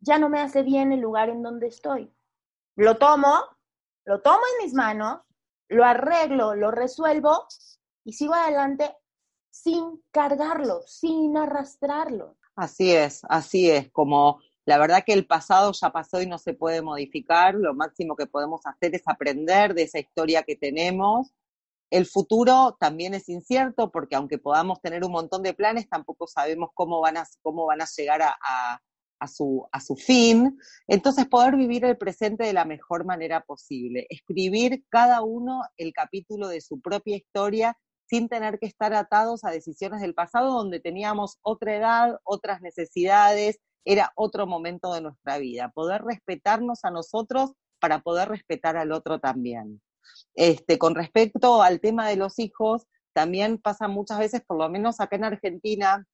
ya 0.00 0.18
no 0.18 0.28
me 0.28 0.40
hace 0.40 0.62
bien 0.62 0.92
el 0.92 1.00
lugar 1.00 1.28
en 1.28 1.42
donde 1.42 1.68
estoy. 1.68 2.12
Lo 2.76 2.98
tomo, 2.98 3.36
lo 4.04 4.20
tomo 4.20 4.40
en 4.52 4.64
mis 4.64 4.74
manos, 4.74 5.20
lo 5.68 5.84
arreglo, 5.84 6.54
lo 6.54 6.70
resuelvo 6.70 7.46
y 8.04 8.12
sigo 8.12 8.34
adelante 8.34 8.96
sin 9.50 10.02
cargarlo, 10.10 10.82
sin 10.86 11.36
arrastrarlo. 11.36 12.36
Así 12.56 12.92
es, 12.92 13.22
así 13.28 13.70
es, 13.70 13.90
como 13.92 14.40
la 14.64 14.78
verdad 14.78 15.02
que 15.04 15.12
el 15.12 15.26
pasado 15.26 15.72
ya 15.72 15.90
pasó 15.90 16.22
y 16.22 16.26
no 16.26 16.38
se 16.38 16.54
puede 16.54 16.82
modificar, 16.82 17.54
lo 17.54 17.74
máximo 17.74 18.14
que 18.16 18.26
podemos 18.26 18.60
hacer 18.64 18.94
es 18.94 19.02
aprender 19.06 19.74
de 19.74 19.82
esa 19.82 19.98
historia 19.98 20.42
que 20.42 20.56
tenemos. 20.56 21.32
El 21.92 22.06
futuro 22.06 22.74
también 22.80 23.12
es 23.12 23.28
incierto 23.28 23.90
porque 23.90 24.16
aunque 24.16 24.38
podamos 24.38 24.80
tener 24.80 25.04
un 25.04 25.12
montón 25.12 25.42
de 25.42 25.52
planes, 25.52 25.90
tampoco 25.90 26.26
sabemos 26.26 26.70
cómo 26.72 27.02
van 27.02 27.18
a, 27.18 27.26
cómo 27.42 27.66
van 27.66 27.82
a 27.82 27.86
llegar 27.94 28.22
a, 28.22 29.28
su, 29.28 29.68
a 29.70 29.78
su 29.78 29.96
fin. 29.96 30.58
Entonces, 30.86 31.26
poder 31.26 31.54
vivir 31.54 31.84
el 31.84 31.98
presente 31.98 32.44
de 32.44 32.54
la 32.54 32.64
mejor 32.64 33.04
manera 33.04 33.42
posible, 33.42 34.06
escribir 34.08 34.82
cada 34.88 35.20
uno 35.20 35.64
el 35.76 35.92
capítulo 35.92 36.48
de 36.48 36.62
su 36.62 36.80
propia 36.80 37.16
historia 37.16 37.76
sin 38.08 38.30
tener 38.30 38.58
que 38.58 38.68
estar 38.68 38.94
atados 38.94 39.44
a 39.44 39.50
decisiones 39.50 40.00
del 40.00 40.14
pasado 40.14 40.50
donde 40.50 40.80
teníamos 40.80 41.36
otra 41.42 41.76
edad, 41.76 42.18
otras 42.24 42.62
necesidades, 42.62 43.58
era 43.84 44.12
otro 44.16 44.46
momento 44.46 44.94
de 44.94 45.02
nuestra 45.02 45.36
vida, 45.36 45.68
poder 45.68 46.00
respetarnos 46.00 46.86
a 46.86 46.90
nosotros 46.90 47.52
para 47.80 47.98
poder 47.98 48.30
respetar 48.30 48.78
al 48.78 48.92
otro 48.92 49.20
también. 49.20 49.82
Este, 50.34 50.78
con 50.78 50.94
respecto 50.94 51.62
al 51.62 51.80
tema 51.80 52.08
de 52.08 52.16
los 52.16 52.38
hijos, 52.38 52.86
también 53.12 53.58
pasa 53.58 53.88
muchas 53.88 54.18
veces, 54.18 54.42
por 54.46 54.58
lo 54.58 54.68
menos 54.68 55.00
acá 55.00 55.16
en 55.16 55.24
Argentina, 55.24 56.06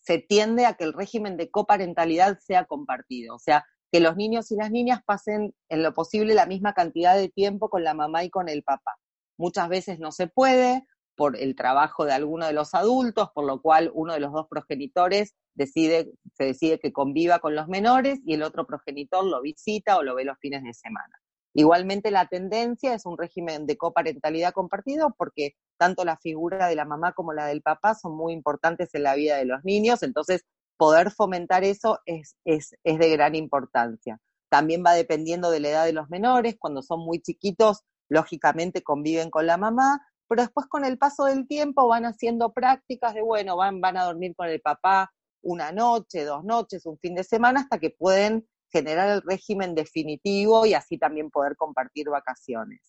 se 0.00 0.18
tiende 0.18 0.66
a 0.66 0.74
que 0.74 0.84
el 0.84 0.92
régimen 0.92 1.36
de 1.36 1.50
coparentalidad 1.50 2.38
sea 2.38 2.64
compartido, 2.64 3.34
o 3.34 3.38
sea, 3.38 3.64
que 3.92 4.00
los 4.00 4.16
niños 4.16 4.50
y 4.52 4.56
las 4.56 4.70
niñas 4.70 5.00
pasen 5.04 5.54
en 5.68 5.82
lo 5.82 5.92
posible 5.94 6.34
la 6.34 6.46
misma 6.46 6.74
cantidad 6.74 7.16
de 7.16 7.28
tiempo 7.28 7.68
con 7.68 7.82
la 7.84 7.94
mamá 7.94 8.24
y 8.24 8.30
con 8.30 8.48
el 8.48 8.62
papá. 8.62 8.96
Muchas 9.36 9.68
veces 9.68 9.98
no 9.98 10.12
se 10.12 10.28
puede 10.28 10.86
por 11.16 11.36
el 11.36 11.54
trabajo 11.54 12.04
de 12.04 12.12
alguno 12.12 12.46
de 12.46 12.52
los 12.52 12.72
adultos, 12.74 13.30
por 13.34 13.44
lo 13.44 13.60
cual 13.60 13.90
uno 13.92 14.14
de 14.14 14.20
los 14.20 14.32
dos 14.32 14.46
progenitores 14.48 15.34
decide, 15.54 16.12
se 16.34 16.44
decide 16.44 16.78
que 16.78 16.92
conviva 16.92 17.40
con 17.40 17.54
los 17.54 17.68
menores 17.68 18.20
y 18.24 18.34
el 18.34 18.42
otro 18.42 18.66
progenitor 18.66 19.24
lo 19.24 19.42
visita 19.42 19.98
o 19.98 20.02
lo 20.02 20.14
ve 20.14 20.24
los 20.24 20.38
fines 20.38 20.62
de 20.62 20.72
semana. 20.72 21.20
Igualmente 21.54 22.10
la 22.10 22.26
tendencia 22.26 22.94
es 22.94 23.06
un 23.06 23.18
régimen 23.18 23.66
de 23.66 23.76
coparentalidad 23.76 24.52
compartido 24.52 25.14
porque 25.18 25.56
tanto 25.78 26.04
la 26.04 26.16
figura 26.16 26.68
de 26.68 26.76
la 26.76 26.84
mamá 26.84 27.12
como 27.12 27.32
la 27.32 27.46
del 27.46 27.62
papá 27.62 27.94
son 27.94 28.16
muy 28.16 28.32
importantes 28.32 28.94
en 28.94 29.02
la 29.02 29.14
vida 29.14 29.36
de 29.36 29.46
los 29.46 29.64
niños, 29.64 30.02
entonces 30.02 30.44
poder 30.76 31.10
fomentar 31.10 31.64
eso 31.64 31.98
es, 32.06 32.36
es, 32.44 32.74
es 32.84 32.98
de 32.98 33.10
gran 33.10 33.34
importancia. 33.34 34.18
También 34.48 34.82
va 34.86 34.94
dependiendo 34.94 35.50
de 35.50 35.60
la 35.60 35.68
edad 35.68 35.84
de 35.84 35.92
los 35.92 36.08
menores, 36.08 36.56
cuando 36.58 36.82
son 36.82 37.00
muy 37.00 37.20
chiquitos, 37.20 37.82
lógicamente 38.08 38.82
conviven 38.82 39.30
con 39.30 39.46
la 39.46 39.56
mamá, 39.56 40.00
pero 40.28 40.42
después 40.42 40.66
con 40.68 40.84
el 40.84 40.98
paso 40.98 41.24
del 41.24 41.46
tiempo 41.46 41.88
van 41.88 42.04
haciendo 42.04 42.52
prácticas 42.52 43.14
de, 43.14 43.22
bueno, 43.22 43.56
van, 43.56 43.80
van 43.80 43.96
a 43.96 44.04
dormir 44.04 44.34
con 44.36 44.48
el 44.48 44.60
papá 44.60 45.12
una 45.42 45.72
noche, 45.72 46.24
dos 46.24 46.44
noches, 46.44 46.86
un 46.86 46.98
fin 46.98 47.14
de 47.14 47.24
semana, 47.24 47.60
hasta 47.60 47.78
que 47.78 47.90
pueden 47.90 48.46
generar 48.70 49.08
el 49.08 49.22
régimen 49.22 49.74
definitivo 49.74 50.66
y 50.66 50.74
así 50.74 50.98
también 50.98 51.30
poder 51.30 51.56
compartir 51.56 52.08
vacaciones. 52.08 52.80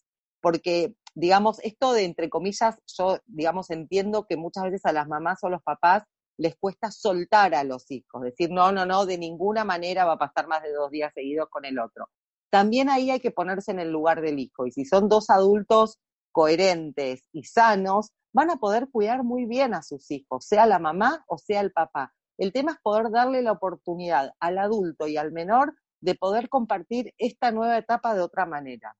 Porque, 0.42 0.96
digamos, 1.14 1.60
esto 1.60 1.94
de, 1.94 2.06
entre 2.06 2.30
comillas, 2.30 2.80
yo, 2.98 3.20
digamos, 3.26 3.70
entiendo 3.70 4.26
que 4.28 4.38
muchas 4.38 4.66
veces 4.66 4.86
a 4.86 4.94
las 4.94 5.08
mamás 5.08 5.40
o 5.44 5.50
los 5.50 5.62
papás 5.62 6.04
les 6.38 6.56
cuesta 6.56 6.90
soltar 6.92 7.54
a 7.54 7.64
los 7.64 7.90
hijos, 7.92 8.24
decir, 8.24 8.50
no, 8.52 8.72
no, 8.72 8.86
no, 8.86 9.06
de 9.06 9.18
ninguna 9.18 9.64
manera 9.64 10.06
va 10.06 10.14
a 10.14 10.18
pasar 10.18 10.48
más 10.48 10.64
de 10.64 10.74
dos 10.74 10.90
días 10.90 11.14
seguidos 11.14 11.48
con 11.50 11.66
el 11.66 11.78
otro. 11.78 12.10
También 12.50 12.90
ahí 12.90 13.12
hay 13.12 13.20
que 13.20 13.32
ponerse 13.32 13.72
en 13.72 13.80
el 13.80 13.92
lugar 13.92 14.22
del 14.22 14.40
hijo. 14.40 14.66
Y 14.66 14.72
si 14.72 14.86
son 14.86 15.08
dos 15.08 15.30
adultos 15.30 16.00
coherentes 16.32 17.28
y 17.32 17.44
sanos, 17.44 18.12
van 18.34 18.50
a 18.50 18.58
poder 18.58 18.90
cuidar 18.90 19.24
muy 19.24 19.46
bien 19.46 19.74
a 19.74 19.84
sus 19.84 20.10
hijos, 20.12 20.46
sea 20.46 20.66
la 20.66 20.80
mamá 20.80 21.24
o 21.28 21.38
sea 21.38 21.62
el 21.62 21.72
papá. 21.72 22.14
El 22.38 22.52
tema 22.52 22.72
es 22.72 22.78
poder 22.80 23.12
darle 23.12 23.42
la 23.42 23.52
oportunidad 23.52 24.34
al 24.40 24.58
adulto 24.58 25.08
y 25.08 25.18
al 25.18 25.32
menor 25.32 25.76
de 26.00 26.16
poder 26.16 26.50
compartir 26.50 27.14
esta 27.18 27.52
nueva 27.52 27.78
etapa 27.78 28.16
de 28.16 28.22
otra 28.22 28.46
manera. 28.46 28.96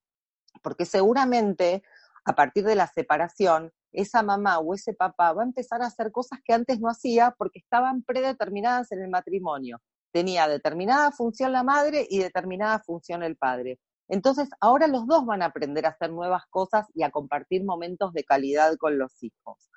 Porque 0.62 0.86
seguramente 0.86 1.84
a 2.24 2.36
partir 2.36 2.64
de 2.64 2.76
la 2.76 2.88
separación, 2.88 3.72
esa 3.92 4.22
mamá 4.24 4.60
o 4.60 4.74
ese 4.74 4.94
papá 4.94 5.34
va 5.34 5.42
a 5.42 5.46
empezar 5.46 5.82
a 5.82 5.88
hacer 5.88 6.12
cosas 6.12 6.40
que 6.46 6.54
antes 6.54 6.80
no 6.80 6.90
hacía 6.90 7.34
porque 7.38 7.60
estaban 7.60 8.04
predeterminadas 8.04 8.92
en 8.92 9.02
el 9.02 9.10
matrimonio. 9.10 9.82
Tenía 10.12 10.48
determinada 10.48 11.12
función 11.12 11.52
la 11.52 11.64
madre 11.64 12.06
y 12.10 12.20
determinada 12.20 12.80
función 12.80 13.24
el 13.24 13.38
padre. 13.38 13.80
Entonces, 14.08 14.50
ahora 14.60 14.88
los 14.88 15.08
dos 15.08 15.26
van 15.26 15.42
a 15.42 15.46
aprender 15.46 15.86
a 15.86 15.90
hacer 15.90 16.12
nuevas 16.12 16.44
cosas 16.50 16.86
y 16.94 17.04
a 17.04 17.12
compartir 17.12 17.64
momentos 17.64 18.14
de 18.14 18.24
calidad 18.24 18.76
con 18.78 18.98
los 18.98 19.24
hijos 19.24 19.72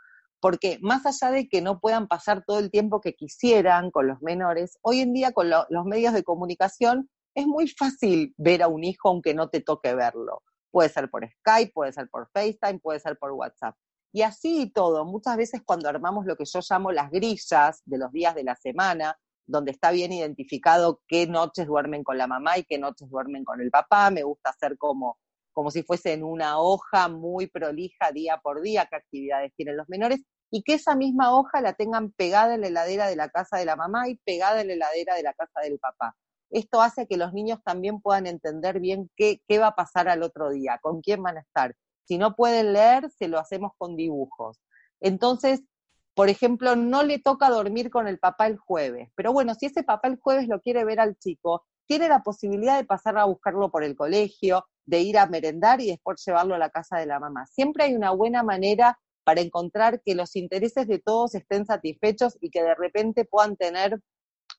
porque 0.44 0.78
más 0.82 1.06
allá 1.06 1.32
de 1.32 1.48
que 1.48 1.62
no 1.62 1.80
puedan 1.80 2.06
pasar 2.06 2.44
todo 2.44 2.58
el 2.58 2.70
tiempo 2.70 3.00
que 3.00 3.14
quisieran 3.14 3.90
con 3.90 4.06
los 4.06 4.20
menores, 4.20 4.76
hoy 4.82 5.00
en 5.00 5.14
día 5.14 5.32
con 5.32 5.48
los 5.48 5.86
medios 5.86 6.12
de 6.12 6.22
comunicación 6.22 7.08
es 7.34 7.46
muy 7.46 7.66
fácil 7.66 8.34
ver 8.36 8.62
a 8.62 8.68
un 8.68 8.84
hijo 8.84 9.08
aunque 9.08 9.32
no 9.32 9.48
te 9.48 9.62
toque 9.62 9.94
verlo. 9.94 10.42
Puede 10.70 10.90
ser 10.90 11.08
por 11.08 11.26
Skype, 11.26 11.72
puede 11.72 11.94
ser 11.94 12.10
por 12.10 12.28
FaceTime, 12.28 12.78
puede 12.80 13.00
ser 13.00 13.16
por 13.16 13.32
WhatsApp. 13.32 13.74
Y 14.12 14.20
así 14.20 14.60
y 14.60 14.70
todo, 14.70 15.06
muchas 15.06 15.38
veces 15.38 15.62
cuando 15.64 15.88
armamos 15.88 16.26
lo 16.26 16.36
que 16.36 16.44
yo 16.44 16.60
llamo 16.68 16.92
las 16.92 17.10
grillas 17.10 17.80
de 17.86 17.96
los 17.96 18.12
días 18.12 18.34
de 18.34 18.44
la 18.44 18.54
semana, 18.54 19.18
donde 19.46 19.70
está 19.70 19.92
bien 19.92 20.12
identificado 20.12 21.00
qué 21.08 21.26
noches 21.26 21.66
duermen 21.66 22.04
con 22.04 22.18
la 22.18 22.26
mamá 22.26 22.58
y 22.58 22.64
qué 22.64 22.76
noches 22.76 23.08
duermen 23.08 23.46
con 23.46 23.62
el 23.62 23.70
papá, 23.70 24.10
me 24.10 24.24
gusta 24.24 24.50
hacer 24.50 24.76
como 24.76 25.16
como 25.54 25.70
si 25.70 25.84
fuese 25.84 26.12
en 26.12 26.24
una 26.24 26.58
hoja 26.58 27.08
muy 27.08 27.46
prolija 27.46 28.10
día 28.12 28.40
por 28.42 28.60
día 28.60 28.86
qué 28.90 28.96
actividades 28.96 29.54
tienen 29.54 29.76
los 29.76 29.88
menores 29.88 30.20
y 30.50 30.62
que 30.62 30.74
esa 30.74 30.94
misma 30.94 31.34
hoja 31.34 31.60
la 31.60 31.74
tengan 31.74 32.12
pegada 32.12 32.54
en 32.54 32.62
la 32.62 32.68
heladera 32.68 33.06
de 33.06 33.16
la 33.16 33.28
casa 33.28 33.56
de 33.56 33.64
la 33.64 33.76
mamá 33.76 34.08
y 34.08 34.16
pegada 34.16 34.60
en 34.60 34.68
la 34.68 34.74
heladera 34.74 35.14
de 35.14 35.22
la 35.22 35.32
casa 35.34 35.60
del 35.60 35.78
papá. 35.78 36.16
Esto 36.50 36.80
hace 36.80 37.06
que 37.06 37.16
los 37.16 37.32
niños 37.32 37.58
también 37.64 38.00
puedan 38.00 38.26
entender 38.26 38.80
bien 38.80 39.10
qué, 39.16 39.40
qué 39.48 39.58
va 39.58 39.68
a 39.68 39.74
pasar 39.74 40.08
al 40.08 40.22
otro 40.22 40.50
día, 40.50 40.78
con 40.80 41.00
quién 41.00 41.22
van 41.22 41.38
a 41.38 41.40
estar. 41.40 41.74
Si 42.04 42.18
no 42.18 42.36
pueden 42.36 42.72
leer, 42.72 43.10
se 43.10 43.28
lo 43.28 43.38
hacemos 43.38 43.72
con 43.78 43.96
dibujos. 43.96 44.60
Entonces, 45.00 45.62
por 46.14 46.28
ejemplo, 46.28 46.76
no 46.76 47.02
le 47.02 47.18
toca 47.18 47.50
dormir 47.50 47.90
con 47.90 48.06
el 48.06 48.18
papá 48.18 48.46
el 48.46 48.56
jueves, 48.56 49.10
pero 49.16 49.32
bueno, 49.32 49.54
si 49.54 49.66
ese 49.66 49.82
papá 49.82 50.08
el 50.08 50.18
jueves 50.20 50.46
lo 50.46 50.60
quiere 50.60 50.84
ver 50.84 51.00
al 51.00 51.16
chico, 51.16 51.64
tiene 51.86 52.08
la 52.08 52.22
posibilidad 52.22 52.76
de 52.78 52.84
pasar 52.84 53.18
a 53.18 53.24
buscarlo 53.24 53.70
por 53.70 53.82
el 53.82 53.96
colegio, 53.96 54.64
de 54.86 55.00
ir 55.00 55.18
a 55.18 55.26
merendar 55.26 55.80
y 55.80 55.88
después 55.88 56.22
llevarlo 56.24 56.54
a 56.54 56.58
la 56.58 56.70
casa 56.70 56.98
de 56.98 57.06
la 57.06 57.18
mamá. 57.18 57.46
Siempre 57.46 57.84
hay 57.84 57.94
una 57.94 58.10
buena 58.10 58.42
manera 58.42 58.98
para 59.24 59.40
encontrar 59.40 60.02
que 60.04 60.14
los 60.14 60.36
intereses 60.36 60.86
de 60.86 60.98
todos 60.98 61.34
estén 61.34 61.66
satisfechos 61.66 62.36
y 62.40 62.50
que 62.50 62.62
de 62.62 62.74
repente 62.74 63.24
puedan 63.24 63.56
tener 63.56 64.00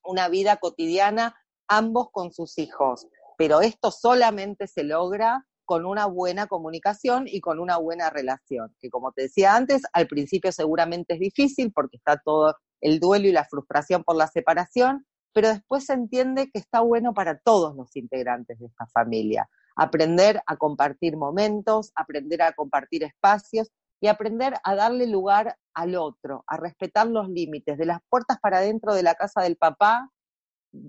una 0.04 0.28
vida 0.28 0.56
cotidiana 0.56 1.36
ambos 1.68 2.08
con 2.12 2.32
sus 2.32 2.58
hijos. 2.58 3.06
Pero 3.38 3.60
esto 3.60 3.90
solamente 3.90 4.66
se 4.66 4.84
logra 4.84 5.46
con 5.64 5.84
una 5.84 6.06
buena 6.06 6.46
comunicación 6.46 7.24
y 7.26 7.40
con 7.40 7.58
una 7.58 7.76
buena 7.76 8.08
relación, 8.08 8.74
que 8.78 8.88
como 8.88 9.12
te 9.12 9.22
decía 9.22 9.56
antes, 9.56 9.82
al 9.92 10.06
principio 10.06 10.52
seguramente 10.52 11.14
es 11.14 11.20
difícil 11.20 11.72
porque 11.72 11.96
está 11.96 12.18
todo 12.24 12.54
el 12.80 13.00
duelo 13.00 13.26
y 13.26 13.32
la 13.32 13.44
frustración 13.44 14.04
por 14.04 14.16
la 14.16 14.28
separación, 14.28 15.06
pero 15.32 15.48
después 15.48 15.86
se 15.86 15.92
entiende 15.92 16.50
que 16.52 16.60
está 16.60 16.80
bueno 16.80 17.14
para 17.14 17.38
todos 17.38 17.74
los 17.74 17.94
integrantes 17.96 18.58
de 18.60 18.66
esta 18.66 18.86
familia. 18.86 19.50
Aprender 19.74 20.40
a 20.46 20.56
compartir 20.56 21.16
momentos, 21.16 21.90
aprender 21.96 22.42
a 22.42 22.52
compartir 22.52 23.02
espacios 23.02 23.70
y 24.00 24.08
aprender 24.08 24.54
a 24.62 24.74
darle 24.74 25.06
lugar 25.06 25.56
al 25.74 25.96
otro, 25.96 26.44
a 26.46 26.56
respetar 26.56 27.06
los 27.06 27.28
límites. 27.28 27.78
De 27.78 27.86
las 27.86 28.00
puertas 28.08 28.38
para 28.40 28.60
dentro 28.60 28.94
de 28.94 29.02
la 29.02 29.14
casa 29.14 29.42
del 29.42 29.56
papá, 29.56 30.10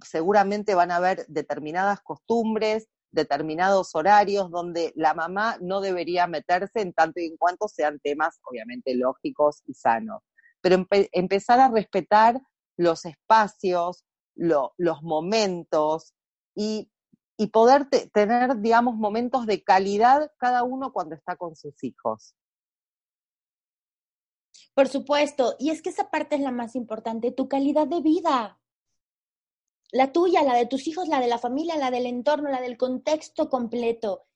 seguramente 0.03 0.75
van 0.75 0.91
a 0.91 0.97
haber 0.97 1.25
determinadas 1.27 2.01
costumbres, 2.01 2.87
determinados 3.11 3.95
horarios 3.95 4.51
donde 4.51 4.91
la 4.95 5.13
mamá 5.13 5.57
no 5.61 5.81
debería 5.81 6.27
meterse 6.27 6.81
en 6.81 6.93
tanto 6.93 7.19
y 7.19 7.25
en 7.25 7.37
cuanto 7.37 7.67
sean 7.67 7.99
temas 7.99 8.39
obviamente 8.43 8.95
lógicos 8.95 9.63
y 9.65 9.73
sanos. 9.73 10.21
Pero 10.61 10.85
empezar 11.11 11.59
a 11.59 11.69
respetar 11.69 12.41
los 12.75 13.05
espacios, 13.05 14.03
los 14.35 15.01
momentos 15.01 16.13
y, 16.55 16.91
y 17.37 17.47
poder 17.47 17.87
tener, 18.11 18.57
digamos, 18.57 18.95
momentos 18.95 19.45
de 19.45 19.63
calidad 19.63 20.31
cada 20.37 20.63
uno 20.63 20.91
cuando 20.91 21.15
está 21.15 21.35
con 21.35 21.55
sus 21.55 21.83
hijos. 21.83 22.35
Por 24.77 24.89
supuesto, 24.89 25.55
y 25.57 25.71
es 25.71 25.81
que 25.81 25.89
esa 25.89 26.11
parte 26.11 26.35
es 26.35 26.41
la 26.41 26.51
más 26.51 26.75
importante, 26.75 27.31
tu 27.31 27.49
calidad 27.49 27.87
de 27.87 27.99
vida. 27.99 28.59
La 29.91 30.11
tuya, 30.11 30.43
la 30.43 30.53
de 30.53 30.67
tus 30.67 30.85
hijos, 30.85 31.07
la 31.07 31.19
de 31.19 31.25
la 31.25 31.39
familia, 31.39 31.77
la 31.77 31.89
del 31.89 32.05
entorno, 32.05 32.51
la 32.51 32.61
del 32.61 32.77
contexto 32.77 33.49
completo. 33.49 34.27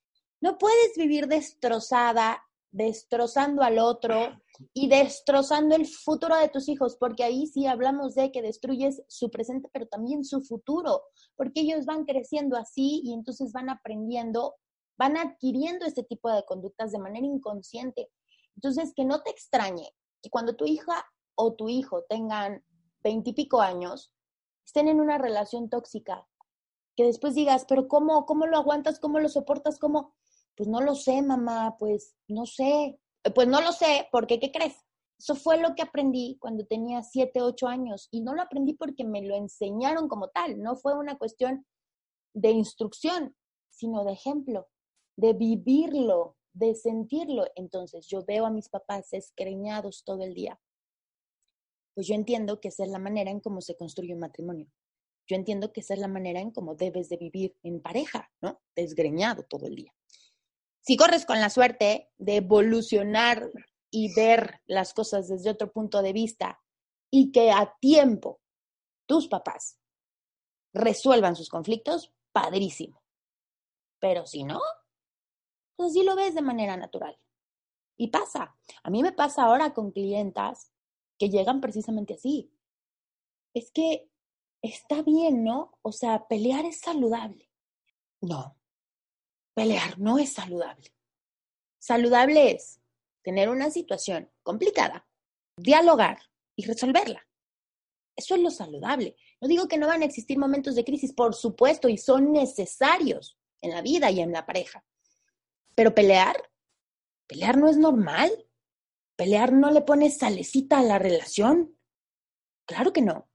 No 0.41 0.57
puedes 0.57 0.95
vivir 0.97 1.27
destrozada, 1.27 2.41
destrozando 2.71 3.61
al 3.61 3.77
otro 3.77 4.41
y 4.73 4.87
destrozando 4.87 5.75
el 5.75 5.85
futuro 5.85 6.35
de 6.35 6.49
tus 6.49 6.69
hijos, 6.69 6.97
porque 6.99 7.23
ahí 7.23 7.45
sí 7.45 7.67
hablamos 7.67 8.15
de 8.15 8.31
que 8.31 8.41
destruyes 8.41 9.03
su 9.07 9.29
presente, 9.29 9.69
pero 9.71 9.85
también 9.85 10.25
su 10.25 10.41
futuro, 10.41 11.03
porque 11.35 11.61
ellos 11.61 11.85
van 11.85 12.03
creciendo 12.03 12.57
así 12.57 13.01
y 13.03 13.13
entonces 13.13 13.53
van 13.53 13.69
aprendiendo, 13.69 14.55
van 14.97 15.17
adquiriendo 15.17 15.85
este 15.85 16.01
tipo 16.01 16.31
de 16.31 16.43
conductas 16.45 16.91
de 16.91 16.97
manera 16.97 17.27
inconsciente. 17.27 18.09
Entonces, 18.55 18.91
que 18.95 19.05
no 19.05 19.21
te 19.21 19.29
extrañe 19.29 19.93
que 20.21 20.29
cuando 20.29 20.55
tu 20.55 20.65
hija 20.65 21.05
o 21.35 21.53
tu 21.53 21.69
hijo 21.69 22.03
tengan 22.03 22.63
veintipico 23.03 23.61
años 23.61 24.13
estén 24.65 24.87
en 24.87 25.01
una 25.01 25.17
relación 25.17 25.69
tóxica, 25.69 26.27
que 26.95 27.05
después 27.05 27.35
digas, 27.35 27.65
pero 27.67 27.87
¿cómo, 27.87 28.25
cómo 28.25 28.45
lo 28.47 28.57
aguantas? 28.57 28.99
¿Cómo 28.99 29.19
lo 29.19 29.29
soportas? 29.29 29.79
¿Cómo? 29.79 30.13
Pues 30.55 30.69
no 30.69 30.81
lo 30.81 30.95
sé, 30.95 31.21
mamá, 31.21 31.75
pues 31.79 32.15
no 32.27 32.45
sé. 32.45 32.99
Pues 33.35 33.47
no 33.47 33.61
lo 33.61 33.71
sé, 33.71 34.07
porque 34.11 34.39
¿qué 34.39 34.51
crees? 34.51 34.75
Eso 35.19 35.35
fue 35.35 35.57
lo 35.57 35.75
que 35.75 35.83
aprendí 35.83 36.37
cuando 36.39 36.65
tenía 36.65 37.03
siete, 37.03 37.41
ocho 37.41 37.67
años 37.67 38.07
y 38.09 38.21
no 38.21 38.33
lo 38.33 38.41
aprendí 38.41 38.73
porque 38.73 39.03
me 39.03 39.21
lo 39.21 39.35
enseñaron 39.35 40.07
como 40.07 40.29
tal, 40.29 40.59
no 40.59 40.75
fue 40.75 40.97
una 40.97 41.19
cuestión 41.19 41.67
de 42.33 42.49
instrucción, 42.49 43.35
sino 43.69 44.03
de 44.03 44.13
ejemplo, 44.13 44.67
de 45.17 45.33
vivirlo, 45.33 46.37
de 46.53 46.75
sentirlo. 46.75 47.45
Entonces 47.55 48.07
yo 48.07 48.23
veo 48.25 48.45
a 48.45 48.51
mis 48.51 48.69
papás 48.69 49.13
escreñados 49.13 50.03
todo 50.03 50.23
el 50.23 50.33
día. 50.33 50.59
Pues 51.93 52.07
yo 52.07 52.15
entiendo 52.15 52.59
que 52.59 52.69
esa 52.69 52.83
es 52.83 52.89
la 52.89 52.99
manera 52.99 53.31
en 53.31 53.39
cómo 53.39 53.61
se 53.61 53.75
construye 53.75 54.13
un 54.13 54.19
matrimonio. 54.19 54.71
Yo 55.27 55.35
entiendo 55.35 55.71
que 55.71 55.81
esa 55.81 55.93
es 55.93 55.99
la 55.99 56.07
manera 56.07 56.39
en 56.39 56.51
cómo 56.51 56.75
debes 56.75 57.09
de 57.09 57.17
vivir 57.17 57.55
en 57.63 57.81
pareja, 57.81 58.31
¿no? 58.41 58.61
Desgreñado 58.75 59.43
todo 59.43 59.67
el 59.67 59.75
día. 59.75 59.93
Si 60.81 60.97
corres 60.97 61.25
con 61.25 61.39
la 61.39 61.49
suerte 61.49 62.09
de 62.17 62.37
evolucionar 62.37 63.49
y 63.91 64.13
ver 64.15 64.61
las 64.65 64.93
cosas 64.93 65.27
desde 65.27 65.49
otro 65.49 65.71
punto 65.71 66.01
de 66.01 66.13
vista 66.13 66.59
y 67.11 67.31
que 67.31 67.51
a 67.51 67.75
tiempo 67.79 68.41
tus 69.05 69.27
papás 69.27 69.77
resuelvan 70.73 71.35
sus 71.35 71.49
conflictos, 71.49 72.13
padrísimo. 72.31 73.01
Pero 73.99 74.25
si 74.25 74.43
no, 74.43 74.59
pues 75.75 75.93
sí 75.93 76.03
lo 76.03 76.15
ves 76.15 76.35
de 76.35 76.41
manera 76.41 76.77
natural. 76.77 77.17
Y 77.97 78.07
pasa. 78.07 78.55
A 78.83 78.89
mí 78.89 79.03
me 79.03 79.11
pasa 79.11 79.43
ahora 79.43 79.73
con 79.73 79.91
clientas 79.91 80.71
que 81.17 81.29
llegan 81.29 81.61
precisamente 81.61 82.15
así. 82.15 82.51
Es 83.53 83.71
que 83.71 84.09
está 84.61 85.01
bien, 85.01 85.43
¿no? 85.43 85.77
O 85.81 85.91
sea, 85.91 86.27
pelear 86.27 86.65
es 86.65 86.79
saludable. 86.79 87.49
No, 88.21 88.57
pelear 89.53 89.99
no 89.99 90.19
es 90.19 90.33
saludable. 90.33 90.93
Saludable 91.79 92.51
es 92.51 92.79
tener 93.23 93.49
una 93.49 93.69
situación 93.71 94.31
complicada, 94.43 95.07
dialogar 95.57 96.19
y 96.55 96.65
resolverla. 96.65 97.25
Eso 98.15 98.35
es 98.35 98.41
lo 98.41 98.51
saludable. 98.51 99.15
No 99.39 99.47
digo 99.47 99.67
que 99.67 99.77
no 99.77 99.87
van 99.87 100.01
a 100.01 100.05
existir 100.05 100.37
momentos 100.37 100.75
de 100.75 100.83
crisis, 100.83 101.13
por 101.13 101.33
supuesto, 101.33 101.89
y 101.89 101.97
son 101.97 102.31
necesarios 102.31 103.37
en 103.61 103.71
la 103.71 103.81
vida 103.81 104.11
y 104.11 104.19
en 104.19 104.31
la 104.31 104.45
pareja. 104.45 104.83
Pero 105.75 105.95
pelear, 105.95 106.35
pelear 107.27 107.57
no 107.57 107.69
es 107.69 107.77
normal. 107.77 108.31
Pelear 109.15 109.53
no 109.53 109.71
le 109.71 109.81
pone 109.81 110.09
salecita 110.09 110.79
a 110.79 110.83
la 110.83 110.99
relación. 110.99 111.75
Claro 112.65 112.93
que 112.93 113.01
no. 113.01 113.29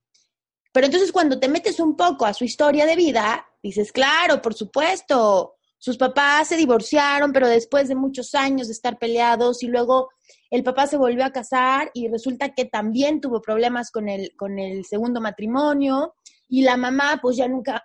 Pero 0.73 0.85
entonces 0.85 1.11
cuando 1.11 1.39
te 1.39 1.47
metes 1.47 1.79
un 1.79 1.95
poco 1.95 2.25
a 2.25 2.33
su 2.33 2.43
historia 2.43 2.85
de 2.85 2.95
vida, 2.95 3.47
dices, 3.63 3.91
claro, 3.91 4.41
por 4.41 4.53
supuesto, 4.53 5.55
sus 5.77 5.97
papás 5.97 6.49
se 6.49 6.57
divorciaron, 6.57 7.31
pero 7.31 7.47
después 7.47 7.87
de 7.87 7.95
muchos 7.95 8.35
años 8.35 8.67
de 8.67 8.73
estar 8.73 8.97
peleados 8.97 9.63
y 9.63 9.67
luego 9.67 10.09
el 10.49 10.63
papá 10.63 10.87
se 10.87 10.97
volvió 10.97 11.25
a 11.25 11.31
casar 11.31 11.91
y 11.93 12.07
resulta 12.07 12.53
que 12.53 12.65
también 12.65 13.21
tuvo 13.21 13.41
problemas 13.41 13.91
con 13.91 14.09
el, 14.09 14.35
con 14.35 14.59
el 14.59 14.85
segundo 14.85 15.21
matrimonio 15.21 16.15
y 16.47 16.61
la 16.61 16.77
mamá 16.77 17.19
pues 17.21 17.37
ya 17.37 17.47
nunca, 17.47 17.83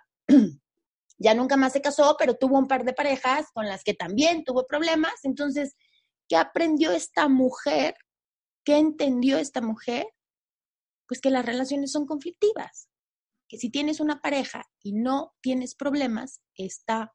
ya 1.23 1.33
nunca 1.33 1.55
más 1.55 1.71
se 1.71 1.81
casó, 1.81 2.17
pero 2.19 2.35
tuvo 2.35 2.59
un 2.59 2.67
par 2.67 2.83
de 2.83 2.93
parejas 2.93 3.47
con 3.53 3.65
las 3.65 3.83
que 3.85 3.93
también 3.93 4.43
tuvo 4.43 4.67
problemas. 4.67 5.23
Entonces, 5.23 5.77
¿qué 6.27 6.35
aprendió 6.35 6.91
esta 6.91 7.29
mujer? 7.29 7.95
¿Qué 8.65 8.77
entendió 8.77 9.37
esta 9.37 9.61
mujer? 9.61 10.05
Pues 11.07 11.21
que 11.21 11.29
las 11.29 11.45
relaciones 11.45 11.93
son 11.93 12.05
conflictivas, 12.05 12.89
que 13.47 13.57
si 13.57 13.69
tienes 13.69 14.01
una 14.01 14.21
pareja 14.21 14.65
y 14.81 14.91
no 14.91 15.33
tienes 15.41 15.75
problemas, 15.75 16.41
está 16.55 17.13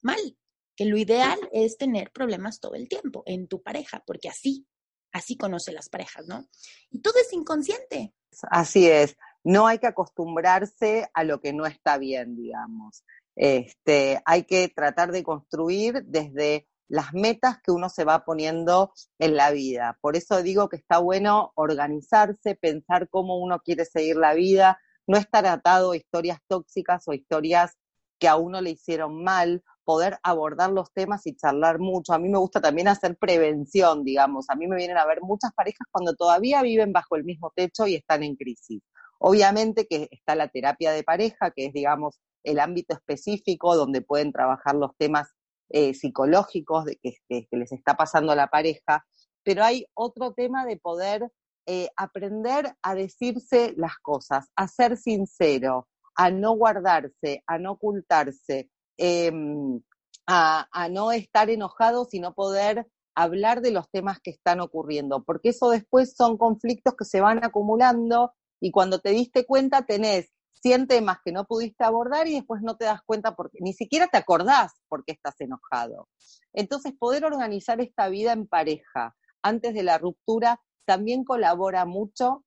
mal, 0.00 0.38
que 0.74 0.86
lo 0.86 0.96
ideal 0.96 1.38
es 1.52 1.76
tener 1.76 2.12
problemas 2.12 2.60
todo 2.60 2.74
el 2.76 2.88
tiempo 2.88 3.22
en 3.26 3.46
tu 3.46 3.62
pareja, 3.62 4.02
porque 4.06 4.30
así, 4.30 4.66
así 5.12 5.36
conoce 5.36 5.72
las 5.72 5.90
parejas, 5.90 6.26
¿no? 6.26 6.48
Y 6.90 7.02
todo 7.02 7.14
es 7.20 7.30
inconsciente. 7.34 8.14
Así 8.50 8.88
es, 8.88 9.16
no 9.44 9.66
hay 9.66 9.78
que 9.78 9.86
acostumbrarse 9.86 11.10
a 11.12 11.24
lo 11.24 11.40
que 11.40 11.52
no 11.52 11.66
está 11.66 11.98
bien, 11.98 12.36
digamos. 12.36 13.04
Este, 13.36 14.20
hay 14.24 14.44
que 14.44 14.68
tratar 14.68 15.12
de 15.12 15.22
construir 15.22 16.04
desde 16.04 16.66
las 16.88 17.14
metas 17.14 17.58
que 17.62 17.70
uno 17.70 17.88
se 17.88 18.04
va 18.04 18.24
poniendo 18.24 18.92
en 19.18 19.36
la 19.36 19.52
vida. 19.52 19.96
Por 20.00 20.16
eso 20.16 20.42
digo 20.42 20.68
que 20.68 20.76
está 20.76 20.98
bueno 20.98 21.52
organizarse, 21.54 22.56
pensar 22.56 23.08
cómo 23.08 23.38
uno 23.38 23.60
quiere 23.60 23.84
seguir 23.84 24.16
la 24.16 24.34
vida, 24.34 24.80
no 25.06 25.16
estar 25.16 25.46
atado 25.46 25.92
a 25.92 25.96
historias 25.96 26.40
tóxicas 26.48 27.04
o 27.06 27.12
historias 27.12 27.76
que 28.18 28.28
a 28.28 28.36
uno 28.36 28.60
le 28.60 28.70
hicieron 28.70 29.22
mal, 29.22 29.62
poder 29.84 30.18
abordar 30.22 30.70
los 30.70 30.92
temas 30.92 31.26
y 31.26 31.36
charlar 31.36 31.78
mucho. 31.78 32.12
A 32.12 32.18
mí 32.18 32.28
me 32.28 32.38
gusta 32.38 32.60
también 32.60 32.88
hacer 32.88 33.16
prevención, 33.16 34.04
digamos. 34.04 34.50
A 34.50 34.56
mí 34.56 34.66
me 34.66 34.76
vienen 34.76 34.98
a 34.98 35.06
ver 35.06 35.20
muchas 35.22 35.52
parejas 35.52 35.86
cuando 35.90 36.14
todavía 36.14 36.62
viven 36.62 36.92
bajo 36.92 37.16
el 37.16 37.24
mismo 37.24 37.52
techo 37.54 37.86
y 37.86 37.94
están 37.94 38.22
en 38.22 38.36
crisis. 38.36 38.82
Obviamente 39.18 39.86
que 39.86 40.08
está 40.10 40.34
la 40.34 40.48
terapia 40.48 40.92
de 40.92 41.02
pareja, 41.02 41.50
que 41.50 41.66
es, 41.66 41.72
digamos, 41.72 42.20
el 42.44 42.58
ámbito 42.58 42.94
específico 42.94 43.76
donde 43.76 44.02
pueden 44.02 44.32
trabajar 44.32 44.74
los 44.74 44.96
temas 44.96 45.34
eh, 45.70 45.94
psicológicos 45.94 46.84
de 46.84 46.96
que, 46.96 47.46
les 47.52 47.72
está 47.72 47.96
pasando 47.96 48.32
a 48.32 48.36
la 48.36 48.48
pareja, 48.48 49.06
pero 49.44 49.64
hay 49.64 49.86
otro 49.94 50.32
tema 50.32 50.66
de 50.66 50.76
poder 50.76 51.30
eh, 51.66 51.88
aprender 51.96 52.74
a 52.82 52.94
decirse 52.94 53.74
las 53.76 53.96
cosas, 54.02 54.48
a 54.56 54.66
ser 54.66 54.96
sincero, 54.96 55.88
a 56.16 56.30
no 56.30 56.52
guardarse, 56.52 57.44
a 57.46 57.58
no 57.58 57.72
ocultarse, 57.72 58.68
em, 58.96 59.80
a, 60.26 60.66
a, 60.72 60.88
no 60.88 61.12
estar 61.12 61.50
enojado, 61.50 62.04
sino 62.04 62.34
poder 62.34 62.86
hablar 63.14 63.60
de 63.60 63.70
los 63.70 63.88
temas 63.90 64.18
que 64.20 64.30
están 64.30 64.60
ocurriendo, 64.60 65.22
porque 65.24 65.50
eso 65.50 65.70
después 65.70 66.14
son 66.16 66.36
conflictos 66.36 66.94
que 66.96 67.04
se 67.04 67.20
van 67.20 67.44
acumulando 67.44 68.32
y 68.60 68.70
cuando 68.70 68.98
te 68.98 69.10
diste 69.10 69.46
cuenta 69.46 69.86
tenés 69.86 70.30
100 70.62 70.86
temas 70.86 71.18
que 71.24 71.32
no 71.32 71.44
pudiste 71.44 71.84
abordar 71.84 72.28
y 72.28 72.34
después 72.34 72.62
no 72.62 72.76
te 72.76 72.84
das 72.84 73.00
cuenta 73.06 73.34
porque 73.34 73.58
ni 73.60 73.72
siquiera 73.72 74.08
te 74.08 74.18
acordás 74.18 74.72
por 74.88 75.04
qué 75.04 75.12
estás 75.12 75.40
enojado. 75.40 76.08
Entonces, 76.52 76.92
poder 76.98 77.24
organizar 77.24 77.80
esta 77.80 78.08
vida 78.08 78.32
en 78.32 78.46
pareja 78.46 79.16
antes 79.42 79.74
de 79.74 79.82
la 79.82 79.98
ruptura 79.98 80.60
también 80.84 81.24
colabora 81.24 81.84
mucho 81.86 82.44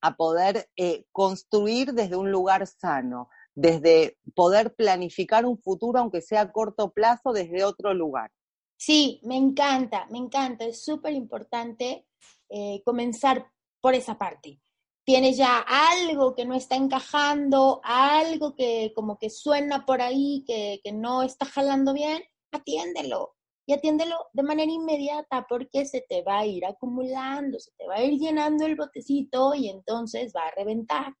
a 0.00 0.16
poder 0.16 0.68
eh, 0.76 1.04
construir 1.12 1.92
desde 1.92 2.16
un 2.16 2.30
lugar 2.30 2.66
sano, 2.66 3.28
desde 3.54 4.18
poder 4.34 4.74
planificar 4.74 5.44
un 5.44 5.58
futuro, 5.58 5.98
aunque 5.98 6.22
sea 6.22 6.42
a 6.42 6.52
corto 6.52 6.90
plazo, 6.92 7.32
desde 7.32 7.64
otro 7.64 7.92
lugar. 7.92 8.30
Sí, 8.76 9.20
me 9.24 9.36
encanta, 9.36 10.06
me 10.10 10.18
encanta. 10.18 10.64
Es 10.64 10.82
súper 10.82 11.12
importante 11.12 12.06
eh, 12.48 12.82
comenzar 12.84 13.50
por 13.80 13.94
esa 13.94 14.16
parte. 14.16 14.60
Tienes 15.04 15.36
ya 15.36 15.58
algo 15.58 16.34
que 16.34 16.44
no 16.44 16.54
está 16.54 16.76
encajando, 16.76 17.80
algo 17.82 18.54
que 18.54 18.92
como 18.94 19.18
que 19.18 19.30
suena 19.30 19.84
por 19.86 20.02
ahí, 20.02 20.44
que, 20.46 20.80
que 20.84 20.92
no 20.92 21.22
está 21.22 21.46
jalando 21.46 21.92
bien, 21.94 22.22
atiéndelo 22.52 23.34
y 23.70 23.72
atiéndelo 23.72 24.16
de 24.32 24.42
manera 24.42 24.72
inmediata 24.72 25.46
porque 25.48 25.86
se 25.86 26.00
te 26.00 26.22
va 26.22 26.40
a 26.40 26.46
ir 26.46 26.66
acumulando, 26.66 27.60
se 27.60 27.70
te 27.78 27.86
va 27.86 27.96
a 27.96 28.02
ir 28.02 28.18
llenando 28.18 28.66
el 28.66 28.74
botecito 28.74 29.54
y 29.54 29.68
entonces 29.68 30.32
va 30.34 30.48
a 30.48 30.54
reventar. 30.56 31.14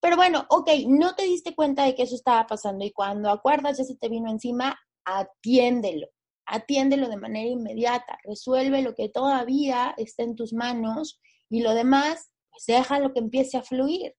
Pero 0.00 0.16
bueno, 0.16 0.46
ok, 0.48 0.70
no 0.88 1.14
te 1.14 1.24
diste 1.24 1.54
cuenta 1.54 1.84
de 1.84 1.94
que 1.94 2.04
eso 2.04 2.14
estaba 2.14 2.46
pasando 2.46 2.84
y 2.84 2.90
cuando 2.90 3.30
acuerdas 3.30 3.76
ya 3.76 3.84
se 3.84 3.96
te 3.96 4.08
vino 4.08 4.30
encima, 4.30 4.78
atiéndelo, 5.04 6.08
atiéndelo 6.46 7.08
de 7.08 7.18
manera 7.18 7.48
inmediata, 7.48 8.18
resuelve 8.24 8.80
lo 8.80 8.94
que 8.94 9.10
todavía 9.10 9.94
está 9.98 10.22
en 10.22 10.34
tus 10.34 10.54
manos 10.54 11.20
y 11.50 11.60
lo 11.60 11.74
demás, 11.74 12.31
pues 12.52 12.66
déjalo 12.66 13.12
que 13.12 13.20
empiece 13.20 13.56
a 13.56 13.62
fluir. 13.62 14.14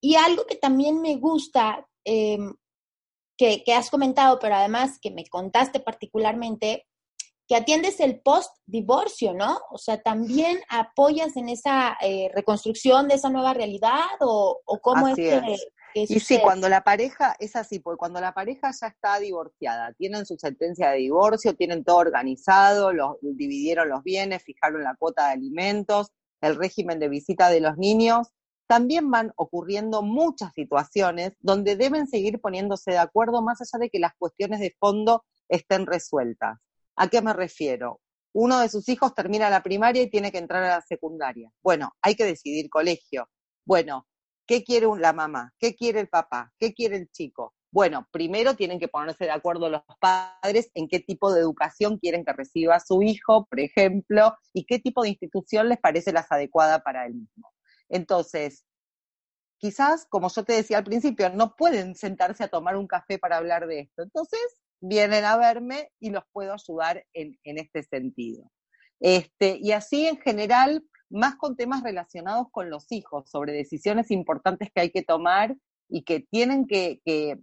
Y 0.00 0.14
algo 0.14 0.46
que 0.46 0.56
también 0.56 1.00
me 1.00 1.16
gusta 1.16 1.86
eh, 2.04 2.38
que, 3.36 3.74
has 3.74 3.90
comentado, 3.90 4.38
pero 4.38 4.54
además 4.54 4.98
que 5.00 5.10
me 5.10 5.26
contaste 5.26 5.80
particularmente, 5.80 6.86
que 7.48 7.56
atiendes 7.56 8.00
el 8.00 8.20
post-divorcio, 8.20 9.34
¿no? 9.34 9.58
O 9.70 9.78
sea, 9.78 10.00
¿también 10.00 10.60
apoyas 10.68 11.36
en 11.36 11.48
esa 11.48 11.96
eh, 12.00 12.30
reconstrucción 12.32 13.08
de 13.08 13.14
esa 13.14 13.30
nueva 13.30 13.52
realidad 13.52 14.06
o, 14.20 14.60
cómo 14.80 15.08
es, 15.08 15.16
que... 15.16 15.56
y 15.94 16.20
sí, 16.20 16.38
cuando 16.40 16.68
la 16.68 16.84
pareja, 16.84 17.34
es 17.40 17.56
así, 17.56 17.80
porque 17.80 17.98
cuando 17.98 18.20
la 18.20 18.32
pareja 18.32 18.70
ya 18.80 18.86
está 18.86 19.18
divorciada, 19.18 19.92
tienen 19.94 20.24
su 20.24 20.36
sentencia 20.38 20.90
de 20.90 20.98
divorcio, 20.98 21.54
tienen 21.54 21.84
todo 21.84 21.96
organizado, 21.96 22.92
los, 22.92 23.16
dividieron 23.20 23.88
los 23.88 24.02
bienes, 24.04 24.44
fijaron 24.44 24.84
la 24.84 24.94
cuota 24.94 25.26
de 25.26 25.32
alimentos, 25.32 26.12
el 26.42 26.56
régimen 26.56 26.98
de 26.98 27.08
visita 27.08 27.48
de 27.48 27.60
los 27.60 27.78
niños, 27.78 28.28
también 28.66 29.10
van 29.10 29.32
ocurriendo 29.36 30.02
muchas 30.02 30.52
situaciones 30.54 31.34
donde 31.40 31.76
deben 31.76 32.06
seguir 32.06 32.40
poniéndose 32.40 32.92
de 32.92 32.98
acuerdo 32.98 33.42
más 33.42 33.60
allá 33.60 33.80
de 33.80 33.90
que 33.90 33.98
las 33.98 34.12
cuestiones 34.18 34.60
de 34.60 34.74
fondo 34.78 35.24
estén 35.48 35.86
resueltas. 35.86 36.58
¿A 36.96 37.08
qué 37.08 37.22
me 37.22 37.32
refiero? 37.32 38.00
Uno 38.34 38.60
de 38.60 38.68
sus 38.68 38.88
hijos 38.88 39.14
termina 39.14 39.50
la 39.50 39.62
primaria 39.62 40.02
y 40.02 40.10
tiene 40.10 40.32
que 40.32 40.38
entrar 40.38 40.62
a 40.62 40.76
la 40.76 40.80
secundaria. 40.80 41.52
Bueno, 41.62 41.92
hay 42.00 42.14
que 42.14 42.24
decidir 42.24 42.70
colegio. 42.70 43.28
Bueno, 43.64 44.06
¿qué 44.46 44.64
quiere 44.64 44.86
la 44.98 45.12
mamá? 45.12 45.52
¿Qué 45.58 45.74
quiere 45.74 46.00
el 46.00 46.08
papá? 46.08 46.50
¿Qué 46.58 46.72
quiere 46.72 46.96
el 46.96 47.10
chico? 47.10 47.54
Bueno, 47.72 48.06
primero 48.12 48.54
tienen 48.54 48.78
que 48.78 48.88
ponerse 48.88 49.24
de 49.24 49.30
acuerdo 49.30 49.70
los 49.70 49.82
padres 49.98 50.70
en 50.74 50.88
qué 50.88 51.00
tipo 51.00 51.32
de 51.32 51.40
educación 51.40 51.96
quieren 51.96 52.22
que 52.22 52.34
reciba 52.34 52.78
su 52.80 53.00
hijo, 53.00 53.46
por 53.46 53.60
ejemplo, 53.60 54.36
y 54.52 54.66
qué 54.66 54.78
tipo 54.78 55.02
de 55.02 55.08
institución 55.08 55.70
les 55.70 55.80
parece 55.80 56.12
la 56.12 56.26
adecuada 56.28 56.80
para 56.80 57.06
él 57.06 57.14
mismo. 57.14 57.50
Entonces, 57.88 58.66
quizás, 59.56 60.06
como 60.10 60.28
yo 60.28 60.44
te 60.44 60.52
decía 60.52 60.78
al 60.78 60.84
principio, 60.84 61.30
no 61.30 61.56
pueden 61.56 61.94
sentarse 61.94 62.44
a 62.44 62.48
tomar 62.48 62.76
un 62.76 62.86
café 62.86 63.18
para 63.18 63.38
hablar 63.38 63.66
de 63.66 63.80
esto. 63.80 64.02
Entonces, 64.02 64.40
vienen 64.82 65.24
a 65.24 65.38
verme 65.38 65.90
y 65.98 66.10
los 66.10 66.24
puedo 66.30 66.52
ayudar 66.52 67.06
en, 67.14 67.38
este 67.44 67.84
sentido. 67.84 68.52
Este, 69.00 69.56
y 69.62 69.72
así 69.72 70.06
en 70.06 70.18
general, 70.18 70.84
más 71.08 71.36
con 71.36 71.56
temas 71.56 71.82
relacionados 71.82 72.48
con 72.50 72.68
los 72.68 72.92
hijos, 72.92 73.30
sobre 73.30 73.54
decisiones 73.54 74.10
importantes 74.10 74.70
que 74.74 74.82
hay 74.82 74.90
que 74.90 75.02
tomar 75.02 75.56
y 75.94 76.04
que 76.04 76.20
tienen 76.20 76.66
que, 76.66 77.00
que, 77.04 77.36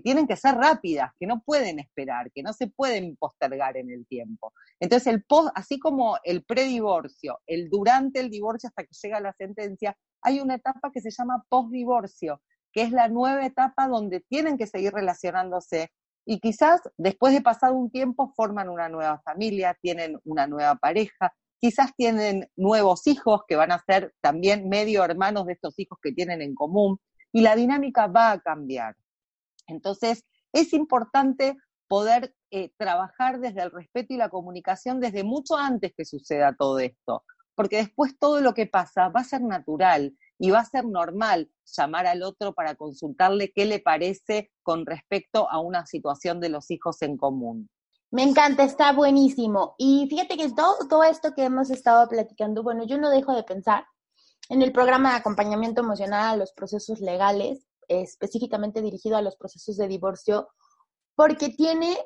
tienen 0.00 0.26
que 0.26 0.36
ser 0.36 0.56
rápidas, 0.56 1.10
que 1.18 1.26
no 1.26 1.42
pueden 1.42 1.78
esperar, 1.78 2.30
que 2.32 2.42
no 2.42 2.52
se 2.52 2.66
pueden 2.66 3.16
postergar 3.16 3.78
en 3.78 3.90
el 3.90 4.06
tiempo. 4.06 4.52
Entonces, 4.78 5.06
el 5.06 5.24
post, 5.24 5.50
así 5.54 5.78
como 5.78 6.18
el 6.22 6.44
predivorcio, 6.44 7.40
el 7.46 7.70
durante 7.70 8.20
el 8.20 8.28
divorcio 8.28 8.68
hasta 8.68 8.82
que 8.82 8.94
llega 9.02 9.20
la 9.20 9.32
sentencia, 9.32 9.96
hay 10.20 10.38
una 10.38 10.56
etapa 10.56 10.90
que 10.92 11.00
se 11.00 11.10
llama 11.10 11.44
postdivorcio, 11.48 12.42
que 12.74 12.82
es 12.82 12.90
la 12.90 13.08
nueva 13.08 13.46
etapa 13.46 13.88
donde 13.88 14.20
tienen 14.28 14.58
que 14.58 14.66
seguir 14.66 14.92
relacionándose 14.92 15.90
y 16.26 16.40
quizás 16.40 16.82
después 16.98 17.32
de 17.32 17.40
pasado 17.40 17.74
un 17.74 17.90
tiempo 17.90 18.34
forman 18.36 18.68
una 18.68 18.90
nueva 18.90 19.22
familia, 19.24 19.78
tienen 19.80 20.18
una 20.24 20.46
nueva 20.46 20.74
pareja, 20.74 21.32
quizás 21.58 21.94
tienen 21.96 22.50
nuevos 22.54 23.06
hijos 23.06 23.40
que 23.48 23.56
van 23.56 23.72
a 23.72 23.82
ser 23.86 24.12
también 24.20 24.68
medio 24.68 25.02
hermanos 25.02 25.46
de 25.46 25.54
estos 25.54 25.78
hijos 25.78 25.98
que 26.02 26.12
tienen 26.12 26.42
en 26.42 26.54
común 26.54 26.98
y 27.34 27.40
la 27.40 27.56
dinámica 27.56 28.06
va 28.06 28.30
a 28.30 28.40
cambiar. 28.40 28.96
Entonces, 29.66 30.24
es 30.52 30.72
importante 30.72 31.56
poder 31.88 32.32
eh, 32.52 32.70
trabajar 32.78 33.40
desde 33.40 33.62
el 33.62 33.72
respeto 33.72 34.14
y 34.14 34.16
la 34.16 34.28
comunicación 34.28 35.00
desde 35.00 35.24
mucho 35.24 35.56
antes 35.56 35.92
que 35.96 36.04
suceda 36.04 36.54
todo 36.56 36.78
esto, 36.78 37.24
porque 37.56 37.78
después 37.78 38.16
todo 38.20 38.40
lo 38.40 38.54
que 38.54 38.66
pasa 38.66 39.08
va 39.08 39.20
a 39.20 39.24
ser 39.24 39.42
natural 39.42 40.16
y 40.38 40.52
va 40.52 40.60
a 40.60 40.64
ser 40.64 40.86
normal 40.86 41.50
llamar 41.76 42.06
al 42.06 42.22
otro 42.22 42.54
para 42.54 42.76
consultarle 42.76 43.50
qué 43.52 43.64
le 43.64 43.80
parece 43.80 44.52
con 44.62 44.86
respecto 44.86 45.50
a 45.50 45.58
una 45.58 45.86
situación 45.86 46.38
de 46.38 46.50
los 46.50 46.70
hijos 46.70 47.02
en 47.02 47.16
común. 47.16 47.68
Me 48.12 48.22
encanta, 48.22 48.62
está 48.62 48.92
buenísimo. 48.92 49.74
Y 49.76 50.06
fíjate 50.08 50.36
que 50.36 50.52
todo, 50.52 50.76
todo 50.88 51.02
esto 51.02 51.34
que 51.34 51.42
hemos 51.42 51.70
estado 51.70 52.08
platicando, 52.08 52.62
bueno, 52.62 52.84
yo 52.86 52.96
no 52.96 53.10
dejo 53.10 53.34
de 53.34 53.42
pensar 53.42 53.84
en 54.48 54.62
el 54.62 54.72
programa 54.72 55.10
de 55.10 55.16
acompañamiento 55.16 55.80
emocional 55.80 56.34
a 56.34 56.36
los 56.36 56.52
procesos 56.52 57.00
legales, 57.00 57.66
específicamente 57.88 58.82
dirigido 58.82 59.16
a 59.16 59.22
los 59.22 59.36
procesos 59.36 59.76
de 59.76 59.88
divorcio, 59.88 60.48
porque 61.14 61.50
tiene 61.50 61.96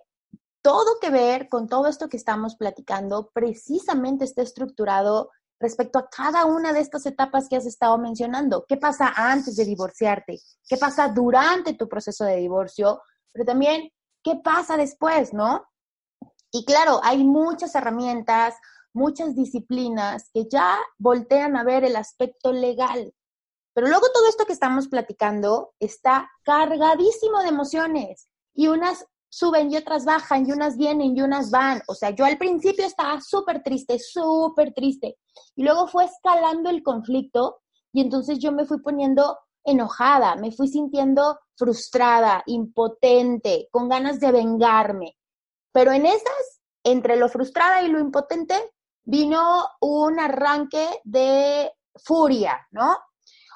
todo 0.62 0.98
que 1.00 1.10
ver 1.10 1.48
con 1.48 1.68
todo 1.68 1.86
esto 1.86 2.08
que 2.08 2.16
estamos 2.16 2.56
platicando, 2.56 3.30
precisamente 3.32 4.24
está 4.24 4.42
estructurado 4.42 5.30
respecto 5.60 5.98
a 5.98 6.08
cada 6.08 6.44
una 6.44 6.72
de 6.72 6.80
estas 6.80 7.06
etapas 7.06 7.48
que 7.48 7.56
has 7.56 7.66
estado 7.66 7.98
mencionando. 7.98 8.64
¿Qué 8.68 8.76
pasa 8.76 9.12
antes 9.16 9.56
de 9.56 9.64
divorciarte? 9.64 10.40
¿Qué 10.68 10.76
pasa 10.76 11.08
durante 11.08 11.74
tu 11.74 11.88
proceso 11.88 12.24
de 12.24 12.36
divorcio? 12.36 13.02
Pero 13.32 13.44
también, 13.44 13.90
¿qué 14.22 14.36
pasa 14.36 14.76
después, 14.76 15.32
no? 15.32 15.66
Y 16.50 16.64
claro, 16.64 17.00
hay 17.02 17.24
muchas 17.24 17.74
herramientas, 17.74 18.54
muchas 18.92 19.34
disciplinas 19.34 20.30
que 20.32 20.46
ya 20.50 20.78
voltean 20.98 21.56
a 21.56 21.64
ver 21.64 21.84
el 21.84 21.96
aspecto 21.96 22.52
legal. 22.52 23.12
Pero 23.74 23.88
luego 23.88 24.06
todo 24.12 24.28
esto 24.28 24.44
que 24.44 24.52
estamos 24.52 24.88
platicando 24.88 25.72
está 25.78 26.28
cargadísimo 26.42 27.42
de 27.42 27.48
emociones 27.48 28.28
y 28.54 28.68
unas 28.68 29.06
suben 29.30 29.70
y 29.72 29.76
otras 29.76 30.04
bajan 30.04 30.48
y 30.48 30.52
unas 30.52 30.76
vienen 30.76 31.16
y 31.16 31.22
unas 31.22 31.50
van. 31.50 31.82
O 31.86 31.94
sea, 31.94 32.10
yo 32.10 32.24
al 32.24 32.38
principio 32.38 32.86
estaba 32.86 33.20
súper 33.20 33.62
triste, 33.62 33.98
súper 33.98 34.72
triste. 34.74 35.16
Y 35.54 35.62
luego 35.62 35.86
fue 35.86 36.06
escalando 36.06 36.70
el 36.70 36.82
conflicto 36.82 37.60
y 37.92 38.00
entonces 38.00 38.38
yo 38.38 38.52
me 38.52 38.64
fui 38.64 38.80
poniendo 38.80 39.38
enojada, 39.64 40.36
me 40.36 40.50
fui 40.50 40.68
sintiendo 40.68 41.38
frustrada, 41.56 42.42
impotente, 42.46 43.68
con 43.70 43.88
ganas 43.88 44.18
de 44.20 44.32
vengarme. 44.32 45.16
Pero 45.72 45.92
en 45.92 46.06
esas, 46.06 46.60
entre 46.84 47.16
lo 47.16 47.28
frustrada 47.28 47.82
y 47.82 47.88
lo 47.88 48.00
impotente, 48.00 48.54
vino 49.08 49.66
un 49.80 50.20
arranque 50.20 51.00
de 51.02 51.72
furia, 51.96 52.68
¿no? 52.72 52.94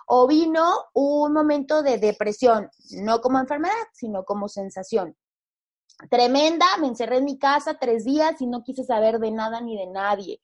O 0.07 0.26
vino 0.26 0.72
un 0.94 1.34
momento 1.34 1.82
de 1.82 1.98
depresión, 1.98 2.70
no 3.03 3.20
como 3.20 3.38
enfermedad, 3.38 3.84
sino 3.92 4.24
como 4.24 4.48
sensación. 4.48 5.14
Tremenda, 6.11 6.64
me 6.80 6.86
encerré 6.86 7.18
en 7.18 7.26
mi 7.26 7.38
casa 7.38 7.74
tres 7.78 8.07
días 8.07 8.40
y 8.40 8.46
no 8.46 8.62
quise 8.64 8.82
saber 8.82 9.18
de 9.18 9.30
nada 9.30 9.61
ni 9.61 9.76
de 9.76 9.88
nadie. 9.88 10.40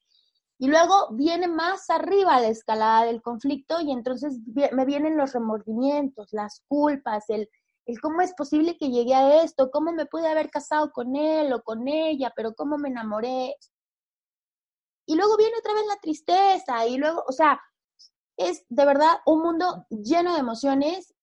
Y 0.59 0.69
luego 0.69 1.09
viene 1.13 1.49
más 1.49 1.89
arriba 1.89 2.39
la 2.41 2.49
escalada 2.49 3.07
del 3.07 3.23
conflicto 3.23 3.81
y 3.81 3.93
entonces 3.93 4.39
me 4.73 4.85
vienen 4.85 5.17
los 5.17 5.33
remordimientos, 5.33 6.29
las 6.33 6.63
culpas, 6.69 7.25
el, 7.31 7.49
el 7.87 7.99
cómo 8.03 8.21
es 8.21 8.35
posible 8.35 8.77
que 8.77 8.91
llegué 8.91 9.15
a 9.15 9.43
esto, 9.43 9.71
cómo 9.71 9.91
me 9.91 10.05
pude 10.05 10.29
haber 10.29 10.51
casado 10.51 10.93
con 10.93 11.17
él 11.17 11.51
o 11.55 11.63
con 11.63 11.89
ella, 11.89 12.31
pero 12.37 12.55
cómo 12.55 12.77
me 12.77 12.91
enamoré. 12.91 13.57
Y 15.09 15.17
luego 15.17 15.39
viene 15.39 15.57
otra 15.59 15.73
vez 15.73 15.87
la 15.87 15.97
tristeza 15.97 16.87
y 16.87 16.99
luego, 16.99 17.25
o 17.27 17.33
sea, 17.33 17.59
es 18.37 18.67
de 18.69 18.85
verdad 18.85 19.17
un 19.25 19.41
mundo 19.41 19.87
lleno 19.89 20.35
de 20.35 20.41
emociones 20.41 21.15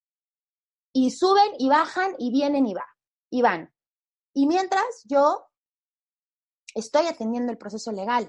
y 0.91 1.11
suben 1.11 1.53
y 1.59 1.69
bajan 1.69 2.15
y 2.17 2.31
vienen 2.31 2.65
y, 2.65 2.73
va, 2.73 2.87
y 3.29 3.43
van. 3.43 3.71
Y 4.33 4.47
mientras 4.47 5.03
yo 5.03 5.45
estoy 6.73 7.05
atendiendo 7.05 7.51
el 7.51 7.59
proceso 7.59 7.91
legal. 7.91 8.27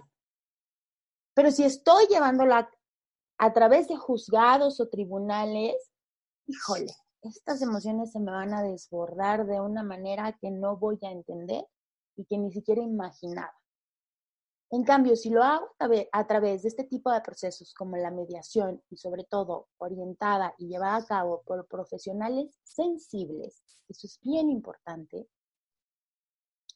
Pero 1.32 1.50
si 1.50 1.64
estoy 1.64 2.06
llevándolo 2.08 2.54
a, 2.54 2.70
a 3.38 3.52
través 3.54 3.88
de 3.88 3.96
juzgados 3.96 4.78
o 4.78 4.90
tribunales, 4.90 5.74
híjole, 6.46 6.94
estas 7.22 7.62
emociones 7.62 8.12
se 8.12 8.20
me 8.20 8.30
van 8.30 8.52
a 8.52 8.62
desbordar 8.62 9.46
de 9.46 9.58
una 9.58 9.82
manera 9.82 10.36
que 10.38 10.50
no 10.50 10.76
voy 10.76 10.98
a 11.00 11.10
entender 11.10 11.64
y 12.14 12.26
que 12.26 12.36
ni 12.36 12.52
siquiera 12.52 12.82
imaginaba. 12.82 13.54
En 14.70 14.82
cambio, 14.82 15.14
si 15.14 15.30
lo 15.30 15.44
hago 15.44 15.68
a 16.12 16.26
través 16.26 16.62
de 16.62 16.68
este 16.68 16.84
tipo 16.84 17.10
de 17.12 17.20
procesos 17.20 17.72
como 17.72 17.96
la 17.96 18.10
mediación 18.10 18.82
y 18.90 18.96
sobre 18.96 19.24
todo 19.24 19.68
orientada 19.78 20.54
y 20.58 20.66
llevada 20.66 20.96
a 20.96 21.06
cabo 21.06 21.42
por 21.46 21.66
profesionales 21.68 22.58
sensibles, 22.64 23.62
eso 23.88 24.06
es 24.08 24.18
bien 24.20 24.50
importante, 24.50 25.28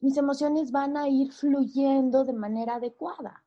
mis 0.00 0.16
emociones 0.16 0.70
van 0.70 0.96
a 0.96 1.08
ir 1.08 1.32
fluyendo 1.32 2.24
de 2.24 2.32
manera 2.32 2.76
adecuada. 2.76 3.44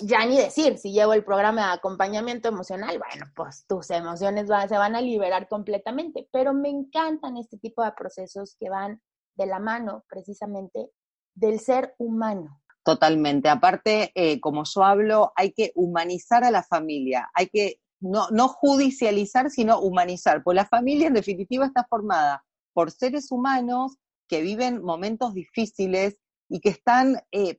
Ya 0.00 0.26
ni 0.26 0.36
decir, 0.36 0.76
si 0.76 0.92
llevo 0.92 1.12
el 1.12 1.24
programa 1.24 1.68
de 1.68 1.72
acompañamiento 1.72 2.48
emocional, 2.48 2.98
bueno, 2.98 3.26
pues 3.34 3.64
tus 3.66 3.90
emociones 3.90 4.46
se 4.46 4.78
van 4.78 4.94
a 4.94 5.00
liberar 5.00 5.48
completamente, 5.48 6.28
pero 6.30 6.52
me 6.52 6.68
encantan 6.68 7.36
este 7.36 7.58
tipo 7.58 7.82
de 7.82 7.92
procesos 7.92 8.54
que 8.60 8.68
van 8.68 9.00
de 9.34 9.46
la 9.46 9.58
mano 9.58 10.04
precisamente 10.08 10.90
del 11.34 11.58
ser 11.58 11.94
humano, 11.98 12.60
Totalmente. 12.84 13.48
Aparte, 13.48 14.12
eh, 14.14 14.40
como 14.40 14.64
yo 14.64 14.82
hablo, 14.84 15.32
hay 15.36 15.52
que 15.52 15.72
humanizar 15.74 16.44
a 16.44 16.50
la 16.50 16.62
familia, 16.62 17.28
hay 17.34 17.48
que 17.48 17.80
no, 18.00 18.28
no 18.30 18.48
judicializar, 18.48 19.50
sino 19.50 19.80
humanizar, 19.80 20.42
pues 20.42 20.54
la 20.54 20.66
familia 20.66 21.08
en 21.08 21.14
definitiva 21.14 21.66
está 21.66 21.84
formada 21.88 22.44
por 22.72 22.90
seres 22.90 23.32
humanos 23.32 23.96
que 24.28 24.42
viven 24.42 24.82
momentos 24.82 25.34
difíciles 25.34 26.16
y 26.48 26.60
que 26.60 26.68
están 26.68 27.20
eh, 27.32 27.58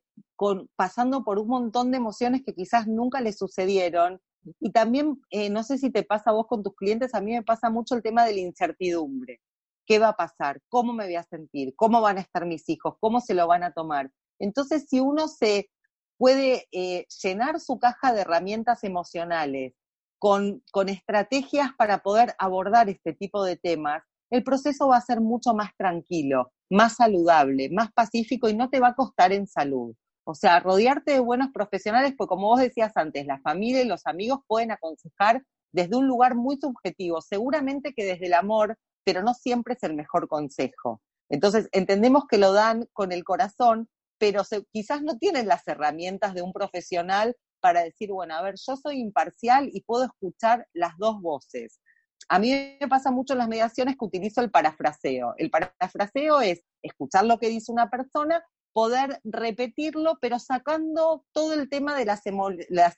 pasando 0.76 1.24
por 1.24 1.40
un 1.40 1.48
montón 1.48 1.92
de 1.92 1.98
emociones 1.98 2.42
que 2.46 2.54
quizás 2.54 2.88
nunca 2.88 3.22
les 3.22 3.38
sucedieron. 3.38 4.22
Y 4.60 4.72
también, 4.72 5.22
eh, 5.30 5.50
no 5.50 5.64
sé 5.64 5.78
si 5.78 5.92
te 5.92 6.04
pasa 6.04 6.30
a 6.30 6.34
vos 6.34 6.48
con 6.48 6.64
tus 6.64 6.76
clientes, 6.76 7.14
a 7.14 7.22
mí 7.22 7.34
me 7.34 7.44
pasa 7.44 7.70
mucho 7.70 7.96
el 7.96 8.02
tema 8.02 8.26
de 8.26 8.34
la 8.34 8.40
incertidumbre. 8.40 9.42
¿Qué 9.86 10.00
va 10.00 10.10
a 10.10 10.16
pasar? 10.16 10.62
¿Cómo 10.70 10.94
me 10.94 11.06
voy 11.06 11.16
a 11.16 11.24
sentir? 11.24 11.74
¿Cómo 11.76 12.02
van 12.02 12.18
a 12.18 12.22
estar 12.22 12.46
mis 12.46 12.70
hijos? 12.70 12.96
¿Cómo 13.00 13.20
se 13.20 13.34
lo 13.34 13.48
van 13.48 13.64
a 13.64 13.74
tomar? 13.74 14.12
Entonces, 14.40 14.88
si 14.90 15.00
uno 15.00 15.28
se 15.28 15.70
puede 16.18 16.68
eh, 16.72 17.06
llenar 17.22 17.60
su 17.60 17.80
caja 17.80 18.14
de 18.14 18.22
herramientas 18.22 18.84
emocionales 18.84 19.74
con, 20.18 20.64
con 20.72 20.90
estrategias 20.90 21.72
para 21.78 22.00
poder 22.00 22.36
abordar 22.40 22.90
este 22.90 23.14
tipo 23.14 23.44
de 23.44 23.56
temas, 23.56 24.04
el 24.30 24.44
proceso 24.44 24.88
va 24.90 24.98
a 24.98 25.02
ser 25.02 25.22
mucho 25.22 25.54
más 25.54 25.72
tranquilo, 25.78 26.52
más 26.70 26.96
saludable, 26.96 27.70
más 27.72 27.92
pacífico 27.94 28.50
y 28.50 28.56
no 28.56 28.70
te 28.70 28.80
va 28.80 28.90
a 28.90 28.96
costar 28.96 29.32
en 29.34 29.48
salud. 29.48 29.96
O 30.24 30.36
sea, 30.36 30.60
rodearte 30.60 31.14
de 31.14 31.20
buenos 31.20 31.50
profesionales, 31.52 32.14
pues 32.16 32.28
como 32.28 32.48
vos 32.48 32.60
decías 32.60 32.92
antes, 32.96 33.26
la 33.26 33.40
familia 33.40 33.82
y 33.82 33.88
los 33.88 34.06
amigos 34.06 34.42
pueden 34.46 34.72
aconsejar 34.72 35.44
desde 35.72 35.96
un 35.96 36.08
lugar 36.08 36.36
muy 36.36 36.58
subjetivo, 36.58 37.22
seguramente 37.22 37.94
que 37.94 38.06
desde 38.06 38.28
el 38.28 38.34
amor, 38.34 38.78
pero 39.04 39.24
no 39.24 39.34
siempre 39.34 39.74
es 39.74 39.84
el 39.84 39.96
mejor 39.96 40.28
consejo. 40.28 41.02
Entonces, 41.30 41.70
entendemos 41.72 42.26
que 42.28 42.38
lo 42.38 42.54
dan 42.54 42.88
con 42.94 43.12
el 43.12 43.24
corazón, 43.24 43.88
pero 44.20 44.44
quizás 44.72 45.02
no 45.02 45.18
tienen 45.18 45.48
las 45.48 45.68
herramientas 45.68 46.34
de 46.34 46.42
un 46.42 46.54
profesional 46.54 47.36
para 47.60 47.84
decir, 47.84 48.12
bueno, 48.12 48.36
a 48.36 48.42
ver, 48.42 48.56
yo 48.56 48.76
soy 48.76 49.00
imparcial 49.00 49.70
y 49.74 49.82
puedo 49.82 50.06
escuchar 50.06 50.68
las 50.74 50.98
dos 50.98 51.22
voces. 51.22 51.80
A 52.28 52.38
mí 52.38 52.78
me 52.80 52.88
pasa 52.88 53.12
mucho 53.12 53.34
en 53.34 53.40
las 53.40 53.48
mediaciones 53.48 53.96
que 53.98 54.06
utilizo 54.06 54.42
el 54.42 54.52
parafraseo. 54.52 55.34
El 55.38 55.50
parafraseo 55.50 56.42
es 56.42 56.64
escuchar 56.84 57.26
lo 57.26 57.40
que 57.40 57.50
dice 57.50 57.72
una 57.72 57.90
persona, 57.90 58.44
poder 58.74 59.20
repetirlo, 59.24 60.18
pero 60.22 60.38
sacando 60.38 61.26
todo 61.32 61.54
el 61.54 61.70
tema 61.70 61.98
de 61.98 62.06
las, 62.06 62.22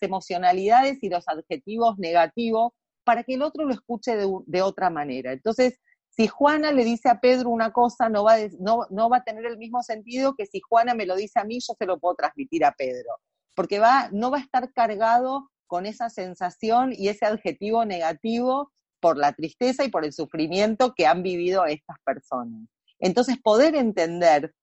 emocionalidades 0.01 1.01
y 1.01 1.09
los 1.09 1.27
adjetivos 1.27 1.97
negativos 1.97 2.73
para 3.03 3.23
que 3.23 3.35
el 3.35 3.41
otro 3.41 3.65
lo 3.65 3.73
escuche 3.73 4.17
de, 4.17 4.61
otra 4.61 4.89
manera. 4.89 5.31
Entonces, 5.31 5.79
si 6.11 6.27
Juana 6.27 6.71
le 6.71 6.83
dice 6.83 7.09
a 7.09 7.19
Pedro 7.19 7.49
una 7.49 7.71
cosa, 7.71 8.09
no 8.09 8.23
va, 8.23 8.35
no, 8.59 9.09
va 9.09 9.17
a 9.17 9.23
tener 9.23 9.45
el 9.45 9.57
mismo 9.57 9.81
sentido 9.81 10.35
que 10.35 10.45
si 10.45 10.59
Juana 10.59 10.93
me 10.93 11.05
lo 11.05 11.15
dice 11.15 11.39
a 11.39 11.43
mí, 11.43 11.59
yo 11.59 11.73
se 11.77 11.85
lo 11.85 11.99
puedo 11.99 12.15
transmitir 12.15 12.63
a 12.65 12.73
Pedro 12.73 13.17
porque 13.55 13.79
va, 13.79 14.09
no 14.11 14.31
va 14.31 14.37
a 14.37 14.41
estar 14.41 14.71
cargado 14.73 15.49
con 15.67 15.85
esa 15.85 16.09
sensación 16.09 16.93
y 16.93 17.09
ese 17.09 17.25
adjetivo 17.25 17.85
negativo 17.85 18.71
por 18.99 19.17
la 19.17 19.33
tristeza 19.33 19.83
y 19.83 19.89
por 19.89 20.05
el 20.05 20.13
sufrimiento 20.13 20.93
que 20.95 21.07
han 21.07 21.23
vivido 21.23 21.65
estas 21.65 21.97
personas. 22.05 22.67
Entonces, 22.99 23.37
poder 23.41 23.75
entender 23.75 24.53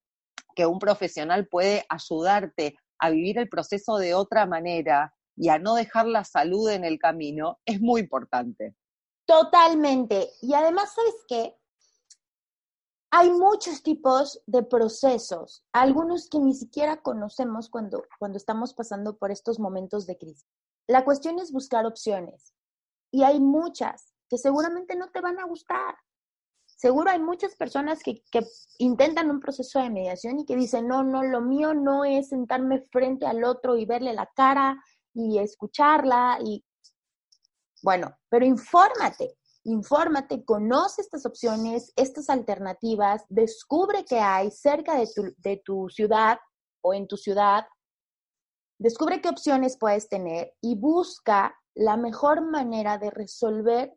que 0.54 0.66
un 0.66 0.78
profesional 0.78 1.48
puede 1.48 1.84
ayudarte 1.88 2.76
a 2.98 3.10
vivir 3.10 3.38
el 3.38 3.48
proceso 3.48 3.96
de 3.96 4.14
otra 4.14 4.46
manera 4.46 5.14
y 5.36 5.48
a 5.48 5.58
no 5.58 5.74
dejar 5.74 6.06
la 6.06 6.24
salud 6.24 6.68
en 6.70 6.84
el 6.84 6.98
camino 6.98 7.58
es 7.64 7.80
muy 7.80 8.02
importante. 8.02 8.74
Totalmente. 9.28 10.32
Y 10.40 10.54
además, 10.54 10.94
¿sabes 10.94 11.22
qué? 11.28 11.54
Hay 13.10 13.30
muchos 13.30 13.82
tipos 13.82 14.42
de 14.46 14.62
procesos, 14.62 15.64
algunos 15.72 16.30
que 16.30 16.38
ni 16.38 16.54
siquiera 16.54 17.02
conocemos 17.02 17.68
cuando, 17.68 18.04
cuando 18.18 18.38
estamos 18.38 18.72
pasando 18.72 19.18
por 19.18 19.30
estos 19.30 19.58
momentos 19.58 20.06
de 20.06 20.16
crisis. 20.16 20.46
La 20.86 21.04
cuestión 21.04 21.38
es 21.38 21.52
buscar 21.52 21.84
opciones 21.84 22.54
y 23.10 23.22
hay 23.22 23.38
muchas 23.38 24.14
que 24.30 24.38
seguramente 24.38 24.96
no 24.96 25.10
te 25.10 25.20
van 25.20 25.38
a 25.38 25.46
gustar. 25.46 25.94
Seguro 26.64 27.10
hay 27.10 27.18
muchas 27.18 27.54
personas 27.54 28.02
que, 28.02 28.22
que, 28.30 28.46
intentan 28.78 29.30
un 29.30 29.40
proceso 29.40 29.78
de 29.78 29.90
mediación 29.90 30.38
y 30.38 30.46
que 30.46 30.56
dicen, 30.56 30.88
no, 30.88 31.02
no, 31.02 31.22
lo 31.22 31.42
mío 31.42 31.74
no 31.74 32.04
es 32.04 32.28
sentarme 32.28 32.80
frente 32.80 33.26
al 33.26 33.44
otro 33.44 33.76
y 33.76 33.84
verle 33.84 34.14
la 34.14 34.30
cara 34.34 34.82
y 35.12 35.38
escucharla 35.38 36.38
y 36.42 36.64
bueno, 37.82 38.16
pero 38.28 38.44
infórmate, 38.44 39.36
infórmate, 39.64 40.44
conoce 40.44 41.02
estas 41.02 41.26
opciones, 41.26 41.92
estas 41.96 42.30
alternativas, 42.30 43.24
descubre 43.28 44.04
qué 44.04 44.18
hay 44.18 44.50
cerca 44.50 44.98
de 44.98 45.08
tu, 45.14 45.34
de 45.38 45.62
tu 45.64 45.88
ciudad 45.88 46.38
o 46.82 46.94
en 46.94 47.06
tu 47.06 47.16
ciudad, 47.16 47.66
descubre 48.78 49.20
qué 49.20 49.28
opciones 49.28 49.76
puedes 49.78 50.08
tener 50.08 50.54
y 50.60 50.76
busca 50.76 51.54
la 51.74 51.96
mejor 51.96 52.42
manera 52.50 52.98
de 52.98 53.10
resolver 53.10 53.92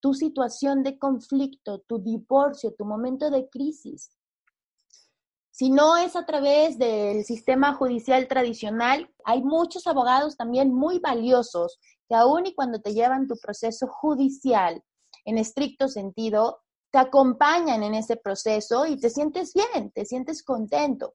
tu 0.00 0.14
situación 0.14 0.82
de 0.82 0.98
conflicto, 0.98 1.80
tu 1.86 2.00
divorcio, 2.00 2.74
tu 2.74 2.84
momento 2.84 3.30
de 3.30 3.48
crisis. 3.48 4.10
Si 5.52 5.70
no 5.70 5.98
es 5.98 6.16
a 6.16 6.24
través 6.24 6.78
del 6.78 7.26
sistema 7.26 7.74
judicial 7.74 8.26
tradicional, 8.26 9.12
hay 9.22 9.42
muchos 9.42 9.86
abogados 9.86 10.38
también 10.38 10.72
muy 10.72 10.98
valiosos 10.98 11.78
que 12.08 12.14
aún 12.14 12.46
y 12.46 12.54
cuando 12.54 12.80
te 12.80 12.94
llevan 12.94 13.28
tu 13.28 13.36
proceso 13.36 13.86
judicial 13.86 14.82
en 15.26 15.36
estricto 15.36 15.88
sentido, 15.88 16.62
te 16.90 16.98
acompañan 16.98 17.82
en 17.82 17.94
ese 17.94 18.16
proceso 18.16 18.86
y 18.86 18.98
te 18.98 19.10
sientes 19.10 19.52
bien, 19.52 19.90
te 19.92 20.06
sientes 20.06 20.42
contento. 20.42 21.14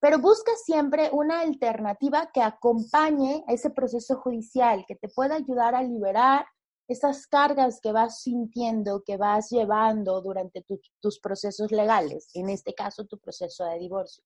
Pero 0.00 0.18
busca 0.18 0.52
siempre 0.64 1.10
una 1.12 1.40
alternativa 1.40 2.30
que 2.32 2.40
acompañe 2.40 3.44
ese 3.48 3.68
proceso 3.68 4.16
judicial, 4.16 4.86
que 4.88 4.96
te 4.96 5.10
pueda 5.10 5.34
ayudar 5.34 5.74
a 5.74 5.82
liberar 5.82 6.46
esas 6.88 7.26
cargas 7.26 7.80
que 7.80 7.92
vas 7.92 8.20
sintiendo, 8.22 9.02
que 9.04 9.16
vas 9.16 9.50
llevando 9.50 10.20
durante 10.20 10.64
tus 11.00 11.20
procesos 11.20 11.70
legales, 11.70 12.30
en 12.34 12.48
este 12.50 12.74
caso 12.74 13.04
tu 13.06 13.18
proceso 13.18 13.64
de 13.64 13.78
divorcio. 13.78 14.24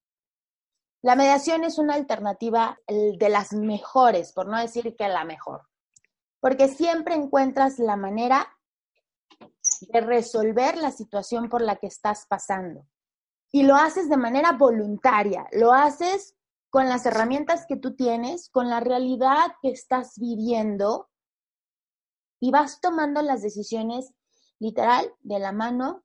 La 1.03 1.15
mediación 1.15 1.63
es 1.63 1.77
una 1.77 1.93
alternativa 1.93 2.77
de 2.87 3.29
las 3.29 3.53
mejores, 3.53 4.33
por 4.33 4.47
no 4.47 4.59
decir 4.59 4.95
que 4.95 5.07
la 5.07 5.23
mejor, 5.23 5.61
porque 6.39 6.67
siempre 6.67 7.15
encuentras 7.15 7.79
la 7.79 7.95
manera 7.95 8.47
de 9.81 10.01
resolver 10.01 10.77
la 10.77 10.91
situación 10.91 11.49
por 11.49 11.61
la 11.61 11.75
que 11.75 11.87
estás 11.87 12.25
pasando. 12.27 12.87
Y 13.51 13.63
lo 13.63 13.75
haces 13.75 14.09
de 14.09 14.17
manera 14.17 14.53
voluntaria, 14.53 15.47
lo 15.51 15.71
haces 15.71 16.35
con 16.69 16.89
las 16.89 17.05
herramientas 17.05 17.65
que 17.67 17.77
tú 17.77 17.95
tienes, 17.95 18.49
con 18.49 18.69
la 18.69 18.79
realidad 18.79 19.53
que 19.61 19.69
estás 19.69 20.13
viviendo 20.17 21.07
y 22.39 22.51
vas 22.51 22.81
tomando 22.81 23.21
las 23.21 23.41
decisiones 23.41 24.13
literal 24.59 25.13
de 25.21 25.39
la 25.39 25.51
mano 25.51 26.03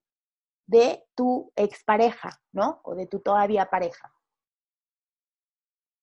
de 0.66 1.05
tu 1.14 1.53
expareja, 1.57 2.41
¿no? 2.53 2.80
O 2.85 2.95
de 2.95 3.07
tu 3.07 3.20
todavía 3.20 3.68
pareja. 3.70 4.14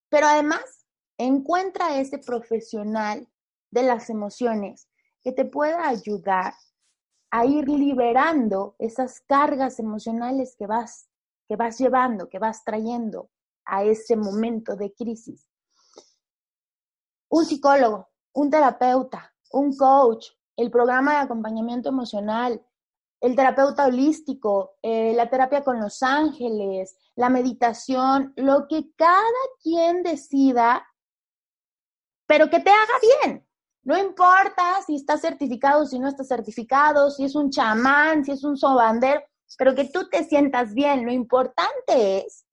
Pero 0.09 0.27
además, 0.27 0.85
encuentra 1.17 1.99
ese 1.99 2.17
profesional 2.17 3.27
de 3.71 3.83
las 3.83 4.09
emociones 4.09 4.89
que 5.21 5.31
te 5.31 5.45
pueda 5.45 5.87
ayudar 5.87 6.53
a 7.31 7.45
ir 7.45 7.67
liberando 7.69 8.75
esas 8.79 9.21
cargas 9.21 9.79
emocionales 9.79 10.55
que 10.57 10.65
vas, 10.65 11.09
que 11.47 11.55
vas 11.55 11.77
llevando, 11.77 12.27
que 12.29 12.39
vas 12.39 12.63
trayendo 12.63 13.29
a 13.65 13.83
ese 13.83 14.15
momento 14.15 14.75
de 14.75 14.93
crisis. 14.93 15.47
Un 17.29 17.45
psicólogo, 17.45 18.09
un 18.33 18.49
terapeuta, 18.49 19.31
un 19.51 19.75
coach, 19.75 20.27
el 20.55 20.69
programa 20.71 21.13
de 21.13 21.17
acompañamiento 21.19 21.89
emocional, 21.89 22.61
el 23.21 23.35
terapeuta 23.35 23.85
holístico, 23.85 24.77
eh, 24.81 25.13
la 25.13 25.29
terapia 25.29 25.63
con 25.63 25.79
los 25.79 26.01
ángeles, 26.03 26.97
la 27.15 27.29
meditación, 27.29 28.33
lo 28.37 28.67
que 28.67 28.91
cada 28.95 29.19
quien 29.61 30.03
decida, 30.03 30.85
pero 32.25 32.49
que 32.49 32.59
te 32.59 32.69
haga 32.69 32.93
bien, 33.23 33.45
no 33.83 33.97
importa 33.97 34.81
si 34.85 34.95
está 34.95 35.17
certificado, 35.17 35.85
si 35.85 35.99
no 35.99 36.07
está 36.07 36.23
certificado, 36.23 37.09
si 37.09 37.23
es 37.23 37.35
un 37.35 37.49
chamán, 37.49 38.23
si 38.23 38.31
es 38.31 38.43
un 38.43 38.57
sobander, 38.57 39.23
pero 39.57 39.73
que 39.73 39.85
tú 39.85 40.07
te 40.09 40.23
sientas 40.23 40.73
bien. 40.73 41.05
Lo 41.05 41.11
importante 41.11 42.19
es 42.19 42.45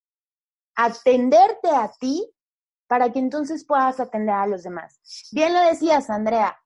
atenderte 0.76 1.68
a 1.70 1.90
ti 2.00 2.32
para 2.86 3.12
que 3.12 3.18
entonces 3.18 3.64
puedas 3.66 4.00
atender 4.00 4.34
a 4.34 4.46
los 4.46 4.62
demás. 4.62 5.00
Bien 5.32 5.52
lo 5.52 5.60
decías, 5.60 6.08
Andrea. 6.08 6.56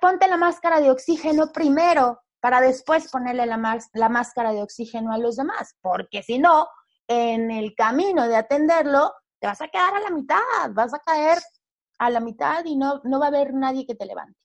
Ponte 0.00 0.28
la 0.28 0.36
máscara 0.36 0.80
de 0.80 0.90
oxígeno 0.90 1.52
primero 1.52 2.20
para 2.40 2.60
después 2.60 3.10
ponerle 3.10 3.46
la, 3.46 3.58
máscara 4.08 4.52
de 4.52 4.62
oxígeno 4.62 5.12
a 5.12 5.18
los 5.18 5.36
demás, 5.36 5.76
porque 5.82 6.22
si 6.22 6.38
no, 6.38 6.68
en 7.06 7.50
el 7.50 7.74
camino 7.74 8.26
de 8.26 8.36
atenderlo, 8.36 9.12
te 9.38 9.46
vas 9.46 9.60
a 9.60 9.68
quedar 9.68 9.94
a 9.94 10.00
la 10.00 10.10
mitad, 10.10 10.70
vas 10.70 10.94
a 10.94 10.98
caer 11.00 11.38
a 11.98 12.10
la 12.10 12.20
mitad 12.20 12.64
y 12.64 12.76
no, 12.76 13.00
no 13.04 13.18
va 13.18 13.26
a 13.26 13.28
haber 13.28 13.52
nadie 13.52 13.86
que 13.86 13.94
te 13.94 14.06
levante. 14.06 14.38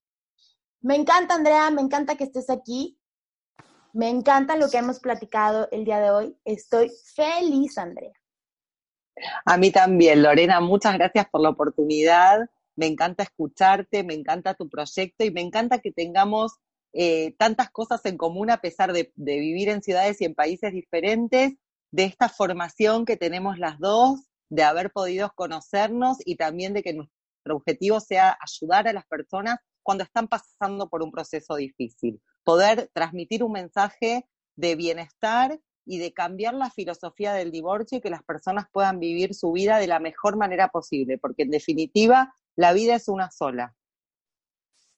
Me 0.81 0.95
encanta, 0.95 1.35
Andrea, 1.35 1.71
me 1.71 1.81
encanta 1.81 2.15
que 2.15 2.25
estés 2.25 2.49
aquí. 2.49 2.99
Me 3.93 4.09
encanta 4.09 4.57
lo 4.57 4.69
que 4.69 4.77
hemos 4.77 4.99
platicado 4.99 5.69
el 5.71 5.85
día 5.85 5.99
de 5.99 6.11
hoy. 6.11 6.37
Estoy 6.43 6.91
feliz, 7.15 7.77
Andrea. 7.77 8.13
A 9.45 9.57
mí 9.57 9.71
también, 9.71 10.21
Lorena, 10.21 10.59
muchas 10.59 10.95
gracias 10.95 11.27
por 11.29 11.41
la 11.41 11.49
oportunidad. 11.49 12.49
Me 12.75 12.87
encanta 12.87 13.23
escucharte, 13.23 14.03
me 14.03 14.13
encanta 14.13 14.53
tu 14.53 14.69
proyecto 14.69 15.23
y 15.23 15.31
me 15.31 15.41
encanta 15.41 15.79
que 15.79 15.91
tengamos 15.91 16.53
eh, 16.93 17.35
tantas 17.37 17.69
cosas 17.71 18.05
en 18.05 18.17
común 18.17 18.49
a 18.49 18.61
pesar 18.61 18.93
de, 18.93 19.11
de, 19.15 19.39
vivir 19.39 19.69
en 19.69 19.83
ciudades 19.83 20.21
y 20.21 20.25
en 20.25 20.35
países 20.35 20.71
diferentes, 20.71 21.53
de 21.91 22.03
esta 22.03 22.29
formación 22.29 23.05
que 23.05 23.17
tenemos 23.17 23.57
las 23.57 23.79
dos, 23.79 24.19
de 24.49 24.63
haber 24.63 24.91
podido 24.91 25.31
conocernos 25.35 26.17
y 26.25 26.35
también 26.35 26.73
de 26.73 26.83
que 26.83 26.93
nuestro 26.93 27.55
objetivo 27.55 27.99
sea 27.99 28.37
ayudar 28.41 28.87
a 28.87 28.93
las 28.93 29.05
personas 29.05 29.59
cuando 29.83 30.03
están 30.03 30.27
pasando 30.27 30.89
por 30.89 31.03
un 31.03 31.11
proceso 31.11 31.55
difícil, 31.55 32.21
poder 32.43 32.89
transmitir 32.93 33.43
un 33.43 33.51
mensaje 33.51 34.27
de 34.55 34.75
bienestar 34.75 35.59
y 35.85 35.99
de 35.99 36.11
cambiar 36.11 36.55
la 36.55 36.71
filosofía 36.71 37.33
del 37.33 37.51
divorcio 37.51 37.99
y 37.99 38.01
que 38.01 38.09
las 38.09 38.23
personas 38.23 38.65
puedan 38.71 38.99
vivir 38.99 39.35
su 39.35 39.51
vida 39.51 39.77
de 39.77 39.87
la 39.87 39.99
mejor 39.99 40.37
manera 40.37 40.69
posible, 40.69 41.17
porque 41.17 41.43
en 41.43 41.51
definitiva 41.51 42.35
la 42.55 42.73
vida 42.73 42.95
es 42.95 43.07
una 43.07 43.31
sola. 43.31 43.75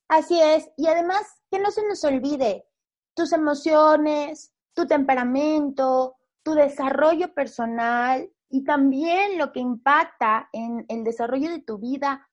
Así 0.08 0.42
es, 0.42 0.70
y 0.78 0.88
además 0.88 1.24
que 1.52 1.60
no 1.60 1.72
se 1.72 1.86
nos 1.88 2.04
olvide 2.04 2.66
tus 3.14 3.34
emociones, 3.34 4.54
tu 4.74 4.88
temperamento, 4.88 6.18
tu 6.44 6.54
desarrollo 6.54 7.34
personal 7.34 8.32
y 8.50 8.64
también 8.64 9.38
lo 9.38 9.52
que 9.52 9.60
impacta 9.60 10.50
en 10.54 10.86
el 10.88 11.04
desarrollo 11.04 11.50
de 11.50 11.62
tu 11.62 11.78
vida 11.78 12.28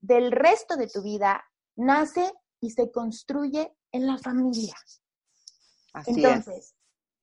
del 0.00 0.32
resto 0.32 0.76
de 0.76 0.88
tu 0.88 1.02
vida 1.02 1.44
nace 1.76 2.32
y 2.60 2.70
se 2.70 2.90
construye 2.90 3.76
en 3.92 4.06
la 4.06 4.18
familia. 4.18 4.74
Entonces, 6.06 6.74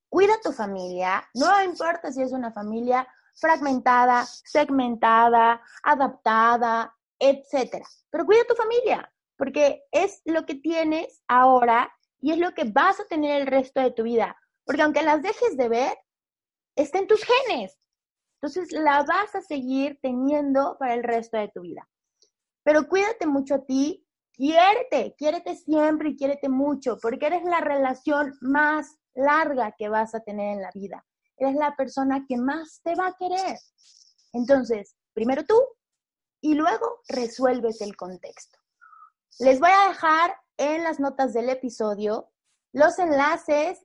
cuida 0.08 0.34
tu 0.42 0.52
familia, 0.52 1.28
no 1.34 1.62
importa 1.62 2.12
si 2.12 2.22
es 2.22 2.32
una 2.32 2.52
familia 2.52 3.06
fragmentada, 3.34 4.24
segmentada, 4.26 5.60
adaptada, 5.82 6.94
etcétera. 7.18 7.86
Pero 8.10 8.26
cuida 8.26 8.44
tu 8.48 8.54
familia, 8.54 9.12
porque 9.36 9.82
es 9.90 10.20
lo 10.24 10.46
que 10.46 10.54
tienes 10.56 11.22
ahora 11.28 11.92
y 12.20 12.32
es 12.32 12.38
lo 12.38 12.52
que 12.52 12.64
vas 12.64 13.00
a 13.00 13.06
tener 13.06 13.40
el 13.40 13.46
resto 13.46 13.80
de 13.80 13.90
tu 13.90 14.02
vida. 14.04 14.36
Porque 14.64 14.82
aunque 14.82 15.02
las 15.02 15.22
dejes 15.22 15.56
de 15.56 15.68
ver, 15.68 15.96
está 16.76 16.98
en 16.98 17.06
tus 17.06 17.22
genes. 17.24 17.78
Entonces 18.40 18.72
la 18.72 19.02
vas 19.04 19.34
a 19.34 19.42
seguir 19.42 19.98
teniendo 20.02 20.76
para 20.78 20.94
el 20.94 21.02
resto 21.02 21.38
de 21.38 21.48
tu 21.48 21.62
vida. 21.62 21.88
Pero 22.62 22.88
cuídate 22.88 23.26
mucho 23.26 23.56
a 23.56 23.64
ti, 23.64 24.06
quiérete, 24.32 25.14
quiérete 25.16 25.54
siempre 25.56 26.10
y 26.10 26.16
quiérete 26.16 26.48
mucho, 26.48 26.98
porque 27.00 27.26
eres 27.26 27.44
la 27.44 27.60
relación 27.60 28.34
más 28.40 28.96
larga 29.14 29.74
que 29.78 29.88
vas 29.88 30.14
a 30.14 30.20
tener 30.20 30.56
en 30.56 30.62
la 30.62 30.70
vida. 30.74 31.04
Eres 31.36 31.54
la 31.56 31.74
persona 31.76 32.24
que 32.28 32.36
más 32.36 32.80
te 32.82 32.94
va 32.94 33.08
a 33.08 33.16
querer. 33.18 33.58
Entonces, 34.32 34.96
primero 35.12 35.44
tú 35.44 35.54
y 36.44 36.52
luego 36.52 37.00
resuelves 37.08 37.80
el 37.80 37.96
contexto. 37.96 38.58
Les 39.38 39.60
voy 39.60 39.70
a 39.70 39.88
dejar 39.88 40.36
en 40.58 40.84
las 40.84 41.00
notas 41.00 41.32
del 41.32 41.48
episodio 41.48 42.30
los 42.74 42.98
enlaces 42.98 43.80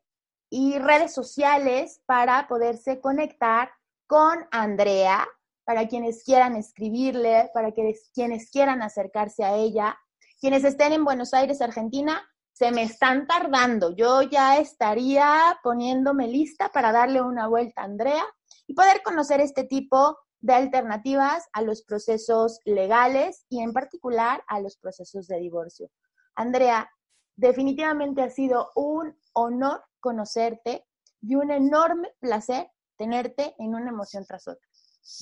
y 0.50 0.78
redes 0.78 1.14
sociales 1.14 2.02
para 2.06 2.50
poderse 2.50 3.00
conectar 3.00 3.72
con 4.08 4.46
Andrea, 4.52 5.26
para 5.64 5.88
quienes 5.88 6.22
quieran 6.26 6.58
escribirle, 6.58 7.50
para 7.54 7.72
quienes 7.72 8.50
quieran 8.52 8.82
acercarse 8.82 9.46
a 9.46 9.56
ella. 9.56 9.98
Quienes 10.42 10.66
estén 10.66 10.92
en 10.92 11.06
Buenos 11.06 11.34
Aires, 11.34 11.62
Argentina, 11.62 12.30
se 12.52 12.74
me 12.74 12.84
están 12.84 13.26
tardando. 13.26 13.96
Yo 13.96 14.22
ya 14.24 14.58
estaría 14.58 15.58
poniéndome 15.64 16.28
lista 16.28 16.70
para 16.74 16.92
darle 16.92 17.22
una 17.22 17.48
vuelta 17.48 17.84
a 17.84 17.86
Andrea 17.86 18.26
y 18.68 18.74
poder 18.74 19.02
conocer 19.02 19.40
este 19.40 19.64
tipo 19.64 20.18
de 20.42 20.54
alternativas 20.54 21.48
a 21.54 21.62
los 21.62 21.84
procesos 21.84 22.60
legales 22.66 23.46
y 23.50 23.62
en 23.62 23.74
particular 23.74 24.44
a 24.48 24.60
los 24.60 24.78
procesos 24.78 25.28
de 25.28 25.40
divorcio. 25.40 25.90
Andrea, 26.36 26.90
definitivamente 27.36 28.22
ha 28.22 28.30
sido 28.30 28.72
un 28.76 29.18
honor 29.34 29.84
conocerte 30.00 30.86
y 31.22 31.36
un 31.36 31.52
enorme 31.52 32.14
placer 32.20 32.70
tenerte 32.98 33.56
en 33.60 33.76
una 33.76 33.90
emoción 33.90 34.26
tras 34.26 34.48
otra. 34.48 34.66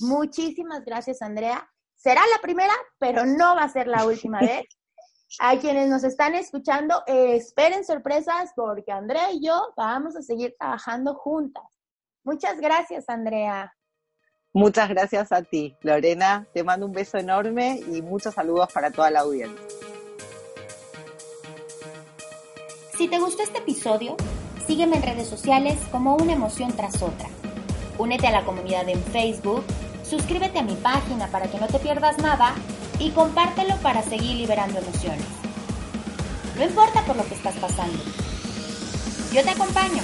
Muchísimas 0.00 0.84
gracias, 0.84 1.22
Andrea. 1.22 1.68
Será 1.96 2.20
la 2.34 2.40
primera, 2.40 2.72
pero 2.98 3.24
no 3.24 3.56
va 3.56 3.64
a 3.64 3.68
ser 3.68 3.86
la 3.88 4.06
última 4.06 4.40
vez. 4.40 4.64
A 5.40 5.58
quienes 5.58 5.90
nos 5.90 6.04
están 6.04 6.34
escuchando, 6.34 7.02
esperen 7.06 7.84
sorpresas 7.84 8.50
porque 8.56 8.90
Andrea 8.90 9.30
y 9.30 9.44
yo 9.44 9.74
vamos 9.76 10.16
a 10.16 10.22
seguir 10.22 10.56
trabajando 10.58 11.14
juntas. 11.14 11.64
Muchas 12.24 12.58
gracias, 12.58 13.10
Andrea. 13.10 13.70
Muchas 14.54 14.88
gracias 14.88 15.30
a 15.30 15.42
ti, 15.42 15.76
Lorena. 15.82 16.46
Te 16.54 16.64
mando 16.64 16.86
un 16.86 16.92
beso 16.92 17.18
enorme 17.18 17.80
y 17.92 18.00
muchos 18.02 18.34
saludos 18.34 18.72
para 18.72 18.90
toda 18.90 19.10
la 19.10 19.20
audiencia. 19.20 19.58
Si 22.96 23.08
te 23.08 23.18
gustó 23.18 23.42
este 23.42 23.58
episodio, 23.58 24.16
sígueme 24.66 24.96
en 24.96 25.02
redes 25.02 25.28
sociales 25.28 25.78
como 25.92 26.16
una 26.16 26.32
emoción 26.32 26.72
tras 26.72 27.02
otra. 27.02 27.28
Únete 27.98 28.26
a 28.26 28.32
la 28.32 28.44
comunidad 28.44 28.88
en 28.88 29.02
Facebook, 29.04 29.64
suscríbete 30.02 30.58
a 30.58 30.62
mi 30.62 30.74
página 30.74 31.28
para 31.28 31.46
que 31.48 31.58
no 31.58 31.66
te 31.66 31.78
pierdas 31.78 32.18
nada 32.18 32.54
y 32.98 33.10
compártelo 33.10 33.76
para 33.76 34.02
seguir 34.02 34.36
liberando 34.36 34.78
emociones. 34.78 35.26
No 36.56 36.64
importa 36.64 37.04
por 37.04 37.16
lo 37.16 37.24
que 37.26 37.34
estás 37.34 37.54
pasando. 37.56 38.02
Yo 39.32 39.42
te 39.42 39.50
acompaño 39.50 40.02